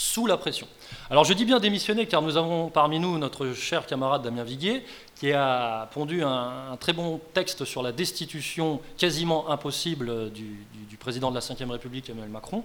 sous 0.01 0.27
la 0.27 0.39
pression. 0.39 0.67
Alors 1.11 1.25
je 1.25 1.35
dis 1.35 1.45
bien 1.45 1.61
démissionner 1.61 2.07
car 2.07 2.23
nous 2.23 2.39
avons 2.39 2.71
parmi 2.71 2.99
nous 2.99 3.19
notre 3.19 3.53
cher 3.53 3.85
camarade 3.85 4.23
Damien 4.23 4.45
Viguier 4.45 4.83
qui 5.15 5.31
a 5.31 5.91
pondu 5.93 6.23
un, 6.23 6.75
très 6.81 6.95
bon 6.95 7.21
texte 7.35 7.67
sur 7.67 7.83
la 7.83 7.93
destitution 7.93 8.81
quasiment 8.97 9.51
impossible 9.51 10.33
du, 10.33 10.67
président 10.99 11.31
de 11.31 11.35
la 11.35 11.41
Ve 11.41 11.71
République 11.71 12.09
Emmanuel 12.09 12.31
Macron. 12.31 12.65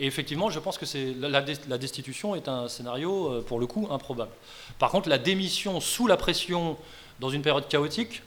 Et 0.00 0.06
effectivement, 0.06 0.48
je 0.48 0.58
pense 0.58 0.78
que 0.78 0.86
la, 1.20 1.78
destitution 1.78 2.34
est 2.34 2.48
un 2.48 2.68
scénario 2.68 3.28
euh, 3.28 3.42
pour 3.42 3.60
le 3.60 3.66
coup 3.66 3.88
improbable. 3.90 4.32
Par 4.78 4.90
contre, 4.90 5.08
la 5.08 5.18
démission 5.18 5.80
sous 5.80 6.06
la 6.06 6.16
pression 6.16 6.78
dans 7.20 7.28
une 7.30 7.42
période 7.42 7.68
chaotique 7.68 8.22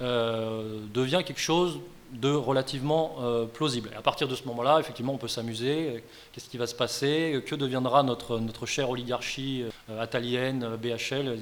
euh, 0.00 0.80
devient 0.92 1.22
quelque 1.24 1.40
chose 1.40 1.78
de 2.12 2.30
relativement 2.30 3.16
euh, 3.20 3.46
plausible. 3.46 3.90
Et 3.92 3.96
à 3.96 4.02
partir 4.02 4.28
de 4.28 4.34
ce 4.34 4.44
moment-là, 4.44 4.78
effectivement, 4.78 5.14
on 5.14 5.18
peut 5.18 5.28
s'amuser. 5.28 6.04
Qu'est-ce 6.32 6.48
qui 6.48 6.58
va 6.58 6.66
se 6.66 6.74
passer 6.74 7.42
Que 7.46 7.54
deviendra 7.54 8.02
notre, 8.02 8.38
notre 8.38 8.66
chère 8.66 8.90
oligarchie 8.90 9.64
euh, 9.90 10.02
atalienne, 10.02 10.62
euh, 10.62 10.76
BHL 10.76 11.38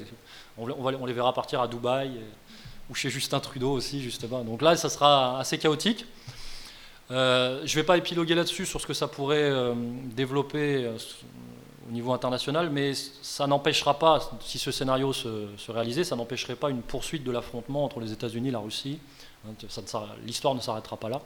on, 0.59 1.07
les 1.07 1.13
verra 1.13 1.33
partir 1.33 1.61
à 1.61 1.69
Dubaï 1.69 2.11
ou 2.89 2.95
chez 2.95 3.11
Justin 3.11 3.41
Trudeau 3.41 3.73
aussi, 3.73 4.03
justement. 4.03 4.45
Donc 4.45 4.63
là, 4.63 4.77
ça 4.77 4.89
sera 4.89 5.39
assez 5.39 5.59
chaotique. 5.59 6.05
je 7.09 7.15
ne 7.15 7.75
vais 7.75 7.83
pas 7.83 7.97
épiloguer 7.97 8.35
là-dessus 8.35 8.67
sur 8.67 8.81
ce 8.81 8.87
que 8.87 8.93
ça 8.93 9.09
pourrait 9.09 9.53
développer 10.15 10.91
au 11.91 11.93
niveau 11.93 12.13
international, 12.13 12.71
mais 12.71 12.95
ça 12.95 13.47
n'empêchera 13.47 13.99
pas, 13.99 14.31
si 14.41 14.59
ce 14.59 14.71
scénario 14.71 15.13
se, 15.13 15.71
réalisait, 15.71 16.05
ça 16.05 16.17
n'empêcherait 16.17 16.55
pas 16.55 16.71
une 16.71 16.83
poursuite 16.83 17.25
de 17.25 17.33
l'affrontement 17.33 17.85
entre 17.85 18.01
les 18.01 18.13
États-Unis 18.13 18.49
et 18.49 18.53
la 18.53 18.61
Russie 18.61 19.01
Hein, 19.49 19.55
l'histoire 20.25 20.55
ne 20.55 20.61
s'arrêtera 20.61 20.97
pas 20.97 21.09
là. 21.09 21.21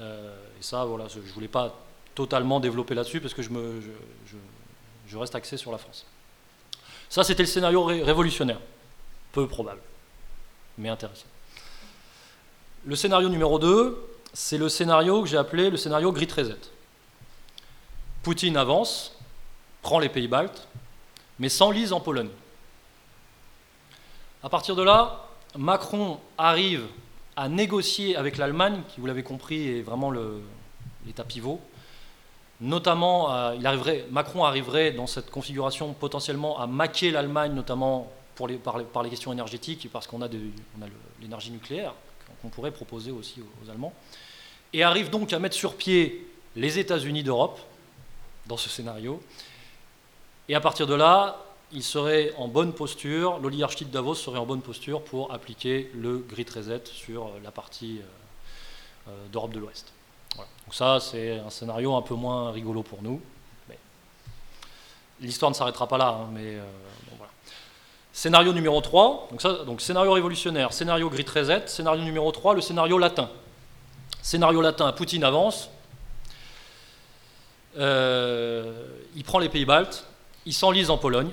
Euh, 0.00 0.36
et 0.58 0.62
ça, 0.62 0.84
voilà, 0.84 1.08
je 1.08 1.18
ne 1.18 1.24
voulais 1.24 1.48
pas 1.48 1.74
totalement 2.14 2.60
développer 2.60 2.94
là-dessus 2.94 3.20
parce 3.20 3.34
que 3.34 3.42
je, 3.42 5.16
reste 5.16 5.34
axé 5.34 5.56
sur 5.56 5.72
la 5.72 5.78
France. 5.78 6.06
Ça, 7.08 7.24
c'était 7.24 7.42
le 7.42 7.48
scénario 7.48 7.84
révolutionnaire. 7.84 8.58
Peu 9.32 9.46
probable, 9.46 9.80
mais 10.78 10.88
intéressant. 10.88 11.26
Le 12.84 12.96
scénario 12.96 13.28
numéro 13.28 13.58
2, 13.58 14.18
c'est 14.32 14.58
le 14.58 14.68
scénario 14.68 15.22
que 15.22 15.28
j'ai 15.28 15.36
appelé 15.36 15.70
le 15.70 15.76
scénario 15.76 16.12
Grit 16.12 16.28
Reset. 16.34 16.58
Poutine 18.22 18.56
avance, 18.56 19.18
prend 19.82 19.98
les 19.98 20.08
pays 20.08 20.28
baltes, 20.28 20.66
mais 21.38 21.48
s'enlise 21.48 21.92
en 21.92 22.00
Pologne. 22.00 22.30
À 24.42 24.48
partir 24.48 24.74
de 24.74 24.82
là, 24.82 25.28
Macron 25.56 26.18
arrive 26.38 26.86
à 27.36 27.48
négocier 27.48 28.16
avec 28.16 28.38
l'Allemagne, 28.38 28.82
qui, 28.88 29.00
vous 29.00 29.06
l'avez 29.06 29.22
compris, 29.22 29.68
est 29.68 29.82
vraiment 29.82 30.10
l'état 31.06 31.24
pivot. 31.24 31.60
Notamment, 32.60 33.28
arriverait, 33.28 34.06
Macron 34.10 34.44
arriverait 34.44 34.92
dans 34.92 35.06
cette 35.06 35.30
configuration 35.30 35.92
potentiellement 35.94 36.58
à 36.58 36.66
maquer 36.66 37.10
l'Allemagne, 37.10 37.52
notamment 37.52 38.10
par, 38.62 39.02
les, 39.04 39.10
questions 39.10 39.32
énergétiques, 39.32 39.88
parce 39.92 40.06
qu'on 40.06 40.22
a, 40.22 40.28
l'énergie 41.20 41.50
nucléaire 41.50 41.94
qu'on 42.40 42.48
pourrait 42.48 42.72
proposer 42.72 43.10
aussi 43.10 43.40
aux, 43.40 43.70
Allemands, 43.70 43.92
et 44.72 44.82
arrive 44.82 45.10
donc 45.10 45.32
à 45.32 45.38
mettre 45.38 45.54
sur 45.54 45.76
pied 45.76 46.26
les 46.56 46.78
États-Unis 46.78 47.22
d'Europe 47.22 47.60
dans 48.46 48.56
ce 48.56 48.68
scénario. 48.68 49.22
Et 50.48 50.54
à 50.54 50.60
partir 50.60 50.86
de 50.86 50.94
là, 50.94 51.38
il 51.72 51.82
serait 51.82 52.34
en 52.36 52.48
bonne 52.48 52.72
posture, 52.72 53.38
l'oligarchie 53.38 53.84
de 53.84 53.90
Davos 53.90 54.14
serait 54.14 54.38
en 54.38 54.46
bonne 54.46 54.60
posture 54.60 55.02
pour 55.02 55.32
appliquer 55.32 55.90
le 55.94 56.18
Grid 56.18 56.50
Reset 56.50 56.82
sur 56.84 57.30
la 57.42 57.50
partie 57.50 58.00
euh, 58.00 59.10
euh, 59.10 59.28
d'Europe 59.32 59.52
de 59.52 59.60
l'Ouest. 59.60 59.92
Donc 60.36 60.74
ça, 60.74 60.98
c'est 61.00 61.38
un 61.38 61.50
scénario 61.50 61.94
un 61.94 62.02
peu 62.02 62.14
moins 62.14 62.50
rigolo 62.50 62.82
pour 62.82 63.02
nous. 63.02 63.20
L'histoire 65.20 65.50
ne 65.50 65.54
s'arrêtera 65.54 65.86
pas 65.86 65.98
là, 65.98 66.08
hein, 66.08 66.28
mais 66.32 66.56
euh, 66.56 66.64
voilà. 67.16 67.30
Scénario 68.12 68.52
numéro 68.52 68.80
3, 68.80 69.28
donc, 69.30 69.40
ça, 69.40 69.64
donc 69.64 69.80
scénario 69.80 70.12
révolutionnaire, 70.12 70.72
scénario 70.72 71.08
Grid 71.08 71.28
Reset, 71.28 71.68
scénario 71.68 72.02
numéro 72.02 72.32
3, 72.32 72.54
le 72.54 72.60
scénario 72.60 72.98
latin. 72.98 73.30
Scénario 74.20 74.60
latin, 74.60 74.90
Poutine 74.92 75.22
avance, 75.22 75.70
il 77.76 79.24
prend 79.24 79.38
les 79.38 79.48
pays 79.48 79.64
baltes, 79.64 80.06
il 80.46 80.52
s'enlise 80.54 80.90
en 80.90 80.98
Pologne, 80.98 81.30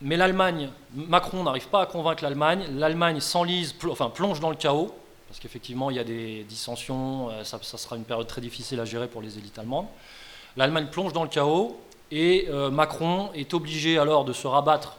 mais 0.00 0.16
l'Allemagne, 0.16 0.70
Macron 0.94 1.42
n'arrive 1.42 1.68
pas 1.68 1.82
à 1.82 1.86
convaincre 1.86 2.22
l'Allemagne, 2.22 2.66
l'Allemagne 2.72 3.20
s'enlise, 3.20 3.74
enfin 3.88 4.08
plonge 4.08 4.40
dans 4.40 4.50
le 4.50 4.56
chaos, 4.56 4.94
parce 5.28 5.38
qu'effectivement 5.38 5.90
il 5.90 5.96
y 5.96 6.00
a 6.00 6.04
des 6.04 6.44
dissensions, 6.44 7.28
euh, 7.30 7.44
ça, 7.44 7.58
sera 7.60 7.96
une 7.96 8.04
période 8.04 8.26
très 8.26 8.40
difficile 8.40 8.80
à 8.80 8.84
gérer 8.84 9.08
pour 9.08 9.20
les 9.20 9.36
élites 9.36 9.58
allemandes. 9.58 9.86
L'Allemagne 10.56 10.88
plonge 10.90 11.12
dans 11.12 11.22
le 11.22 11.28
chaos 11.28 11.78
et 12.10 12.46
euh, 12.48 12.70
Macron 12.70 13.30
est 13.34 13.52
obligé 13.52 13.98
alors 13.98 14.24
de 14.24 14.32
se 14.32 14.46
rabattre 14.46 14.96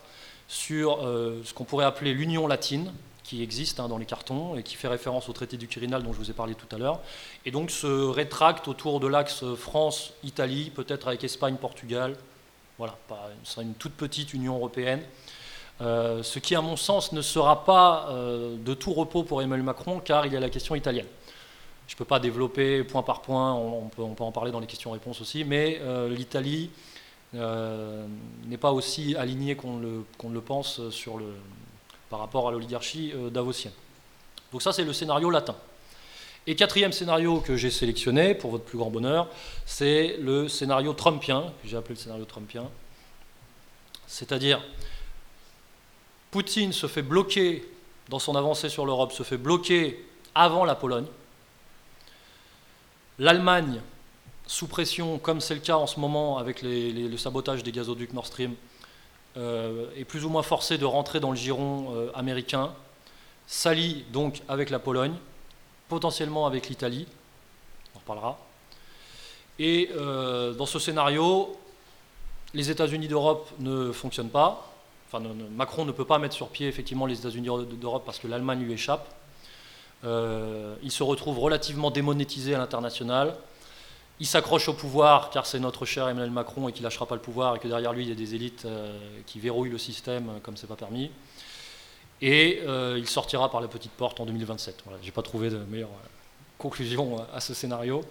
sur 0.48 1.04
euh, 1.04 1.42
ce 1.44 1.54
qu'on 1.54 1.64
pourrait 1.64 1.86
appeler 1.86 2.14
l'Union 2.14 2.46
latine, 2.46 2.94
qui 3.24 3.44
existe 3.44 3.80
hein, 3.80 3.88
dans 3.88 3.98
les 3.98 4.06
cartons 4.06 4.56
et 4.56 4.64
qui 4.64 4.76
fait 4.76 4.88
référence 4.88 5.30
au 5.30 5.34
traité 5.34 5.58
du 5.58 5.68
Quirinal 5.68 6.04
dont 6.04 6.14
je 6.14 6.18
vous 6.18 6.32
ai 6.32 6.34
parlé 6.34 6.56
tout 6.56 6.74
à 6.76 6.80
l'heure, 6.80 7.00
et 7.46 7.52
donc 7.52 7.72
se 7.72 7.88
rétracte 7.88 8.68
autour 8.68 9.00
de 9.00 9.08
l'axe 9.08 9.44
France-Italie, 9.56 10.72
peut-être 10.72 11.08
avec 11.08 11.24
Espagne-Portugal, 11.24 12.16
voilà, 12.78 12.98
ce 13.44 13.62
une 13.62 13.76
toute 13.76 13.94
petite 13.94 14.34
Union 14.34 14.56
européenne. 14.56 15.04
Euh, 15.82 16.22
ce 16.22 16.40
qui, 16.40 16.56
à 16.56 16.62
mon 16.62 16.76
sens, 16.76 17.12
ne 17.12 17.22
sera 17.22 17.64
pas 17.64 18.08
euh, 18.10 18.56
de 18.58 18.74
tout 18.74 18.94
repos 18.94 19.24
pour 19.24 19.42
Emmanuel 19.42 19.64
Macron, 19.64 20.00
car 20.00 20.26
il 20.26 20.34
y 20.34 20.38
a 20.38 20.40
la 20.40 20.50
question 20.50 20.76
italienne. 20.76 21.08
Je 21.88 21.96
ne 21.96 21.98
peux 21.98 22.06
pas 22.06 22.20
développer 22.20 22.84
point 22.84 23.04
par 23.04 23.22
point, 23.22 23.54
on, 23.54 23.90
peut, 23.90 24.04
en 24.04 24.32
parler 24.32 24.52
dans 24.52 24.60
les 24.60 24.68
questions-réponses 24.68 25.22
aussi, 25.22 25.44
mais 25.44 25.80
euh, 25.82 26.10
l'Italie 26.10 26.70
n'est 27.34 28.58
pas 28.58 28.74
aussi 28.74 29.16
alignée 29.16 29.56
qu'on 29.56 29.78
le, 29.78 30.04
le, 30.30 30.42
pense 30.42 30.90
sur 30.90 31.18
le, 31.18 31.34
par 32.12 32.20
rapport 32.20 32.48
à 32.48 32.52
l'oligarchie 32.52 33.12
davosienne. 33.32 33.74
Donc 34.52 34.62
ça, 34.62 34.72
c'est 34.74 34.84
le 34.84 34.94
scénario 34.94 35.32
latin. 35.32 35.56
Et 36.46 36.56
quatrième 36.56 36.92
scénario 36.92 37.40
que 37.40 37.56
j'ai 37.56 37.72
sélectionné, 37.72 38.36
pour 38.36 38.52
votre 38.52 38.66
plus 38.66 38.78
grand 38.78 38.90
bonheur, 38.90 39.28
c'est 39.66 40.18
le 40.20 40.48
scénario 40.48 40.94
trumpien, 40.94 41.54
que 41.62 41.70
j'ai 41.70 41.78
appelé 41.78 41.96
le 41.96 42.00
scénario 42.00 42.26
trumpien. 42.26 42.70
C'est-à-dire, 44.08 44.62
Poutine 46.32 46.74
se 46.74 46.88
fait 46.88 47.02
bloquer 47.02 47.64
dans 48.10 48.20
son 48.20 48.36
avancée 48.36 48.70
sur 48.70 48.86
l'Europe, 48.86 49.14
se 49.14 49.24
fait 49.24 49.38
bloquer 49.38 50.06
avant 50.36 50.66
la 50.66 50.76
Pologne. 50.76 51.06
L'Allemagne, 53.20 53.80
sous 54.48 54.68
pression, 54.68 55.20
comme 55.20 55.40
c'est 55.40 55.54
le 55.54 55.62
cas 55.62 55.78
en 55.78 55.88
ce 55.88 56.00
moment 56.00 56.40
avec 56.40 56.62
le 56.62 57.16
sabotage 57.18 57.64
des 57.64 57.72
gazoducs 57.72 58.14
Nord 58.14 58.26
Stream, 58.26 58.52
euh, 58.52 58.56
est 59.36 60.06
plus 60.06 60.26
ou 60.26 60.30
moins 60.30 60.44
forcée 60.44 60.78
de 60.78 60.86
rentrer 60.86 61.20
dans 61.20 61.32
le 61.32 61.38
giron 61.38 61.94
euh, 61.96 62.12
américain, 62.14 62.74
s'allie 63.48 64.06
donc 64.12 64.42
avec 64.48 64.70
la 64.70 64.80
Pologne 64.80 65.14
potentiellement 65.88 66.46
avec 66.46 66.70
l'Italie, 66.70 67.06
on 67.94 67.98
en 67.98 68.00
reparlera. 68.00 68.40
Et 69.60 69.90
euh, 69.96 70.54
dans 70.54 70.66
ce 70.66 70.80
scénario, 70.80 71.60
les 72.54 72.72
États-Unis 72.72 73.10
d'Europe 73.10 73.50
ne 73.60 73.92
fonctionnent 73.92 74.30
pas. 74.30 74.72
Enfin, 75.08 75.22
Macron 75.54 75.84
ne 75.84 75.92
peut 75.92 76.06
pas 76.06 76.18
mettre 76.18 76.34
sur 76.34 76.48
pied 76.48 76.70
effectivement 76.70 77.06
les 77.06 77.20
États-Unis 77.20 77.50
d'Europe 77.74 78.04
parce 78.06 78.20
que 78.20 78.28
l'Allemagne 78.28 78.62
lui 78.62 78.72
échappe. 78.72 79.06
Euh, 80.04 80.76
il 80.82 80.92
se 80.92 81.04
retrouve 81.04 81.40
relativement 81.40 81.92
démonétisé 81.92 82.56
à 82.56 82.58
l'international. 82.58 83.36
Il 84.22 84.28
s'accroche 84.28 84.70
au 84.70 84.74
pouvoir 84.74 85.32
car 85.32 85.46
c'est 85.46 85.60
notre 85.60 85.84
cher 85.86 86.08
Emmanuel 86.08 86.32
Macron 86.32 86.70
et 86.70 86.72
qu'il 86.72 86.84
lâchera 86.84 87.06
pas 87.06 87.16
le 87.16 87.22
pouvoir 87.22 87.58
et 87.58 87.60
que 87.60 87.68
derrière 87.68 87.92
lui 87.92 88.06
il 88.06 88.10
y 88.10 88.14
a 88.14 88.16
des 88.16 88.36
élites 88.36 88.64
euh, 88.66 88.98
qui 89.26 89.40
verrouillent 89.40 89.70
le 89.70 89.78
système 89.78 90.40
comme 90.44 90.56
c'est 90.56 90.68
pas 90.68 90.76
permis 90.76 91.12
et 92.22 92.62
euh, 92.68 92.98
il 93.00 93.08
sortira 93.08 93.50
par 93.50 93.62
la 93.62 93.68
petite 93.68 93.92
porte 93.92 94.20
en 94.20 94.26
2027. 94.26 94.84
Voilà, 94.86 95.00
J'ai 95.02 95.12
pas 95.12 95.24
trouvé 95.24 95.50
de 95.50 95.58
meilleure 95.58 95.90
euh, 95.90 96.08
conclusion 96.58 97.18
à 97.34 97.40
ce 97.40 97.54
scénario. 97.54 98.04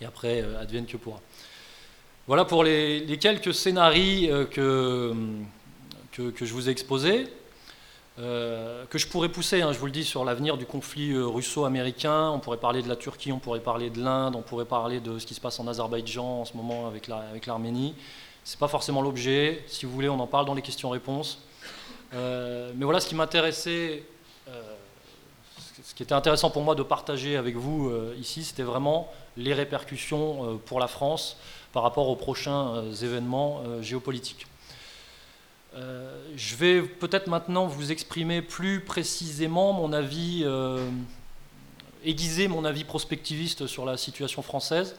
Et 0.00 0.04
après, 0.04 0.42
euh, 0.42 0.60
advienne 0.60 0.86
que 0.86 0.96
pourra. 0.96 1.20
Voilà 2.26 2.44
pour 2.44 2.64
les, 2.64 3.18
quelques 3.20 3.54
scénarios 3.54 4.46
que, 4.46 5.12
que, 6.12 6.44
je 6.44 6.52
vous 6.52 6.68
ai 6.68 6.72
exposés, 6.72 7.26
que 8.16 8.98
je 8.98 9.06
pourrais 9.06 9.30
pousser, 9.30 9.62
hein, 9.62 9.72
je 9.72 9.78
vous 9.78 9.86
le 9.86 9.92
dis, 9.92 10.04
sur 10.04 10.24
l'avenir 10.24 10.56
du 10.56 10.66
conflit 10.66 11.16
russo-américain. 11.16 12.30
On 12.30 12.38
pourrait 12.38 12.58
parler 12.58 12.82
de 12.82 12.88
la 12.88 12.96
Turquie, 12.96 13.32
on 13.32 13.38
pourrait 13.38 13.60
parler 13.60 13.90
de 13.90 14.00
l'Inde, 14.00 14.36
on 14.36 14.42
pourrait 14.42 14.66
parler 14.66 15.00
de 15.00 15.18
ce 15.18 15.26
qui 15.26 15.34
se 15.34 15.40
passe 15.40 15.58
en 15.60 15.66
Azerbaïdjan 15.66 16.40
en 16.40 16.44
ce 16.44 16.56
moment 16.56 16.86
avec 16.86 17.46
l'Arménie. 17.46 17.94
Ce 18.44 18.56
n'est 18.56 18.58
pas 18.58 18.68
forcément 18.68 19.02
l'objet. 19.02 19.62
Si 19.66 19.86
vous 19.86 19.92
voulez, 19.92 20.08
on 20.08 20.18
en 20.18 20.26
parle 20.26 20.46
dans 20.46 20.54
les 20.54 20.62
questions-réponses. 20.62 21.38
Euh, 22.14 22.72
mais 22.76 22.84
voilà 22.84 23.00
ce 23.00 23.08
qui 23.08 23.14
m'intéressait, 23.14 24.04
euh, 24.48 24.74
ce 25.82 25.94
qui 25.94 26.02
était 26.02 26.12
intéressant 26.12 26.50
pour 26.50 26.62
moi 26.62 26.74
de 26.74 26.82
partager 26.82 27.36
avec 27.36 27.56
vous 27.56 27.88
euh, 27.88 28.14
ici, 28.18 28.44
c'était 28.44 28.62
vraiment 28.62 29.10
les 29.36 29.54
répercussions 29.54 30.60
pour 30.66 30.78
la 30.78 30.88
France 30.88 31.38
par 31.72 31.82
rapport 31.82 32.08
aux 32.08 32.16
prochains 32.16 32.84
événements 33.02 33.62
géopolitiques. 33.80 34.46
Je 35.74 36.56
vais 36.56 36.82
peut-être 36.82 37.26
maintenant 37.26 37.66
vous 37.66 37.92
exprimer 37.92 38.42
plus 38.42 38.80
précisément 38.80 39.72
mon 39.72 39.92
avis, 39.92 40.44
aiguiser 42.04 42.48
mon 42.48 42.64
avis 42.64 42.84
prospectiviste 42.84 43.66
sur 43.66 43.84
la 43.84 43.96
situation 43.96 44.42
française. 44.42 44.96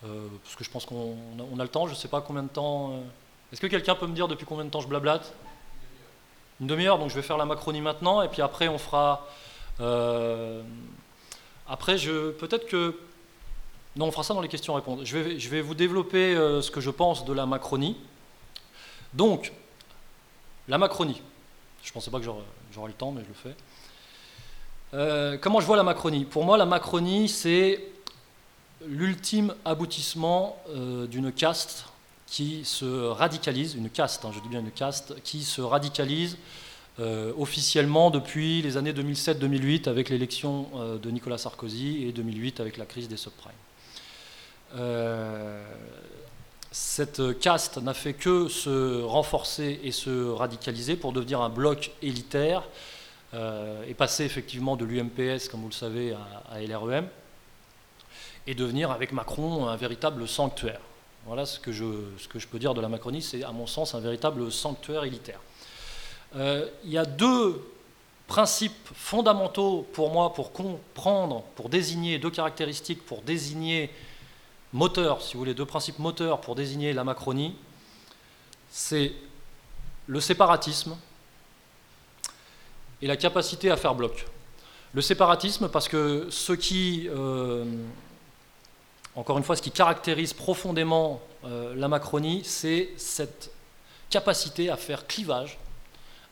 parce 0.00 0.56
que 0.56 0.64
je 0.64 0.70
pense 0.70 0.86
qu'on 0.86 1.16
a, 1.58 1.62
le 1.62 1.68
temps, 1.68 1.86
je 1.86 1.92
ne 1.92 1.96
sais 1.96 2.08
pas 2.08 2.20
combien 2.20 2.42
de 2.42 2.48
temps. 2.48 2.94
Est-ce 3.52 3.60
que 3.60 3.66
quelqu'un 3.66 3.94
peut 3.94 4.06
me 4.06 4.14
dire 4.14 4.28
depuis 4.28 4.46
combien 4.46 4.64
de 4.64 4.70
temps 4.70 4.80
je 4.80 4.88
blablate? 4.88 5.32
Une 6.60 6.66
demi-heure, 6.66 6.98
donc 6.98 7.10
je 7.10 7.14
vais 7.14 7.22
faire 7.22 7.36
la 7.36 7.44
Macronie 7.44 7.80
maintenant, 7.80 8.22
et 8.22 8.28
puis 8.28 8.42
après 8.42 8.68
on 8.68 8.78
fera... 8.78 9.26
Euh, 9.80 10.62
après, 11.68 11.96
peut-être 11.96 12.66
que... 12.66 12.98
Non, 13.96 14.06
on 14.06 14.10
fera 14.10 14.22
ça 14.22 14.34
dans 14.34 14.40
les 14.40 14.48
questions-réponses. 14.48 15.00
Je 15.04 15.18
vais, 15.18 15.38
je 15.38 15.48
vais 15.48 15.60
vous 15.60 15.74
développer 15.74 16.34
euh, 16.34 16.60
ce 16.60 16.70
que 16.70 16.80
je 16.80 16.90
pense 16.90 17.24
de 17.24 17.32
la 17.32 17.46
Macronie. 17.46 17.96
Donc, 19.16 19.52
la 20.68 20.78
Macronie. 20.78 21.20
Je 21.82 21.90
ne 21.90 21.94
pensais 21.94 22.10
pas 22.10 22.18
que 22.18 22.24
j'aurais 22.24 22.88
le 22.88 22.94
temps, 22.94 23.12
mais 23.12 23.22
je 23.22 23.28
le 23.28 23.34
fais. 23.34 23.56
Euh, 24.94 25.38
comment 25.38 25.60
je 25.60 25.66
vois 25.66 25.76
la 25.76 25.82
Macronie? 25.82 26.24
Pour 26.24 26.44
moi, 26.44 26.56
la 26.56 26.66
Macronie, 26.66 27.28
c'est 27.28 27.82
l'ultime 28.86 29.54
aboutissement 29.64 30.58
d'une 31.08 31.32
caste 31.32 31.86
qui 32.26 32.64
se 32.64 32.84
radicalise, 32.84 33.74
une 33.74 33.88
caste, 33.88 34.24
hein, 34.24 34.30
je 34.34 34.40
dis 34.40 34.48
bien 34.48 34.60
une 34.60 34.70
caste, 34.70 35.14
qui 35.22 35.44
se 35.44 35.60
radicalise 35.60 36.36
euh, 36.98 37.32
officiellement 37.38 38.10
depuis 38.10 38.62
les 38.62 38.76
années 38.76 38.92
2007-2008 38.92 39.88
avec 39.88 40.08
l'élection 40.08 40.66
euh, 40.74 40.98
de 40.98 41.10
Nicolas 41.10 41.38
Sarkozy 41.38 42.04
et 42.06 42.12
2008 42.12 42.60
avec 42.60 42.76
la 42.78 42.86
crise 42.86 43.08
des 43.08 43.16
subprimes. 43.16 43.52
Euh, 46.76 47.06
cette 47.06 47.38
caste 47.38 47.78
n'a 47.78 47.94
fait 47.94 48.14
que 48.14 48.48
se 48.48 49.02
renforcer 49.02 49.80
et 49.82 49.92
se 49.92 50.30
radicaliser 50.30 50.96
pour 50.96 51.12
devenir 51.12 51.40
un 51.40 51.48
bloc 51.48 51.92
élitaire 52.02 52.62
et 53.86 53.92
passer 53.92 54.24
effectivement 54.24 54.76
de 54.76 54.86
l'UMPS, 54.86 55.48
comme 55.50 55.60
vous 55.60 55.68
le 55.68 55.74
savez, 55.74 56.12
à, 56.12 56.54
à 56.54 56.60
LREM, 56.60 57.06
et 58.46 58.54
devenir 58.54 58.90
avec 58.90 59.12
Macron 59.12 59.66
un 59.66 59.76
véritable 59.76 60.26
sanctuaire. 60.26 60.80
Voilà 61.26 61.44
ce 61.44 61.58
que 61.60 61.70
je, 61.70 61.84
ce 62.18 62.28
que 62.28 62.38
je 62.38 62.46
peux 62.46 62.58
dire 62.58 62.72
de 62.72 62.80
la 62.80 62.88
Macronie, 62.88 63.20
c'est 63.20 63.42
à 63.42 63.52
mon 63.52 63.66
sens 63.66 63.94
un 63.94 64.00
véritable 64.00 64.50
sanctuaire 64.50 65.04
élitaire. 65.04 65.40
Euh, 66.36 66.66
il 66.84 66.92
y 66.92 66.98
a 66.98 67.04
deux 67.04 67.62
principes 68.26 68.88
fondamentaux 68.94 69.86
pour 69.92 70.12
moi 70.12 70.32
pour 70.32 70.52
comprendre, 70.52 71.42
pour 71.56 71.68
désigner 71.68 72.18
deux 72.18 72.30
caractéristiques, 72.30 73.04
pour 73.04 73.20
désigner 73.22 73.90
moteur, 74.72 75.22
si 75.22 75.34
vous 75.34 75.40
voulez, 75.40 75.54
deux 75.54 75.64
principes 75.64 75.98
moteurs 75.98 76.40
pour 76.40 76.54
désigner 76.54 76.92
la 76.92 77.04
Macronie. 77.04 77.56
C'est 78.70 79.12
le 80.06 80.20
séparatisme 80.20 80.96
et 83.02 83.06
la 83.06 83.16
capacité 83.16 83.70
à 83.70 83.76
faire 83.76 83.94
bloc. 83.94 84.26
Le 84.92 85.00
séparatisme 85.00 85.68
parce 85.68 85.88
que 85.88 86.28
ce 86.30 86.52
qui 86.52 87.08
euh, 87.08 87.64
encore 89.16 89.38
une 89.38 89.44
fois, 89.44 89.56
ce 89.56 89.62
qui 89.62 89.70
caractérise 89.70 90.34
profondément 90.34 91.22
euh, 91.46 91.74
la 91.74 91.88
Macronie, 91.88 92.42
c'est 92.44 92.90
cette 92.98 93.50
capacité 94.10 94.68
à 94.68 94.76
faire 94.76 95.06
clivage, 95.06 95.58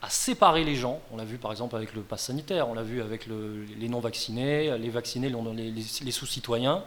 à 0.03 0.11
séparer 0.11 0.64
les 0.64 0.76
gens. 0.76 1.01
On 1.11 1.16
l'a 1.16 1.24
vu 1.24 1.39
par 1.39 1.51
exemple 1.51 1.76
avec 1.76 1.95
le 1.95 2.03
pass 2.03 2.24
sanitaire, 2.24 2.68
on 2.68 2.74
l'a 2.74 2.82
vu 2.82 3.01
avec 3.01 3.26
les 3.26 3.89
non-vaccinés, 3.89 4.76
les 4.76 4.91
vaccinés, 4.91 5.30
les, 5.30 6.12
sous-citoyens. 6.12 6.85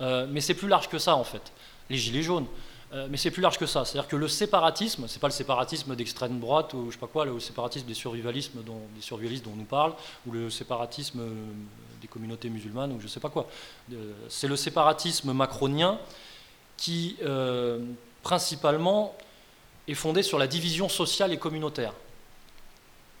Euh, 0.00 0.26
mais 0.30 0.40
c'est 0.40 0.54
plus 0.54 0.68
large 0.68 0.88
que 0.88 0.98
ça 0.98 1.16
en 1.16 1.24
fait. 1.24 1.52
Les 1.88 1.96
gilets 1.96 2.22
jaunes. 2.22 2.46
Euh, 2.92 3.06
mais 3.08 3.16
c'est 3.16 3.30
plus 3.30 3.42
large 3.42 3.58
que 3.58 3.66
ça. 3.66 3.84
C'est-à-dire 3.84 4.08
que 4.08 4.16
le 4.16 4.26
séparatisme, 4.26 5.06
c'est 5.06 5.20
pas 5.20 5.28
le 5.28 5.32
séparatisme 5.32 5.94
d'extrême 5.94 6.40
droite 6.40 6.74
ou 6.74 6.86
je 6.86 6.94
sais 6.94 7.00
pas 7.00 7.06
quoi, 7.06 7.24
le 7.24 7.38
séparatisme 7.38 7.86
des 7.86 7.94
survivalistes 7.94 8.52
dont 8.56 8.80
on 9.52 9.56
nous 9.56 9.64
parle, 9.64 9.92
ou 10.26 10.32
le 10.32 10.50
séparatisme 10.50 11.22
des 12.00 12.08
communautés 12.08 12.48
musulmanes 12.48 12.92
ou 12.92 13.00
je 13.00 13.06
sais 13.06 13.20
pas 13.20 13.28
quoi. 13.28 13.46
Euh, 13.92 14.12
c'est 14.28 14.48
le 14.48 14.56
séparatisme 14.56 15.32
macronien 15.32 15.98
qui 16.76 17.16
principalement 18.22 19.14
est 19.86 19.94
fondé 19.94 20.22
sur 20.22 20.38
la 20.38 20.46
division 20.46 20.88
sociale 20.88 21.32
et 21.32 21.36
communautaire 21.36 21.92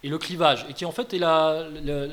et 0.02 0.08
le 0.08 0.16
clivage, 0.16 0.64
et 0.68 0.72
qui 0.72 0.86
en 0.86 0.92
fait 0.92 1.12
est 1.12 1.20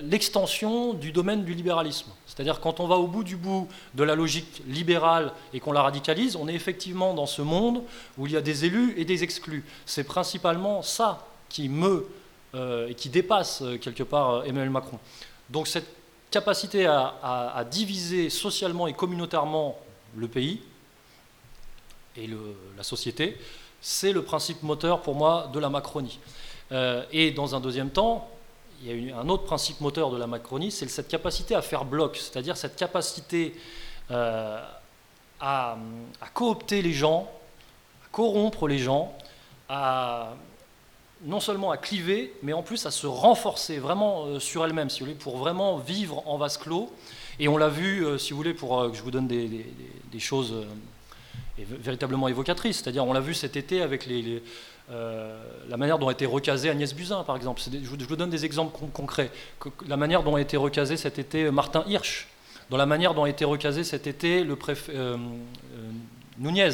l'extension 0.04 0.94
du 0.94 1.12
domaine 1.12 1.46
du 1.46 1.54
libéralisme. 1.54 2.12
C'est-à-dire 2.26 2.60
quand 2.60 2.80
on 2.80 2.88
va 2.88 2.96
au 2.96 3.08
bout 3.08 3.24
du 3.24 3.38
bout 3.38 3.70
de 3.96 4.04
la 4.04 4.14
logique 4.14 4.62
libérale 4.68 5.32
et 5.54 5.60
qu'on 5.60 5.72
la 5.72 5.82
radicalise, 5.82 6.36
on 6.36 6.48
est 6.48 6.54
effectivement 6.54 7.14
dans 7.14 7.26
ce 7.26 7.42
monde 7.42 7.82
où 8.18 8.28
il 8.28 8.34
y 8.34 8.38
a 8.38 8.42
des 8.42 8.66
élus 8.66 8.94
et 8.98 9.06
des 9.06 9.24
exclus. 9.24 9.64
C'est 9.86 10.04
principalement 10.04 10.82
ça 10.82 11.26
qui 11.50 11.70
meut 11.70 12.08
euh, 12.56 12.90
et 12.90 12.96
qui 12.96 13.10
dépasse 13.10 13.62
euh, 13.62 13.78
quelque 13.78 14.04
part 14.04 14.30
euh, 14.32 14.44
Emmanuel 14.44 14.70
Macron. 14.70 15.00
Donc 15.50 15.68
cette 15.68 15.88
capacité 16.30 16.86
à, 16.86 17.66
diviser 17.72 18.30
socialement 18.30 18.88
et 18.88 18.94
communautairement 18.94 19.80
le 20.16 20.28
pays 20.28 20.62
et 22.18 22.30
la 22.76 22.84
société, 22.84 23.38
c'est 23.80 24.12
le 24.12 24.22
principe 24.22 24.62
moteur 24.62 25.02
pour 25.02 25.16
moi 25.16 25.50
de 25.54 25.60
la 25.60 25.70
Macronie. 25.70 26.20
Euh, 26.72 27.04
et 27.12 27.32
dans 27.32 27.56
un 27.56 27.60
deuxième 27.60 27.90
temps, 27.90 28.30
il 28.82 28.88
y 28.88 28.92
a 28.92 28.94
eu 28.94 29.12
un 29.12 29.28
autre 29.30 29.44
principe 29.44 29.82
moteur 29.82 30.12
de 30.12 30.18
la 30.18 30.28
Macronie, 30.28 30.72
c'est 30.72 30.88
cette 30.88 31.08
capacité 31.08 31.56
à 31.56 31.62
faire 31.62 31.86
bloc, 31.86 32.18
c'est-à-dire 32.18 32.58
cette 32.58 32.76
capacité 32.76 33.56
euh, 34.12 34.62
à, 35.40 35.78
coopter 36.34 36.82
les 36.82 36.94
gens, 36.94 37.30
à 38.06 38.10
corrompre 38.12 38.68
les 38.68 38.78
gens, 38.78 39.16
à 39.70 40.34
non 41.24 41.40
seulement 41.40 41.72
à 41.72 41.78
cliver, 41.78 42.34
mais 42.44 42.54
en 42.54 42.62
plus 42.62 42.86
à 42.86 42.92
se 42.92 43.08
renforcer 43.08 43.80
vraiment 43.80 44.26
euh, 44.26 44.40
sur 44.40 44.64
elle-même, 44.64 44.92
si 44.92 45.00
vous 45.00 45.08
voulez, 45.08 45.18
pour 45.18 45.38
vraiment 45.38 45.78
vivre 45.78 46.22
en 46.28 46.38
vase 46.38 46.58
clos. 46.58 46.92
Et 47.40 47.48
on 47.48 47.58
l'a 47.58 47.70
vu, 47.70 48.06
si 48.20 48.32
vous 48.32 48.38
voulez, 48.38 48.54
pour 48.54 48.92
que 48.92 48.98
je 48.98 49.02
vous 49.02 49.12
donne 49.12 49.28
des, 49.28 49.66
choses 50.20 50.66
véritablement 51.58 52.28
évocatrices, 52.28 52.78
c'est-à-dire 52.78 53.06
on 53.06 53.14
l'a 53.14 53.20
vu 53.20 53.36
cet 53.36 53.56
été 53.56 53.84
avec 53.84 54.08
les 54.08 54.42
euh, 54.90 55.38
la 55.68 55.76
manière 55.76 56.00
dont 56.00 56.08
a 56.08 56.14
été 56.14 56.26
recasée 56.26 56.70
Agnès 56.70 56.94
Buzyn, 56.94 57.24
par 57.24 57.36
exemple. 57.36 57.62
je, 57.62 58.06
vous 58.06 58.16
donne 58.16 58.30
des 58.30 58.46
exemples 58.46 58.78
concrets. 58.94 59.32
La 59.86 59.98
manière 59.98 60.24
dont 60.24 60.36
a 60.36 60.42
été 60.42 60.56
recasé 60.56 60.96
cet 60.96 61.20
été 61.20 61.52
Martin 61.52 61.84
Hirsch, 61.88 62.28
dans 62.70 62.78
la 62.78 62.86
manière 62.86 63.14
dont 63.14 63.26
a 63.26 63.30
été 63.30 63.44
recasé 63.44 63.84
cet 63.84 64.08
été 64.08 64.44
le 64.44 64.56
préfet 64.56 64.94
euh, 64.96 65.18
euh, 65.18 65.92
Nunez. 66.38 66.72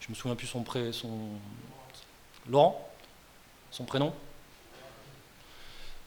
Je 0.00 0.08
me 0.08 0.14
souviens 0.14 0.34
plus 0.34 0.46
son 0.46 0.62
prénom. 0.62 0.92
Son, 0.92 1.10
Laurent 2.48 2.88
Son 3.72 3.84
prénom 3.84 4.14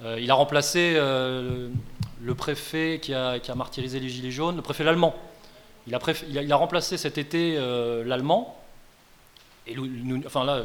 Il 0.02 0.32
a 0.32 0.34
remplacé 0.34 0.94
le, 0.94 2.34
préfet 2.34 3.00
qui 3.02 3.14
a, 3.14 3.40
martyrisé 3.56 4.00
les 4.00 4.08
Gilets 4.08 4.32
jaunes, 4.32 4.56
le 4.56 4.62
préfet 4.62 4.86
l'allemand. 4.86 5.14
Il 5.86 5.94
a, 5.94 6.56
remplacé 6.56 6.98
cet 6.98 7.18
été 7.18 7.58
l'allemand. 8.06 8.58
Enfin 10.26 10.46
là, 10.46 10.64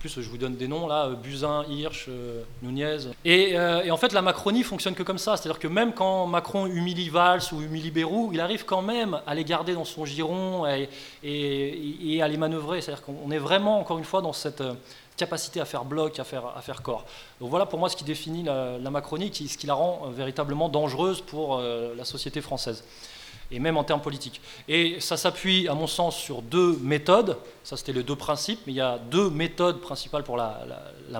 plus, 0.00 0.20
je 0.20 0.28
vous 0.28 0.38
donne 0.38 0.56
des 0.56 0.66
noms 0.66 0.88
là, 0.88 1.10
Buzyn, 1.10 1.64
Hirsch, 1.68 2.06
euh, 2.08 2.42
Nunez. 2.62 3.10
Euh, 3.26 3.82
et, 3.82 3.90
en 3.90 3.96
fait, 3.98 4.12
la 4.12 4.22
Macronie 4.22 4.62
fonctionne 4.62 4.94
que 4.94 5.02
comme 5.02 5.18
ça. 5.18 5.36
C'est-à-dire 5.36 5.60
que 5.60 5.68
même 5.68 5.92
quand 5.92 6.26
Macron 6.26 6.66
humilie 6.66 7.10
Valls 7.10 7.42
ou 7.52 7.60
humilie 7.60 7.90
Bérou, 7.90 8.30
il 8.32 8.40
arrive 8.40 8.64
quand 8.64 8.80
même 8.80 9.20
à 9.26 9.34
les 9.34 9.44
garder 9.44 9.74
dans 9.74 9.84
son 9.84 10.06
giron 10.06 10.66
et, 10.66 12.22
à 12.22 12.28
les 12.28 12.36
manœuvrer. 12.38 12.80
C'est-à-dire 12.80 13.04
qu'on 13.04 13.30
est 13.30 13.38
vraiment, 13.38 13.78
encore 13.78 13.98
une 13.98 14.04
fois, 14.04 14.22
dans 14.22 14.32
cette 14.32 14.62
euh, 14.62 14.72
capacité 15.18 15.60
à 15.60 15.66
faire 15.66 15.84
bloc, 15.84 16.18
à 16.18 16.24
faire 16.24 16.82
corps. 16.82 17.04
Donc 17.38 17.50
voilà 17.50 17.66
pour 17.66 17.78
moi 17.78 17.90
ce 17.90 17.96
qui 17.96 18.04
définit 18.04 18.42
la, 18.42 18.90
Macronie, 18.90 19.30
ce 19.34 19.58
qui 19.58 19.66
la 19.66 19.74
rend 19.74 20.08
véritablement 20.08 20.70
dangereuse 20.70 21.20
pour 21.20 21.58
la 21.60 22.04
société 22.06 22.40
française 22.40 22.82
et 23.50 23.58
même 23.58 23.76
en 23.76 23.84
termes 23.84 24.00
politiques. 24.00 24.40
Et 24.68 25.00
ça 25.00 25.16
s'appuie, 25.16 25.68
à 25.68 25.74
mon 25.74 25.86
sens, 25.86 26.16
sur 26.16 26.42
deux 26.42 26.78
méthodes. 26.82 27.36
Ça, 27.64 27.76
c'était 27.76 27.92
les 27.92 28.02
deux 28.02 28.16
principes, 28.16 28.60
mais 28.66 28.72
il 28.72 28.76
y 28.76 28.80
a 28.80 28.98
deux 28.98 29.30
méthodes 29.30 29.80
principales 29.80 30.24
pour 30.24 30.36
la, 30.36 30.66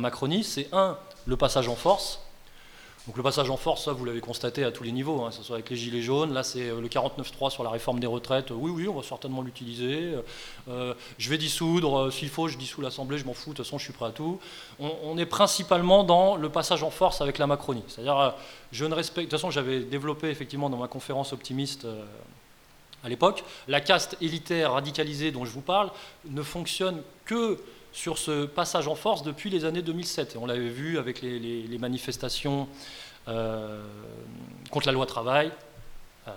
Macronie. 0.00 0.44
C'est 0.44 0.68
un, 0.72 0.96
le 1.26 1.36
passage 1.36 1.68
en 1.68 1.74
force. 1.74 2.20
Donc 3.07 3.16
le 3.16 3.22
passage 3.22 3.48
en 3.48 3.57
force, 3.57 3.86
ça, 3.86 3.92
vous 3.92 4.05
l'avez 4.05 4.20
constaté 4.20 4.62
à 4.62 4.70
tous 4.70 4.84
les 4.84 4.92
niveaux, 4.92 5.22
hein, 5.22 5.30
que 5.30 5.36
ce 5.36 5.42
soit 5.42 5.57
avec 5.57 5.70
les 5.70 5.76
gilets 5.76 6.03
jaunes. 6.03 6.34
Là, 6.34 6.42
c'est 6.42 6.68
euh, 6.68 6.80
le 6.80 6.88
49.3 6.88 7.51
sur 7.51 7.64
la 7.64 7.70
réforme 7.70 7.98
des 7.98 8.07
retraites. 8.07 8.51
Oui, 8.51 8.70
oui, 8.70 8.88
on 8.88 8.94
va 8.94 9.03
certainement 9.03 9.40
l'utiliser. 9.40 10.14
Euh, 10.68 10.94
je 11.18 11.30
vais 11.30 11.38
dissoudre. 11.38 11.98
Euh, 11.98 12.11
s'il 12.11 12.28
faut, 12.28 12.48
je 12.48 12.59
dissous 12.59 12.82
l'Assemblée, 12.82 13.16
je 13.16 13.24
m'en 13.24 13.32
fous. 13.32 13.51
De 13.51 13.57
toute 13.57 13.64
façon, 13.64 13.78
je 13.78 13.84
suis 13.84 13.92
prêt 13.94 14.07
à 14.07 14.11
tout. 14.11 14.38
On, 14.78 15.16
est 15.16 15.26
principalement 15.26 16.05
dans 16.05 16.36
le 16.36 16.51
passage 16.51 16.82
en 16.82 16.90
force 16.90 17.22
avec 17.22 17.38
la 17.38 17.46
Macronie. 17.46 17.82
C'est-à-dire, 17.88 18.34
je 18.70 18.84
ne 18.84 18.94
respecte. 18.94 19.26
De 19.26 19.30
toute 19.30 19.40
façon, 19.40 19.51
j'avais 19.51 19.80
développé 19.80 20.28
effectivement 20.28 20.68
dans 20.68 20.76
ma 20.76 20.88
conférence 20.88 21.32
optimiste 21.32 21.86
à 23.03 23.09
l'époque, 23.09 23.44
la 23.66 23.80
caste 23.80 24.16
élitaire 24.20 24.72
radicalisée 24.72 25.32
dont 25.32 25.44
je 25.44 25.51
vous 25.51 25.62
parle 25.62 25.90
ne 26.28 26.42
fonctionne 26.42 27.03
que 27.24 27.59
sur 27.93 28.18
ce 28.18 28.47
passage 28.47 28.88
en 28.88 28.95
force 28.95 29.22
depuis 29.22 29.51
les 29.51 29.64
années 29.64 29.82
2007. 29.82 30.34
Et 30.34 30.38
on 30.38 30.47
l'avait 30.47 30.68
vu 30.68 30.99
avec 30.99 31.22
les, 31.22 31.78
manifestations 31.78 32.68
euh, 33.28 33.82
contre 34.70 34.86
la 34.86 34.93
loi 34.93 35.07
travail. 35.07 35.51
Euh, 36.28 36.30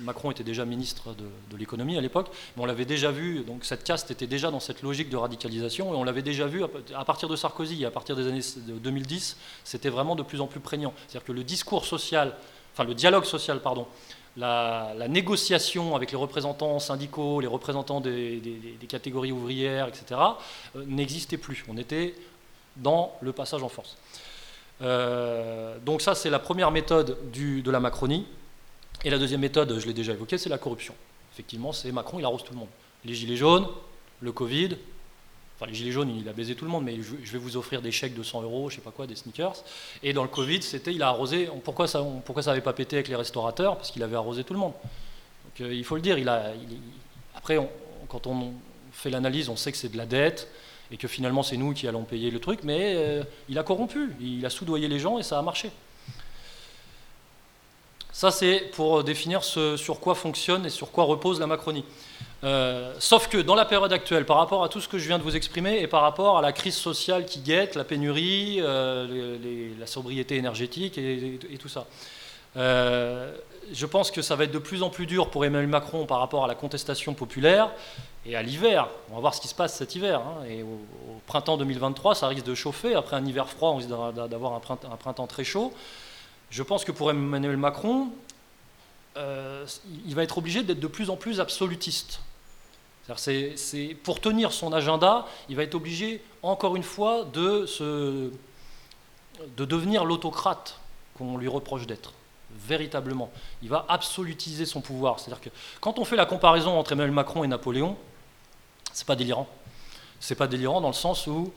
Macron 0.00 0.30
était 0.30 0.44
déjà 0.44 0.64
ministre 0.64 1.14
de, 1.14 1.56
l'économie 1.56 1.98
à 1.98 2.00
l'époque, 2.00 2.30
mais 2.56 2.62
on 2.62 2.66
l'avait 2.66 2.84
déjà 2.84 3.10
vu, 3.10 3.44
donc 3.44 3.64
cette 3.64 3.84
caste 3.84 4.10
était 4.10 4.26
déjà 4.26 4.50
dans 4.50 4.60
cette 4.60 4.82
logique 4.82 5.10
de 5.10 5.16
radicalisation, 5.16 5.92
et 5.92 5.96
on 5.96 6.04
l'avait 6.04 6.22
déjà 6.22 6.46
vu 6.46 6.62
à, 6.94 7.04
partir 7.04 7.28
de 7.28 7.36
Sarkozy, 7.36 7.84
à 7.84 7.90
partir 7.90 8.16
des 8.16 8.26
années 8.28 8.40
2010, 8.66 9.36
c'était 9.64 9.90
vraiment 9.90 10.16
de 10.16 10.22
plus 10.22 10.40
en 10.40 10.46
plus 10.46 10.60
prégnant. 10.60 10.94
C'est-à-dire 11.06 11.26
que 11.26 11.32
le 11.32 11.44
discours 11.44 11.84
social, 11.84 12.34
enfin 12.72 12.84
le 12.84 12.94
dialogue 12.94 13.24
social, 13.24 13.60
pardon, 13.60 13.86
la, 14.38 15.08
négociation 15.08 15.96
avec 15.96 16.12
les 16.12 16.16
représentants 16.16 16.78
syndicaux, 16.78 17.40
les 17.40 17.46
représentants 17.46 18.00
des, 18.00 18.40
catégories 18.88 19.32
ouvrières, 19.32 19.88
etc., 19.88 20.20
euh, 20.76 20.84
n'existait 20.86 21.36
plus. 21.36 21.64
On 21.68 21.76
était 21.76 22.14
dans 22.76 23.16
le 23.20 23.32
passage 23.32 23.62
en 23.62 23.68
force. 23.68 23.96
Euh, 24.80 25.76
donc 25.84 26.02
ça, 26.02 26.14
c'est 26.14 26.30
la 26.30 26.38
première 26.38 26.70
méthode 26.70 27.18
de 27.32 27.70
la 27.70 27.80
Macronie. 27.80 28.26
Et 29.04 29.10
la 29.10 29.18
deuxième 29.18 29.40
méthode, 29.40 29.78
je 29.78 29.86
l'ai 29.86 29.92
déjà 29.92 30.12
évoquée, 30.12 30.38
c'est 30.38 30.48
la 30.48 30.58
corruption. 30.58 30.94
Effectivement, 31.32 31.72
c'est 31.72 31.92
Macron, 31.92 32.18
il 32.18 32.24
arrose 32.24 32.42
tout 32.42 32.52
le 32.52 32.58
monde. 32.58 32.68
Les 33.04 33.14
gilets 33.14 33.36
jaunes, 33.36 33.66
le 34.20 34.32
Covid, 34.32 34.76
Enfin, 35.58 35.66
les 35.68 35.74
gilets 35.74 35.90
jaunes, 35.90 36.14
il 36.16 36.28
a 36.28 36.32
baisé 36.32 36.54
tout 36.54 36.64
le 36.64 36.70
monde, 36.70 36.84
mais 36.84 36.98
je 37.02 37.32
vais 37.32 37.38
vous 37.38 37.56
offrir 37.56 37.82
des 37.82 37.90
chèques 37.90 38.14
de 38.14 38.22
100 38.22 38.42
euros, 38.42 38.70
je 38.70 38.76
sais 38.76 38.80
pas 38.80 38.92
quoi, 38.92 39.08
des 39.08 39.16
sneakers. 39.16 39.56
Et 40.04 40.12
dans 40.12 40.22
le 40.22 40.28
Covid, 40.28 40.62
c'était, 40.62 40.94
il 40.94 41.02
a 41.02 41.08
arrosé. 41.08 41.48
Pourquoi 41.64 41.88
ça, 41.88 42.04
avait 42.46 42.60
pas 42.60 42.72
pété 42.72 42.94
avec 42.94 43.08
les 43.08 43.16
restaurateurs? 43.16 43.76
Parce 43.76 43.90
qu'il 43.90 44.04
avait 44.04 44.14
arrosé 44.14 44.44
tout 44.44 44.52
le 44.52 44.60
monde. 44.60 44.72
Euh, 45.60 45.74
il 45.74 45.82
faut 45.82 45.96
le 45.96 46.00
dire. 46.00 46.16
Après, 47.34 47.58
quand 48.08 48.28
on 48.28 48.52
fait 48.92 49.10
l'analyse, 49.10 49.48
on 49.48 49.56
sait 49.56 49.72
que 49.72 49.78
c'est 49.78 49.90
de 49.90 49.96
la 49.96 50.06
dette 50.06 50.48
et 50.90 50.96
que 50.96 51.08
finalement 51.08 51.42
c'est 51.42 51.56
nous 51.56 51.74
qui 51.74 51.86
allons 51.86 52.04
payer 52.04 52.30
le 52.30 52.40
truc, 52.40 52.60
mais 52.62 52.94
euh, 52.96 53.22
il 53.48 53.58
a 53.58 53.62
corrompu, 53.62 54.10
il 54.20 54.46
a 54.46 54.50
soudoyé 54.50 54.88
les 54.88 54.98
gens 54.98 55.18
et 55.18 55.22
ça 55.22 55.38
a 55.38 55.42
marché. 55.42 55.70
Ça, 58.12 58.30
c'est 58.30 58.70
pour 58.72 59.04
définir 59.04 59.44
sur 59.44 60.00
quoi 60.00 60.14
fonctionne 60.14 60.66
et 60.66 60.70
sur 60.70 60.90
quoi 60.90 61.04
repose 61.04 61.38
la 61.38 61.46
Macronie. 61.46 61.84
Euh, 62.44 62.94
sauf 63.00 63.28
que 63.28 63.38
dans 63.38 63.56
la 63.56 63.64
période 63.64 63.92
actuelle, 63.92 64.24
par 64.24 64.36
rapport 64.36 64.62
à 64.62 64.68
tout 64.68 64.80
ce 64.80 64.88
que 64.88 64.98
je 64.98 65.06
viens 65.08 65.18
de 65.18 65.24
vous 65.24 65.34
exprimer 65.34 65.80
et 65.80 65.88
par 65.88 66.02
rapport 66.02 66.38
à 66.38 66.42
la 66.42 66.52
crise 66.52 66.76
sociale 66.76 67.24
qui 67.24 67.40
guette, 67.40 67.74
la 67.74 67.84
pénurie, 67.84 68.58
euh, 68.60 69.74
la 69.78 69.86
sobriété 69.86 70.36
énergétique 70.36 70.98
et, 70.98 71.38
tout 71.58 71.68
ça, 71.68 71.86
euh, 72.56 73.36
je 73.72 73.86
pense 73.86 74.12
que 74.12 74.22
ça 74.22 74.36
va 74.36 74.44
être 74.44 74.52
de 74.52 74.58
plus 74.58 74.84
en 74.84 74.90
plus 74.90 75.06
dur 75.06 75.30
pour 75.30 75.44
Emmanuel 75.44 75.68
Macron 75.68 76.06
par 76.06 76.20
rapport 76.20 76.44
à 76.44 76.48
la 76.48 76.54
contestation 76.54 77.12
populaire 77.12 77.70
et 78.24 78.36
à 78.36 78.42
l'hiver. 78.42 78.88
On 79.10 79.16
va 79.16 79.20
voir 79.20 79.34
ce 79.34 79.40
qui 79.40 79.48
se 79.48 79.54
passe 79.54 79.74
cet 79.74 79.96
hiver. 79.96 80.20
Hein. 80.20 80.44
Et 80.48 80.62
au, 80.62 80.78
printemps 81.26 81.56
2023, 81.56 82.14
ça 82.14 82.28
risque 82.28 82.46
de 82.46 82.54
chauffer. 82.54 82.94
Après 82.94 83.16
un 83.16 83.26
hiver 83.26 83.48
froid, 83.48 83.70
on 83.70 83.76
risque 83.76 83.88
d'avoir 83.88 84.52
un 84.52 84.60
un 84.92 84.96
printemps 84.96 85.26
très 85.26 85.44
chaud. 85.44 85.74
Je 86.50 86.62
pense 86.62 86.84
que 86.84 86.92
pour 86.92 87.10
Emmanuel 87.10 87.56
Macron, 87.56 88.08
il 89.16 90.14
va 90.14 90.22
être 90.22 90.38
obligé 90.38 90.62
d'être 90.62 90.80
de 90.80 90.86
plus 90.86 91.10
en 91.10 91.16
plus 91.16 91.40
absolutiste. 91.40 92.20
Pour 94.02 94.20
tenir 94.20 94.52
son 94.52 94.72
agenda, 94.72 95.26
il 95.48 95.56
va 95.56 95.62
être 95.62 95.74
obligé, 95.74 96.22
encore 96.42 96.76
une 96.76 96.82
fois, 96.82 97.24
de, 97.24 97.66
devenir 99.56 100.04
l'autocrate 100.04 100.78
qu'on 101.16 101.38
lui 101.38 101.48
reproche 101.48 101.86
d'être, 101.86 102.12
véritablement. 102.66 103.30
Il 103.62 103.70
va 103.70 103.86
absolutiser 103.88 104.66
son 104.66 104.82
pouvoir. 104.82 105.20
C'est-à-dire 105.20 105.40
que 105.40 105.48
quand 105.80 105.98
on 105.98 106.04
fait 106.04 106.16
la 106.16 106.26
comparaison 106.26 106.78
entre 106.78 106.92
Emmanuel 106.92 107.14
Macron 107.14 107.44
et 107.44 107.48
Napoléon, 107.48 107.96
c'est 108.92 109.06
pas 109.06 109.16
délirant. 109.16 109.48
C'est 110.20 110.34
pas 110.34 110.46
délirant 110.46 110.82
dans 110.82 110.88
le 110.88 110.94
sens 110.94 111.26
où 111.26 111.50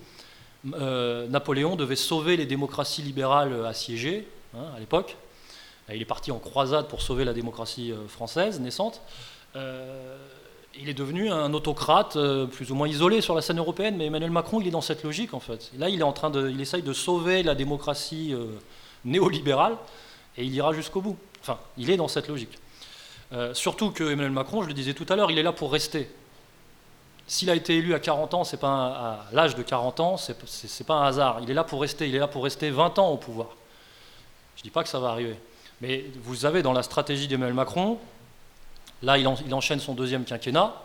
Napoléon 0.63 1.75
devait 1.75 1.97
sauver 1.97 2.37
les 2.37 2.45
démocraties 2.45 3.01
libérales 3.01 3.65
assiégées 3.65 4.25
hein, 4.55 4.67
à 4.75 4.79
l'époque. 4.79 5.17
Il 5.93 6.01
est 6.01 6.05
parti 6.05 6.31
en 6.31 6.39
croisade 6.39 6.87
pour 6.87 7.01
sauver 7.01 7.25
la 7.25 7.33
démocratie 7.33 7.93
française 8.07 8.61
naissante 8.61 9.01
il 10.79 10.89
est 10.89 10.93
devenu 10.93 11.29
un 11.29 11.53
autocrate 11.53 12.15
euh, 12.15 12.45
plus 12.45 12.71
ou 12.71 12.75
moins 12.75 12.87
isolé 12.87 13.21
sur 13.21 13.35
la 13.35 13.41
scène 13.41 13.59
européenne, 13.59 13.95
mais 13.97 14.05
Emmanuel 14.05 14.31
Macron, 14.31 14.61
il 14.61 14.67
est 14.67 14.71
dans 14.71 14.81
cette 14.81 15.03
logique 15.03 15.33
en 15.33 15.39
fait. 15.39 15.71
Là, 15.77 15.89
il 15.89 15.99
est 15.99 16.03
en 16.03 16.13
train 16.13 16.29
de, 16.29 16.49
il 16.49 16.61
essaye 16.61 16.81
de 16.81 16.93
sauver 16.93 17.43
la 17.43 17.55
démocratie 17.55 18.33
euh, 18.33 18.45
néolibérale 19.05 19.77
et 20.37 20.43
il 20.43 20.53
ira 20.53 20.73
jusqu'au 20.73 21.01
bout. 21.01 21.17
Enfin, 21.41 21.59
il 21.77 21.89
est 21.89 21.97
dans 21.97 22.07
cette 22.07 22.27
logique. 22.27 22.57
Euh, 23.33 23.53
surtout 23.53 23.91
que 23.91 24.03
Emmanuel 24.03 24.31
Macron, 24.31 24.63
je 24.63 24.67
le 24.67 24.73
disais 24.73 24.93
tout 24.93 25.05
à 25.09 25.15
l'heure, 25.15 25.31
il 25.31 25.37
est 25.37 25.43
là 25.43 25.51
pour 25.51 25.71
rester. 25.71 26.09
S'il 27.27 27.49
a 27.49 27.55
été 27.55 27.77
élu 27.77 27.93
à 27.93 27.99
40 27.99 28.33
ans, 28.33 28.43
c'est 28.43 28.57
pas 28.59 28.69
à 28.69 29.25
l'âge 29.31 29.55
de 29.55 29.63
40 29.63 29.99
ans, 30.01 30.17
c'est 30.17 30.85
pas 30.85 30.95
un 30.95 31.05
hasard. 31.05 31.39
Il 31.41 31.49
est 31.49 31.53
là 31.53 31.63
pour 31.63 31.79
rester. 31.79 32.09
Il 32.09 32.15
est 32.15 32.19
là 32.19 32.27
pour 32.27 32.43
rester 32.43 32.69
20 32.69 32.99
ans 32.99 33.09
au 33.09 33.17
pouvoir. 33.17 33.55
Je 34.57 34.63
dis 34.63 34.69
pas 34.69 34.83
que 34.83 34.89
ça 34.89 34.99
va 34.99 35.09
arriver. 35.09 35.37
Mais 35.79 36.05
vous 36.23 36.45
avez 36.45 36.61
dans 36.61 36.73
la 36.73 36.83
stratégie 36.83 37.27
d'Emmanuel 37.27 37.53
Macron 37.53 37.99
Là, 39.03 39.17
il, 39.17 39.27
enchaîne 39.27 39.79
son 39.79 39.93
deuxième 39.93 40.25
quinquennat. 40.25 40.75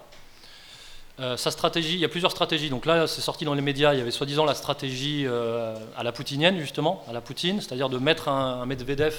Euh, 1.18 1.36
sa 1.36 1.50
stratégie, 1.50 1.94
il 1.94 2.00
y 2.00 2.04
a 2.04 2.08
plusieurs 2.08 2.30
stratégies. 2.30 2.70
Donc 2.70 2.86
là, 2.86 3.06
c'est 3.06 3.20
sorti 3.20 3.44
dans 3.44 3.54
les 3.54 3.62
médias. 3.62 3.92
Il 3.92 3.98
y 3.98 4.02
avait 4.02 4.10
soi-disant 4.10 4.44
la 4.44 4.54
stratégie 4.54 5.24
euh, 5.26 5.74
à 5.96 6.02
la 6.02 6.12
poutinienne, 6.12 6.58
justement, 6.58 7.04
à 7.08 7.12
la 7.12 7.20
Poutine, 7.20 7.60
c'est-à-dire 7.60 7.88
de 7.88 7.98
mettre 7.98 8.28
un, 8.28 8.64
Medvedev, 8.64 9.16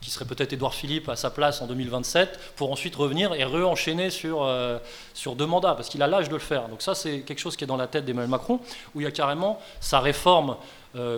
qui 0.00 0.10
serait 0.10 0.24
peut-être 0.24 0.52
Édouard 0.52 0.74
Philippe, 0.74 1.08
à 1.08 1.14
sa 1.14 1.30
place 1.30 1.62
en 1.62 1.66
2027, 1.66 2.54
pour 2.56 2.72
ensuite 2.72 2.96
revenir 2.96 3.34
et 3.34 3.44
re-enchaîner 3.44 4.10
sur, 4.10 4.42
euh, 4.42 4.78
sur 5.14 5.36
deux 5.36 5.46
mandats, 5.46 5.74
parce 5.74 5.88
qu'il 5.88 6.02
a 6.02 6.08
l'âge 6.08 6.28
de 6.28 6.34
le 6.34 6.40
faire. 6.40 6.68
Donc 6.68 6.82
ça, 6.82 6.96
c'est 6.96 7.20
quelque 7.20 7.40
chose 7.40 7.56
qui 7.56 7.62
est 7.62 7.68
dans 7.68 7.76
la 7.76 7.86
tête 7.86 8.04
d'Emmanuel 8.04 8.30
Macron, 8.30 8.60
où 8.94 9.00
il 9.00 9.04
y 9.04 9.06
a 9.06 9.12
carrément 9.12 9.60
sa 9.80 10.00
réforme 10.00 10.56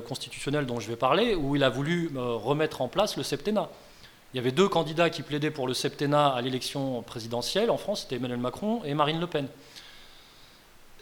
constitutionnelle 0.06 0.66
dont 0.66 0.80
je 0.80 0.88
vais 0.88 0.96
parler, 0.96 1.34
où 1.34 1.56
il 1.56 1.64
a 1.64 1.70
voulu 1.70 2.10
remettre 2.14 2.82
en 2.82 2.88
place 2.88 3.16
le 3.16 3.22
septennat. 3.22 3.70
Il 4.32 4.38
y 4.38 4.40
avait 4.40 4.52
deux 4.52 4.68
candidats 4.68 5.10
qui 5.10 5.22
plaidaient 5.22 5.50
pour 5.50 5.66
le 5.66 5.74
septennat 5.74 6.28
à 6.28 6.40
l'élection 6.40 7.02
présidentielle 7.02 7.70
en 7.70 7.76
France, 7.76 8.02
c'était 8.02 8.16
Emmanuel 8.16 8.40
Macron 8.40 8.82
et 8.84 8.94
Marine 8.94 9.20
Le 9.20 9.26
Pen. 9.26 9.46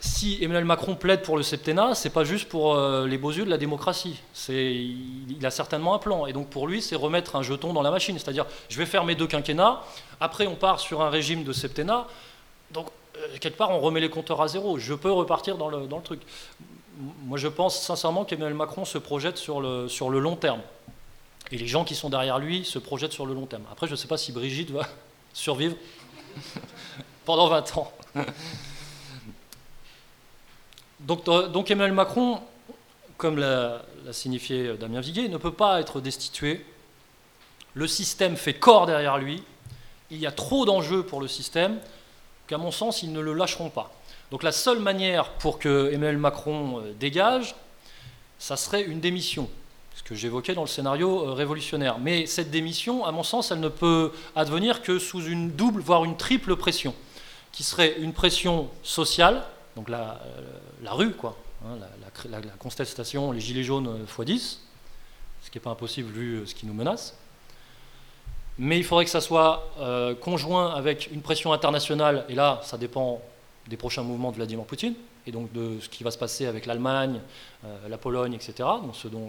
Si 0.03 0.39
Emmanuel 0.41 0.65
Macron 0.65 0.95
plaide 0.95 1.21
pour 1.21 1.37
le 1.37 1.43
septennat, 1.43 1.93
c'est 1.93 2.09
pas 2.09 2.23
juste 2.23 2.49
pour 2.49 2.73
euh, 2.73 3.05
les 3.05 3.19
beaux 3.19 3.31
yeux 3.31 3.45
de 3.45 3.51
la 3.51 3.59
démocratie. 3.59 4.19
il, 4.49 5.37
a 5.43 5.51
certainement 5.51 5.93
un 5.93 5.99
plan. 5.99 6.25
Et 6.25 6.33
donc 6.33 6.49
pour 6.49 6.67
lui, 6.67 6.81
c'est 6.81 6.95
remettre 6.95 7.35
un 7.35 7.43
jeton 7.43 7.71
dans 7.71 7.83
la 7.83 7.91
machine. 7.91 8.17
C'est-à-dire, 8.17 8.47
je 8.67 8.79
vais 8.79 8.87
faire 8.87 9.05
mes 9.05 9.13
deux 9.13 9.27
quinquennats, 9.27 9.83
après 10.19 10.47
on 10.47 10.55
part 10.55 10.79
sur 10.79 11.03
un 11.03 11.11
régime 11.11 11.43
de 11.43 11.53
septennat. 11.53 12.07
Donc, 12.71 12.87
euh, 13.15 13.37
quelque 13.39 13.57
part, 13.57 13.69
on 13.69 13.79
remet 13.79 13.99
les 13.99 14.09
compteurs 14.09 14.41
à 14.41 14.47
zéro. 14.47 14.79
Je 14.79 14.95
peux 14.95 15.11
repartir 15.11 15.55
dans 15.57 15.69
le, 15.69 15.87
truc. 16.03 16.21
Moi, 17.25 17.37
je 17.37 17.47
pense 17.47 17.79
sincèrement 17.79 18.25
qu'Emmanuel 18.25 18.55
Macron 18.55 18.85
se 18.85 18.97
projette 18.97 19.37
sur 19.37 19.61
le, 19.61 19.87
sur 19.87 20.09
le 20.09 20.19
long 20.19 20.35
terme. 20.35 20.61
Et 21.51 21.57
les 21.57 21.67
gens 21.67 21.83
qui 21.83 21.95
sont 21.95 22.09
derrière 22.09 22.39
lui 22.39 22.63
se 22.63 22.79
projettent 22.79 23.11
sur 23.11 23.25
le 23.25 23.33
long 23.33 23.45
terme. 23.45 23.63
Après, 23.71 23.87
je 23.87 23.91
ne 23.91 23.97
sais 23.97 24.07
pas 24.07 24.17
si 24.17 24.31
Brigitte 24.31 24.71
va 24.71 24.87
survivre 25.33 25.75
pendant 27.25 27.47
20 27.47 27.77
ans. 27.77 27.91
donc, 31.01 31.27
euh, 31.27 31.47
donc, 31.49 31.69
Emmanuel 31.69 31.93
Macron, 31.93 32.39
comme 33.17 33.37
l'a 33.37 33.83
signifié 34.11 34.77
Damien 34.77 35.01
Viguet, 35.01 35.27
ne 35.27 35.37
peut 35.37 35.53
pas 35.53 35.81
être 35.81 35.99
destitué. 35.99 36.65
Le 37.73 37.87
système 37.87 38.37
fait 38.37 38.53
corps 38.53 38.85
derrière 38.85 39.17
lui. 39.17 39.43
Il 40.09 40.17
y 40.17 40.27
a 40.27 40.31
trop 40.31 40.65
d'enjeux 40.65 41.03
pour 41.03 41.21
le 41.21 41.27
système 41.27 41.79
qu'à 42.47 42.57
mon 42.57 42.71
sens, 42.71 43.03
ils 43.03 43.11
ne 43.11 43.19
le 43.19 43.33
lâcheront 43.33 43.69
pas. 43.69 43.91
Donc 44.29 44.43
la 44.43 44.51
seule 44.53 44.79
manière 44.79 45.29
pour 45.33 45.59
que 45.59 45.91
Emmanuel 45.91 46.17
Macron 46.17 46.79
euh, 46.79 46.93
dégage, 46.93 47.55
ça 48.39 48.55
serait 48.55 48.83
une 48.83 48.99
démission 48.99 49.49
que 50.03 50.15
j'évoquais 50.15 50.53
dans 50.53 50.61
le 50.61 50.67
scénario 50.67 51.27
euh, 51.27 51.33
révolutionnaire. 51.33 51.99
Mais 51.99 52.25
cette 52.25 52.51
démission, 52.51 53.05
à 53.05 53.11
mon 53.11 53.23
sens, 53.23 53.51
elle 53.51 53.59
ne 53.59 53.69
peut 53.69 54.11
advenir 54.35 54.81
que 54.81 54.99
sous 54.99 55.23
une 55.25 55.51
double, 55.51 55.81
voire 55.81 56.03
une 56.03 56.17
triple 56.17 56.55
pression, 56.55 56.93
qui 57.51 57.63
serait 57.63 57.97
une 57.99 58.13
pression 58.13 58.69
sociale, 58.83 59.43
donc 59.75 59.89
la, 59.89 60.21
euh, 60.25 60.41
la 60.83 60.93
rue, 60.93 61.13
quoi, 61.13 61.37
hein, 61.65 61.77
la, 62.29 62.39
contestation, 62.59 63.31
les 63.31 63.39
gilets 63.39 63.63
jaunes 63.63 63.99
x 64.03 64.25
10, 64.25 64.61
ce 65.43 65.49
qui 65.49 65.57
n'est 65.57 65.61
pas 65.61 65.71
impossible 65.71 66.11
vu 66.11 66.35
euh, 66.35 66.45
ce 66.45 66.55
qui 66.55 66.65
nous 66.65 66.73
menace. 66.73 67.17
Mais 68.57 68.77
il 68.77 68.83
faudrait 68.83 69.05
que 69.05 69.11
ça 69.11 69.21
soit 69.21 69.73
conjoint 70.19 70.75
avec 70.75 71.09
une 71.11 71.21
pression 71.21 71.53
internationale, 71.53 72.25
et 72.29 72.35
là, 72.35 72.59
ça 72.63 72.77
dépend 72.77 73.21
des 73.67 73.77
prochains 73.77 74.03
mouvements 74.03 74.29
de 74.29 74.35
Vladimir 74.35 74.65
Poutine 74.65 74.93
et 75.27 75.31
donc 75.31 75.51
de 75.53 75.79
ce 75.79 75.89
qui 75.89 76.03
va 76.03 76.11
se 76.11 76.17
passer 76.17 76.45
avec 76.45 76.65
l'Allemagne, 76.65 77.21
euh, 77.65 77.87
la 77.89 77.97
Pologne, 77.97 78.33
etc., 78.33 78.67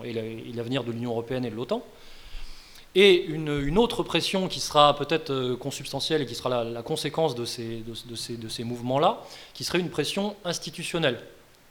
et 0.05 0.53
l'avenir 0.53 0.85
de 0.85 0.93
l'Union 0.93 1.11
européenne 1.11 1.45
et 1.45 1.51
de 1.51 1.57
l'OTAN. 1.57 1.83
Et 2.95 3.25
une, 3.25 3.79
autre 3.79 4.03
pression 4.03 4.49
qui 4.49 4.61
sera 4.61 4.95
peut-être 4.97 5.31
euh, 5.31 5.57
consubstantielle 5.57 6.23
et 6.23 6.27
qui 6.27 6.35
sera 6.35 6.65
la, 6.65 6.83
conséquence 6.83 7.35
de 7.35 7.45
ces, 7.47 8.65
mouvements-là, 8.65 9.23
qui 9.55 9.65
serait 9.65 9.81
une 9.81 9.89
pression 9.91 10.37
institutionnelle, 10.45 11.19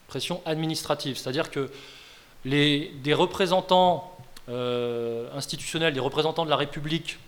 pression 0.08 0.42
administrative. 0.46 1.18
C'est-à-dire 1.18 1.52
que 1.52 1.70
des 2.44 3.14
représentants 3.14 4.18
euh, 4.50 5.30
institutionnels, 5.36 5.94
des 5.94 6.00
représentants 6.00 6.46
de 6.46 6.50
la 6.50 6.56
République 6.56 7.20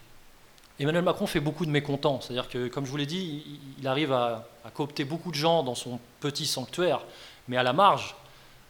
Emmanuel 0.79 1.03
Macron 1.03 1.27
fait 1.27 1.39
beaucoup 1.39 1.65
de 1.65 1.71
mécontents. 1.71 2.19
C'est-à-dire 2.21 2.49
que, 2.49 2.67
comme 2.67 2.85
je 2.85 2.91
vous 2.91 2.97
l'ai 2.97 3.05
dit, 3.05 3.43
il 3.79 3.87
arrive 3.87 4.11
à, 4.11 4.47
coopter 4.73 5.03
beaucoup 5.03 5.29
de 5.29 5.35
gens 5.35 5.61
dans 5.61 5.75
son 5.75 5.99
petit 6.19 6.45
sanctuaire, 6.45 7.01
mais 7.47 7.57
à 7.57 7.63
la 7.63 7.73
marge, 7.73 8.15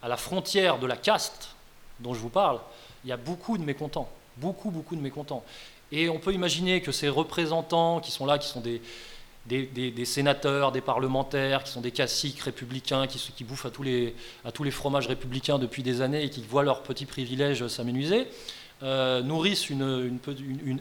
à 0.01 0.07
la 0.07 0.17
frontière 0.17 0.79
de 0.79 0.87
la 0.87 0.97
caste 0.97 1.55
dont 1.99 2.13
je 2.13 2.19
vous 2.19 2.29
parle, 2.29 2.59
il 3.03 3.09
y 3.09 3.13
a 3.13 3.17
beaucoup 3.17 3.57
de 3.57 3.63
mécontents. 3.63 4.09
Beaucoup, 4.37 4.71
beaucoup 4.71 4.95
de 4.95 5.01
mécontents. 5.01 5.43
Et 5.91 6.09
on 6.09 6.19
peut 6.19 6.33
imaginer 6.33 6.81
que 6.81 6.91
ces 6.91 7.07
représentants 7.07 7.99
qui 7.99 8.11
sont 8.11 8.25
là, 8.25 8.37
qui 8.37 8.47
sont 8.47 8.61
des, 8.61 8.81
sénateurs, 10.05 10.71
des 10.71 10.81
parlementaires, 10.81 11.63
qui 11.63 11.71
sont 11.71 11.81
des 11.81 11.91
caciques 11.91 12.41
républicains, 12.41 13.07
qui, 13.07 13.19
qui 13.19 13.43
bouffent 13.43 13.67
à 13.67 13.69
tous, 13.69 13.83
les, 13.83 14.15
à 14.43 14.51
tous 14.51 14.63
les 14.63 14.71
fromages 14.71 15.07
républicains 15.07 15.59
depuis 15.59 15.83
des 15.83 16.01
années 16.01 16.23
et 16.23 16.29
qui 16.29 16.41
voient 16.41 16.63
leurs 16.63 16.81
petits 16.81 17.05
privilèges 17.05 17.67
s'amenuiser, 17.67 18.27
euh, 18.83 19.21
nourrissent 19.21 19.69
une, 19.69 20.19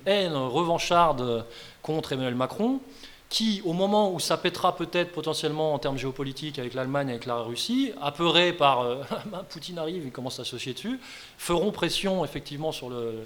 haine 0.07 0.34
revancharde 0.34 1.46
contre 1.82 2.12
Emmanuel 2.12 2.34
Macron, 2.34 2.80
qui, 3.28 3.62
au 3.64 3.74
moment 3.74 4.12
où 4.12 4.18
ça 4.18 4.36
pètera 4.36 4.74
peut-être 4.74 5.12
potentiellement 5.12 5.72
en 5.72 5.78
termes 5.78 5.96
géopolitiques 5.96 6.59
avec 6.59 6.74
l'Allemagne, 6.74 7.11
avec 7.11 7.26
la 7.26 7.36
Russie, 7.36 7.92
apeurés 8.03 8.53
par 8.53 8.80
euh, 8.80 8.96
Poutine 9.50 9.78
arrive, 9.78 10.05
il 10.05 10.11
commence 10.11 10.40
à 10.40 10.42
associer 10.42 10.74
dessus, 10.74 10.98
feront 11.38 11.70
pression 11.70 12.24
effectivement 12.24 12.72
sur 12.72 12.90
le, 12.90 13.22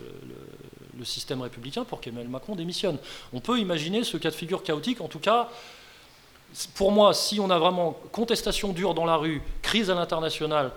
le 0.99 1.05
système 1.07 1.41
républicain 1.41 1.85
pour 1.85 2.03
qu'Emmanuel 2.03 2.29
Macron 2.29 2.55
démissionne. 2.55 2.99
On 3.33 3.41
peut 3.41 3.59
imaginer 3.59 4.05
ce 4.05 4.19
cas 4.19 4.29
de 4.29 4.35
figure 4.35 4.63
chaotique, 4.63 5.01
en 5.01 5.09
tout 5.09 5.21
cas. 5.21 5.49
Pour 6.75 6.93
moi, 6.93 7.15
si 7.15 7.41
on 7.41 7.49
a 7.49 7.59
vraiment 7.59 7.99
contestation 8.13 8.75
dure 8.75 8.93
dans 8.93 9.07
la 9.07 9.17
rue, 9.17 9.41
crise 9.63 9.91
à 9.91 9.95
l'international 9.95 10.71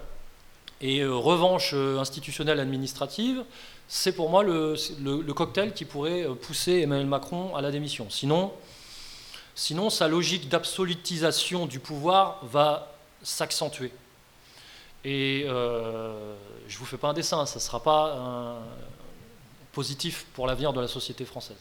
et 0.79 1.01
euh, 1.01 1.13
revanche 1.13 1.73
institutionnelle 1.73 2.61
administrative, 2.61 3.43
c'est 3.91 4.11
pour 4.11 4.29
moi 4.29 4.43
le, 4.43 5.33
cocktail 5.33 5.73
qui 5.73 5.83
pourrait 5.83 6.23
euh, 6.23 6.35
pousser 6.35 6.81
Emmanuel 6.81 7.07
Macron 7.07 7.55
à 7.55 7.61
la 7.61 7.71
démission. 7.71 8.07
Sinon, 8.11 8.53
sinon 9.55 9.89
sa 9.89 10.07
logique 10.07 10.47
d'absolutisation 10.47 11.65
du 11.65 11.79
pouvoir 11.79 12.39
va 12.45 12.93
s'accentuer. 13.23 13.91
Et 15.03 15.43
euh, 15.47 16.35
je 16.67 16.75
ne 16.75 16.79
vous 16.79 16.85
fais 16.85 16.97
pas 16.97 17.09
un 17.09 17.13
dessin, 17.13 17.45
ça 17.47 17.55
ne 17.55 17.61
sera 17.61 17.81
pas 17.81 18.61
positif 19.71 20.27
pour 20.33 20.45
l'avenir 20.45 20.71
de 20.71 20.81
la 20.81 20.87
société 20.87 21.25
française 21.25 21.57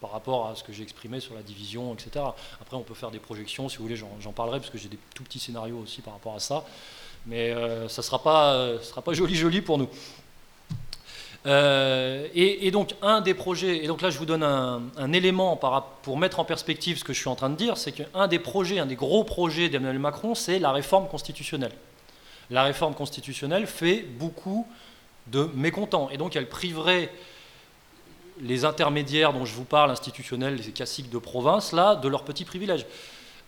par 0.00 0.12
rapport 0.12 0.48
à 0.48 0.54
ce 0.54 0.62
que 0.62 0.72
j'ai 0.72 0.82
exprimé 0.82 1.18
sur 1.18 1.34
la 1.34 1.42
division, 1.42 1.94
etc. 1.94 2.24
Après, 2.60 2.76
on 2.76 2.82
peut 2.82 2.94
faire 2.94 3.10
des 3.10 3.18
projections, 3.18 3.68
si 3.70 3.78
vous 3.78 3.84
voulez, 3.84 3.96
j'en 3.96 4.32
parlerai, 4.32 4.60
parce 4.60 4.70
que 4.70 4.76
j'ai 4.76 4.88
des 4.88 4.98
tout 5.14 5.24
petits 5.24 5.38
scénarios 5.38 5.78
aussi 5.78 6.02
par 6.02 6.12
rapport 6.12 6.34
à 6.34 6.40
ça. 6.40 6.64
Mais 7.26 7.52
euh, 7.52 7.88
ça 7.88 8.02
ne 8.02 8.04
sera 8.04 8.22
pas, 8.22 8.78
sera 8.82 9.00
pas 9.00 9.12
joli, 9.14 9.34
joli 9.34 9.62
pour 9.62 9.78
nous. 9.78 9.88
Euh, 11.46 12.26
et, 12.34 12.70
donc 12.70 12.94
un 13.02 13.20
des 13.20 13.34
projets, 13.34 13.84
et 13.84 13.86
donc 13.86 14.00
là 14.00 14.08
je 14.08 14.18
vous 14.18 14.24
donne 14.24 14.42
un, 14.42 15.12
élément 15.12 15.60
pour 16.02 16.16
mettre 16.16 16.40
en 16.40 16.44
perspective 16.44 16.98
ce 16.98 17.04
que 17.04 17.12
je 17.12 17.20
suis 17.20 17.28
en 17.28 17.34
train 17.34 17.50
de 17.50 17.56
dire, 17.56 17.76
c'est 17.76 17.92
qu'un 17.92 18.28
des 18.28 18.38
projets, 18.38 18.78
un 18.78 18.86
des 18.86 18.96
gros 18.96 19.24
projets 19.24 19.68
d'Emmanuel 19.68 19.98
Macron, 19.98 20.34
c'est 20.34 20.58
la 20.58 20.72
réforme 20.72 21.06
constitutionnelle. 21.06 21.72
La 22.50 22.62
réforme 22.62 22.94
constitutionnelle 22.94 23.66
fait 23.66 24.02
beaucoup 24.02 24.66
de 25.26 25.50
mécontents, 25.54 26.08
et 26.10 26.16
donc 26.16 26.34
elle 26.34 26.48
priverait 26.48 27.10
les 28.40 28.64
intermédiaires 28.64 29.32
dont 29.32 29.44
je 29.44 29.54
vous 29.54 29.64
parle, 29.64 29.90
institutionnels, 29.90 30.56
les 30.56 30.72
classiques 30.72 31.10
de 31.10 31.18
province, 31.18 31.72
là, 31.72 31.94
de 31.94 32.08
leurs 32.08 32.24
petits 32.24 32.44
privilèges. 32.44 32.86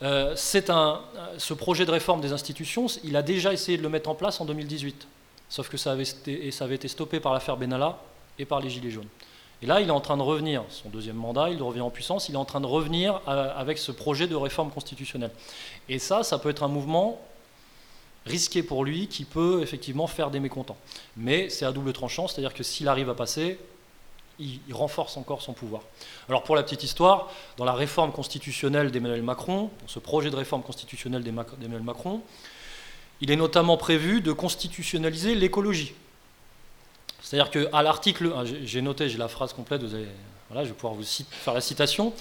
Euh, 0.02 0.36
un, 0.68 1.00
ce 1.38 1.54
projet 1.54 1.86
de 1.86 1.90
réforme 1.90 2.20
des 2.20 2.32
institutions, 2.32 2.86
il 3.02 3.16
a 3.16 3.22
déjà 3.22 3.52
essayé 3.52 3.78
de 3.78 3.82
le 3.82 3.88
mettre 3.88 4.10
en 4.10 4.14
place 4.14 4.40
en 4.40 4.44
2018. 4.44 5.08
Sauf 5.48 5.68
que 5.68 5.76
ça 5.76 5.92
avait, 5.92 6.02
été, 6.02 6.50
ça 6.50 6.64
avait 6.64 6.74
été 6.74 6.88
stoppé 6.88 7.20
par 7.20 7.32
l'affaire 7.32 7.56
Benalla 7.56 7.98
et 8.38 8.44
par 8.44 8.60
les 8.60 8.70
Gilets 8.70 8.90
jaunes. 8.90 9.08
Et 9.62 9.66
là, 9.66 9.80
il 9.80 9.88
est 9.88 9.92
en 9.92 10.00
train 10.00 10.16
de 10.16 10.22
revenir, 10.22 10.64
son 10.68 10.90
deuxième 10.90 11.16
mandat, 11.16 11.48
il 11.48 11.62
revient 11.62 11.80
en 11.80 11.90
puissance, 11.90 12.28
il 12.28 12.34
est 12.34 12.38
en 12.38 12.44
train 12.44 12.60
de 12.60 12.66
revenir 12.66 13.20
avec 13.26 13.78
ce 13.78 13.90
projet 13.90 14.26
de 14.26 14.36
réforme 14.36 14.70
constitutionnelle. 14.70 15.30
Et 15.88 15.98
ça, 15.98 16.22
ça 16.22 16.38
peut 16.38 16.50
être 16.50 16.62
un 16.62 16.68
mouvement 16.68 17.20
risqué 18.26 18.62
pour 18.62 18.84
lui 18.84 19.06
qui 19.06 19.24
peut 19.24 19.62
effectivement 19.62 20.06
faire 20.06 20.30
des 20.30 20.40
mécontents. 20.40 20.76
Mais 21.16 21.48
c'est 21.48 21.64
à 21.64 21.72
double 21.72 21.92
tranchant, 21.92 22.28
c'est-à-dire 22.28 22.52
que 22.52 22.62
s'il 22.62 22.88
arrive 22.88 23.08
à 23.08 23.14
passer, 23.14 23.58
il, 24.38 24.60
renforce 24.72 25.16
encore 25.16 25.40
son 25.40 25.54
pouvoir. 25.54 25.82
Alors 26.28 26.42
pour 26.42 26.56
la 26.56 26.62
petite 26.62 26.82
histoire, 26.82 27.30
dans 27.56 27.64
la 27.64 27.72
réforme 27.72 28.12
constitutionnelle 28.12 28.90
d'Emmanuel 28.90 29.22
Macron, 29.22 29.70
dans 29.80 29.88
ce 29.88 29.98
projet 29.98 30.28
de 30.28 30.36
réforme 30.36 30.62
constitutionnelle 30.62 31.22
d'Emmanuel 31.22 31.82
Macron, 31.82 32.20
il 33.20 33.30
est 33.30 33.36
notamment 33.36 33.76
prévu 33.76 34.20
de 34.20 34.32
constitutionnaliser 34.32 35.34
l'écologie. 35.34 35.94
C'est-à-dire 37.22 37.50
qu'à 37.50 37.82
l'article, 37.82 38.32
j'ai 38.64 38.82
noté, 38.82 39.08
j'ai 39.08 39.18
la 39.18 39.28
phrase 39.28 39.52
complète, 39.52 39.82
voilà, 40.48 40.64
je 40.64 40.68
vais 40.68 40.74
pouvoir 40.74 40.94
vous 40.94 41.02
faire 41.04 41.54
la 41.54 41.60
citation. 41.60 42.12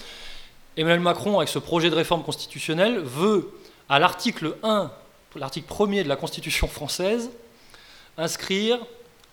Emmanuel 0.76 1.00
Macron, 1.00 1.38
avec 1.38 1.48
ce 1.48 1.58
projet 1.58 1.90
de 1.90 1.94
réforme 1.94 2.22
constitutionnelle, 2.22 2.98
veut, 2.98 3.52
à 3.88 3.98
l'article 3.98 4.56
1, 4.62 4.90
l'article 5.36 5.72
1er 5.72 6.02
de 6.02 6.08
la 6.08 6.16
Constitution 6.16 6.66
française, 6.66 7.30
inscrire 8.18 8.78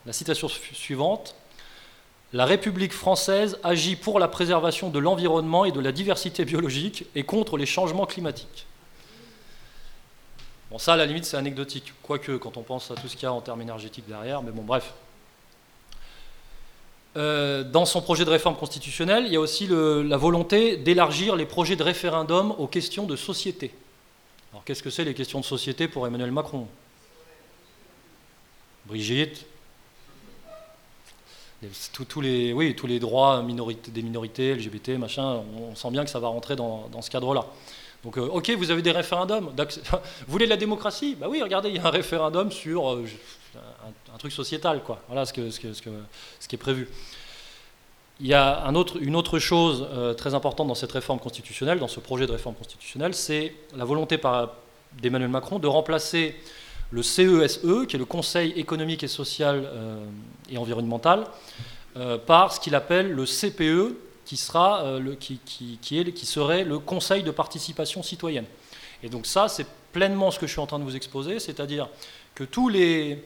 la 0.06 0.14
citation 0.14 0.48
suivante 0.48 1.36
La 2.34 2.46
République 2.46 2.94
française 2.94 3.58
agit 3.64 3.96
pour 3.96 4.20
la 4.20 4.28
préservation 4.28 4.90
de 4.90 5.00
l'environnement 5.00 5.66
et 5.66 5.72
de 5.72 5.80
la 5.80 5.92
diversité 5.92 6.46
biologique 6.46 7.06
et 7.16 7.24
contre 7.24 7.58
les 7.58 7.66
changements 7.66 8.06
climatiques. 8.06 8.66
Bon, 10.74 10.80
ça, 10.80 10.94
à 10.94 10.98
la 10.98 11.06
limite, 11.06 11.24
c'est 11.24 11.38
anecdotique, 11.38 11.94
quoique 12.02 12.32
quand 12.38 12.58
on 12.58 12.64
pense 12.64 12.90
à 12.90 12.96
tout 12.96 13.08
ce 13.08 13.16
qu'il 13.16 13.26
y 13.26 13.26
a 13.28 13.32
en 13.32 13.42
termes 13.42 13.62
énergétiques 13.62 14.08
derrière, 14.08 14.42
mais 14.42 14.50
bon, 14.50 14.64
bref. 14.64 14.96
Euh, 17.16 17.64
dans 17.64 17.86
son 17.86 18.02
projet 18.02 18.26
de 18.26 18.32
réforme 18.32 18.56
constitutionnelle, 18.56 19.26
il 19.28 19.34
y 19.34 19.36
a 19.36 19.40
aussi 19.40 19.68
la 19.70 20.18
volonté 20.18 20.78
d'élargir 20.78 21.36
les 21.36 21.46
projets 21.46 21.76
de 21.76 21.84
référendum 21.84 22.56
aux 22.58 22.66
questions 22.66 23.06
de 23.06 23.16
société. 23.16 23.72
Alors 24.52 24.64
qu'est-ce 24.64 24.82
que 24.82 24.90
c'est 24.90 25.04
les 25.04 25.14
questions 25.14 25.40
de 25.40 25.46
société 25.46 25.88
pour 25.88 26.08
Emmanuel 26.08 26.32
Macron? 26.32 26.68
Brigitte? 28.88 29.46
Les, 32.20 32.52
oui, 32.52 32.76
tous 32.76 32.88
les 32.88 33.00
droits 33.00 33.46
des 33.46 34.02
minorités, 34.02 34.56
LGBT, 34.56 34.98
machin, 34.98 35.44
on 35.56 35.76
sent 35.76 35.92
bien 35.92 36.04
que 36.04 36.10
ça 36.10 36.20
va 36.20 36.30
rentrer 36.30 36.56
dans, 36.56 36.90
ce 37.00 37.12
cadre-là. 37.12 37.46
Donc, 38.04 38.18
euh, 38.18 38.28
ok, 38.28 38.52
vous 38.58 38.70
avez 38.70 38.82
des 38.82 38.92
référendums. 38.92 39.52
Vous 39.58 40.32
voulez 40.32 40.46
de 40.46 40.50
la 40.50 40.58
démocratie 40.58 41.16
Bah 41.16 41.28
oui, 41.30 41.42
regardez, 41.42 41.70
il 41.70 41.76
y 41.76 41.80
a 41.80 41.88
un 41.88 41.90
référendum 41.90 42.52
sur 42.52 42.92
euh, 42.92 43.06
un, 44.14 44.18
truc 44.18 44.32
sociétal, 44.32 44.84
quoi. 44.84 45.00
Voilà 45.08 45.26
ce, 45.26 45.34
qui 45.34 45.42
est 45.42 46.58
prévu. 46.58 46.90
Il 48.20 48.28
y 48.28 48.34
a 48.34 48.64
une 49.00 49.16
autre 49.16 49.40
chose 49.40 49.88
euh, 49.92 50.14
très 50.14 50.34
importante 50.34 50.68
dans 50.68 50.76
cette 50.76 50.92
réforme 50.92 51.20
constitutionnelle, 51.20 51.80
dans 51.80 51.88
ce 51.88 52.00
projet 52.00 52.28
de 52.28 52.32
réforme 52.32 52.56
constitutionnelle, 52.56 53.14
c'est 53.14 53.56
la 53.76 53.86
volonté 53.86 54.20
d'Emmanuel 55.02 55.30
Macron 55.30 55.60
de 55.60 55.68
remplacer 55.68 56.36
le 56.92 57.02
CESE, 57.02 57.62
e, 57.64 57.86
qui 57.86 57.96
est 57.96 58.00
le 58.00 58.06
Conseil 58.06 58.52
économique 58.52 59.04
et 59.04 59.08
social 59.08 59.68
et 60.50 60.58
environnemental, 60.58 61.26
par 62.28 62.54
ce 62.54 62.60
qu'il 62.60 62.76
appelle 62.76 63.12
le 63.12 63.26
CPE, 63.26 63.96
qui, 64.26 64.38
sera, 64.38 65.00
le, 65.00 65.16
qui, 65.16 65.40
qui, 65.46 66.00
est, 66.00 66.12
qui 66.12 66.26
serait 66.26 66.64
le 66.64 66.80
Conseil 66.80 67.24
de 67.24 67.32
participation 67.32 68.04
citoyenne. 68.04 68.46
Et 69.04 69.10
donc 69.10 69.26
ça, 69.26 69.48
c'est 69.48 69.68
pleinement 69.92 70.32
ce 70.32 70.40
que 70.40 70.48
je 70.48 70.52
suis 70.52 70.62
en 70.62 70.68
train 70.68 70.80
de 70.80 70.84
vous 70.84 70.96
exposer, 70.96 71.40
c'est-à-dire 71.40 71.90
que 72.36 72.44
tous 72.44 72.70
les, 72.70 73.24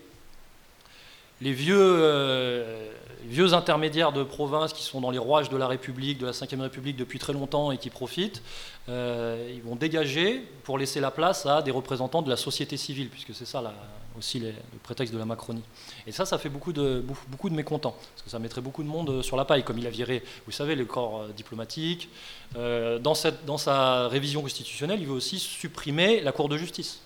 les 1.42 1.54
vieux, 1.54 1.78
euh, 1.80 2.92
vieux 3.26 3.54
intermédiaires 3.54 4.12
de 4.12 4.24
province 4.24 4.74
qui 4.74 4.84
sont 4.84 5.02
dans 5.02 5.12
les 5.12 5.18
rouages 5.18 5.50
de 5.50 5.58
la 5.58 5.68
République, 5.68 6.18
de 6.18 6.26
la 6.26 6.32
Ve 6.32 6.62
République 6.62 6.98
depuis 6.98 7.20
très 7.20 7.34
longtemps 7.34 7.72
et 7.72 7.78
qui 7.78 7.90
profitent, 7.90 8.42
euh, 8.90 9.52
ils 9.54 9.62
vont 9.62 9.76
dégager 9.76 10.44
pour 10.64 10.78
laisser 10.78 11.00
la 11.00 11.12
place 11.12 11.46
à 11.46 11.62
des 11.62 11.72
représentants 11.72 12.22
de 12.22 12.30
la 12.30 12.38
société 12.38 12.76
civile, 12.76 13.10
puisque 13.10 13.34
c'est 13.34 13.46
ça 13.46 13.62
aussi 14.18 14.40
le 14.40 14.54
prétexte 14.84 15.14
de 15.14 15.20
la 15.20 15.26
Macronie. 15.26 15.64
Et 16.06 16.12
ça, 16.12 16.26
ça 16.26 16.38
fait 16.38 16.50
beaucoup 16.50 16.74
de, 16.74 17.04
beaucoup 17.28 17.50
de 17.50 17.56
mécontents, 17.56 17.96
parce 18.14 18.24
que 18.24 18.30
ça 18.30 18.40
mettrait 18.40 18.62
beaucoup 18.62 18.84
de 18.84 18.88
monde 18.88 19.22
sur 19.22 19.38
la 19.38 19.46
paille, 19.46 19.64
comme 19.64 19.78
il 19.78 19.88
a 19.88 19.92
viré, 19.92 20.24
vous 20.46 20.52
savez, 20.52 20.76
le 20.76 20.86
corps 20.86 21.22
euh, 21.22 21.28
diplomatique. 21.36 22.10
dans, 22.56 23.16
cette, 23.16 23.46
dans 23.46 23.58
sa 23.58 24.08
révision 24.08 24.42
constitutionnelle, 24.42 25.00
il 25.00 25.08
veut 25.08 25.14
aussi 25.14 25.40
supprimer 25.40 26.22
la 26.22 26.32
Cour 26.32 26.50
de 26.50 26.58
justice. 26.58 27.02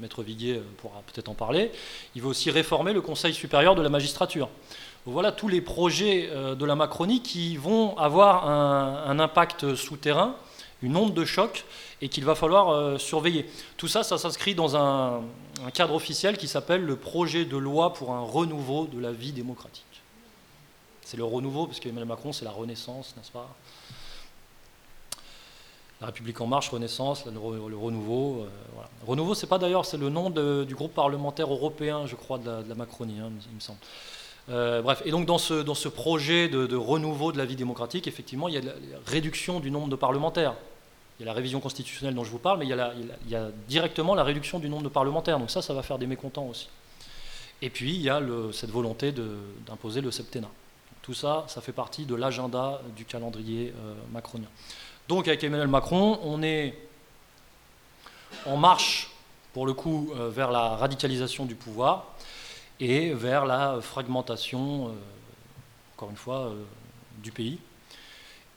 Maître 0.00 0.22
Viguier 0.22 0.56
euh, 0.56 0.62
pourra 0.78 1.02
peut-être 1.06 1.28
en 1.28 1.34
parler, 1.34 1.70
il 2.14 2.22
veut 2.22 2.28
aussi 2.28 2.50
réformer 2.50 2.92
le 2.92 3.00
Conseil 3.00 3.34
supérieur 3.34 3.74
de 3.74 3.82
la 3.82 3.88
magistrature. 3.88 4.48
Voilà 5.06 5.32
tous 5.32 5.48
les 5.48 5.60
projets 5.60 6.28
euh, 6.30 6.54
de 6.54 6.64
la 6.64 6.74
Macronie 6.74 7.22
qui 7.22 7.56
vont 7.56 7.96
avoir 7.98 8.48
un, 8.48 9.18
impact 9.18 9.74
souterrain, 9.74 10.34
une 10.82 10.96
onde 10.96 11.14
de 11.14 11.24
choc, 11.24 11.64
et 12.02 12.08
qu'il 12.08 12.24
va 12.24 12.34
falloir 12.34 12.70
euh, 12.70 12.98
surveiller. 12.98 13.46
Tout 13.76 13.88
ça, 13.88 14.02
ça 14.02 14.18
s'inscrit 14.18 14.54
dans 14.54 14.76
un, 14.76 15.22
cadre 15.74 15.94
officiel 15.94 16.38
qui 16.38 16.48
s'appelle 16.48 16.82
le 16.82 16.96
projet 16.96 17.44
de 17.44 17.56
loi 17.56 17.92
pour 17.92 18.12
un 18.12 18.22
renouveau 18.22 18.86
de 18.86 18.98
la 18.98 19.12
vie 19.12 19.32
démocratique. 19.32 19.84
C'est 21.04 21.18
le 21.18 21.24
renouveau, 21.24 21.66
parce 21.66 21.80
qu'Emmanuel 21.80 22.08
Macron, 22.08 22.32
c'est 22.32 22.44
la 22.44 22.50
renaissance, 22.50 23.14
n'est-ce 23.16 23.30
pas? 23.30 23.54
La 26.00 26.06
République 26.06 26.40
en 26.40 26.46
marche, 26.46 26.70
Renaissance, 26.70 27.26
le, 27.26 27.38
Renouveau. 27.38 28.44
Euh. 28.44 29.06
Renouveau, 29.06 29.34
c'est 29.34 29.46
pas 29.46 29.58
d'ailleurs, 29.58 29.84
c'est 29.84 29.98
le 29.98 30.08
nom 30.08 30.30
du 30.30 30.74
groupe 30.74 30.94
parlementaire 30.94 31.52
européen, 31.52 32.06
je 32.06 32.16
crois, 32.16 32.38
de 32.38 32.66
la, 32.66 32.74
Macronie, 32.74 33.20
hein, 33.20 33.30
il 33.50 33.54
me 33.54 33.60
semble. 33.60 33.80
Euh, 34.48 34.80
bref, 34.80 35.02
et 35.04 35.10
donc 35.10 35.26
dans 35.26 35.36
ce 35.38 35.88
projet 35.88 36.48
de, 36.48 36.74
renouveau 36.74 37.32
de 37.32 37.38
la 37.38 37.44
vie 37.44 37.56
démocratique, 37.56 38.06
effectivement, 38.06 38.48
il 38.48 38.54
y 38.54 38.58
a 38.58 38.62
la 38.62 38.72
réduction 39.06 39.60
du 39.60 39.70
nombre 39.70 39.88
de 39.88 39.96
parlementaires. 39.96 40.54
Il 41.20 41.24
y 41.24 41.26
a 41.26 41.32
la 41.32 41.34
révision 41.34 41.60
constitutionnelle 41.60 42.14
dont 42.14 42.24
je 42.24 42.30
vous 42.30 42.38
parle, 42.38 42.60
mais 42.60 42.64
il 42.66 43.30
y 43.30 43.34
a, 43.36 43.48
directement 43.68 44.14
la 44.14 44.24
réduction 44.24 44.58
du 44.58 44.70
nombre 44.70 44.84
de 44.84 44.88
parlementaires. 44.88 45.38
Donc 45.38 45.50
ça, 45.50 45.60
ça 45.60 45.74
va 45.74 45.82
faire 45.82 45.98
des 45.98 46.06
mécontents 46.06 46.46
aussi. 46.46 46.70
Et 47.60 47.68
puis, 47.68 47.94
il 47.94 48.00
y 48.00 48.08
a 48.08 48.22
cette 48.54 48.70
volonté 48.70 49.12
d'imposer 49.12 50.00
le 50.00 50.10
septennat. 50.10 50.48
Tout 51.02 51.12
ça, 51.12 51.44
ça 51.46 51.60
fait 51.60 51.72
partie 51.72 52.06
de 52.06 52.14
l'agenda 52.14 52.80
du 52.96 53.04
calendrier 53.04 53.74
euh, 53.76 53.94
macronien. 54.12 54.48
Donc 55.08 55.28
avec 55.28 55.44
Emmanuel 55.44 55.68
Macron, 55.68 56.18
on 56.22 56.42
est 56.42 56.74
en 58.46 58.56
marche, 58.56 59.10
pour 59.52 59.66
le 59.66 59.74
coup, 59.74 60.12
euh, 60.16 60.30
vers 60.30 60.50
la 60.50 60.76
radicalisation 60.76 61.44
du 61.44 61.54
pouvoir 61.54 62.06
et 62.78 63.12
vers 63.12 63.44
la 63.44 63.78
fragmentation, 63.82 64.88
euh, 64.88 64.92
encore 65.96 66.08
une 66.08 66.16
fois, 66.16 66.54
du 67.18 67.30
pays, 67.30 67.58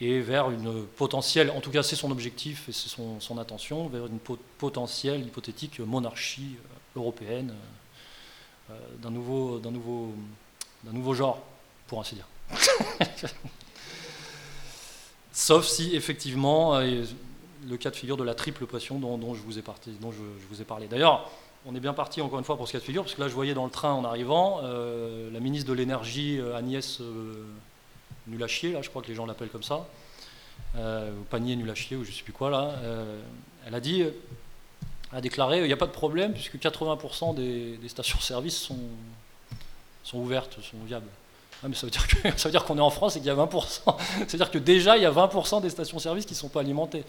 et 0.01 0.19
vers 0.19 0.51
une 0.51 0.85
potentielle, 0.85 1.51
en 1.51 1.61
tout 1.61 1.71
cas 1.71 1.83
c'est 1.83 1.95
son 1.95 2.11
objectif 2.11 2.67
et 2.69 2.71
c'est 2.71 2.89
son, 2.89 3.19
son, 3.19 3.37
intention, 3.37 3.87
vers 3.87 4.07
une 4.07 4.19
potentielle 4.57 5.21
hypothétique 5.21 5.79
monarchie 5.79 6.55
européenne 6.95 7.53
d'un 9.01 9.11
nouveau, 9.11 9.61
nouveau, 10.83 11.13
genre, 11.13 11.41
pour 11.87 11.99
ainsi 11.99 12.15
dire. 12.15 12.27
Sauf 15.31 15.65
si 15.65 15.95
effectivement 15.95 16.75
euh, 16.75 17.03
le 17.67 17.77
cas 17.77 17.89
de 17.89 17.95
figure 17.95 18.17
de 18.17 18.23
la 18.23 18.35
triple 18.35 18.65
pression 18.65 18.99
dont, 18.99 19.33
je, 19.33 19.41
vous 19.41 19.57
ai 19.57 20.63
parlé. 20.63 20.87
D'ailleurs, 20.87 21.29
on 21.65 21.75
est 21.75 21.79
bien 21.79 21.93
parti 21.93 22.21
encore 22.21 22.39
une 22.39 22.45
fois 22.45 22.55
pour 22.55 22.67
ce 22.67 22.73
cas 22.73 22.79
de 22.79 22.83
figure, 22.83 23.03
parce 23.03 23.15
que 23.15 23.21
là 23.21 23.27
je 23.27 23.33
voyais 23.33 23.53
dans 23.53 23.65
le 23.65 23.71
train 23.71 23.93
en 23.93 24.03
arrivant 24.03 24.59
euh, 24.63 25.31
la 25.31 25.39
ministre 25.39 25.69
de 25.69 25.73
l'énergie 25.73 26.39
euh, 28.27 28.31
Agnès 28.31 28.37
Nulachier, 28.37 28.71
là 28.73 28.81
je 28.81 28.89
crois 28.89 29.01
que 29.01 29.07
les 29.07 29.15
gens 29.15 29.25
l'appellent 29.25 29.49
comme 29.49 29.63
ça, 29.63 29.87
ou 30.75 31.23
panier 31.29 31.55
Nulachier 31.55 31.97
ou 31.97 32.03
je 32.03 32.09
ne 32.09 32.15
sais 32.15 32.23
plus 32.23 32.33
quoi 32.33 32.49
là, 32.49 32.73
elle 33.65 33.75
a 33.75 33.79
dit, 33.79 34.03
a 35.13 35.21
déclaré, 35.21 35.59
il 35.59 35.67
n'y 35.67 35.73
a 35.73 35.77
pas 35.77 35.85
de 35.85 35.91
problème 35.91 36.33
puisque 36.33 36.55
80% 36.55 37.35
des, 37.35 37.87
stations-service 37.87 38.57
sont, 38.57 40.17
ouvertes, 40.17 40.57
sont 40.61 40.77
viables. 40.85 41.07
Ah, 41.63 41.67
mais 41.69 41.75
ça 41.75 41.85
veut 41.85 42.51
dire 42.51 42.65
qu'on 42.65 42.77
est 42.77 42.81
en 42.81 42.89
France 42.89 43.15
et 43.15 43.19
qu'il 43.19 43.27
y 43.27 43.31
a 43.31 43.35
20%. 43.35 43.95
C'est-à-dire 44.27 44.51
que 44.51 44.57
déjà, 44.57 44.97
il 44.97 45.03
y 45.03 45.05
a 45.05 45.11
20% 45.11 45.61
des 45.61 45.69
stations-service 45.69 46.25
qui 46.25 46.33
ne 46.33 46.37
sont 46.37 46.49
pas 46.49 46.61
alimentées. 46.61 47.03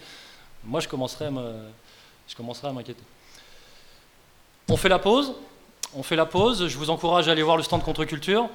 Moi, 0.63 0.79
je 0.79 0.87
commencerai 0.87 1.25
à 1.25 1.31
m'inquiéter. 2.71 3.03
On 4.69 4.77
fait 4.77 4.89
la 4.89 4.99
pause. 4.99 5.33
On 5.95 6.03
fait 6.03 6.15
la 6.15 6.25
pause. 6.25 6.67
Je 6.67 6.77
vous 6.77 6.89
encourage 6.89 7.27
à 7.27 7.31
aller 7.31 7.43
voir 7.43 7.57
le 7.57 7.63
stand 7.63 7.83
contre-culture. 7.83 8.49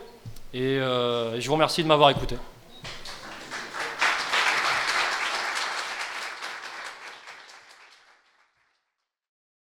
Et, 0.52 0.78
euh, 0.80 1.36
et 1.36 1.40
je 1.40 1.46
vous 1.46 1.54
remercie 1.54 1.82
de 1.82 1.88
m'avoir 1.88 2.10
écouté. 2.10 2.36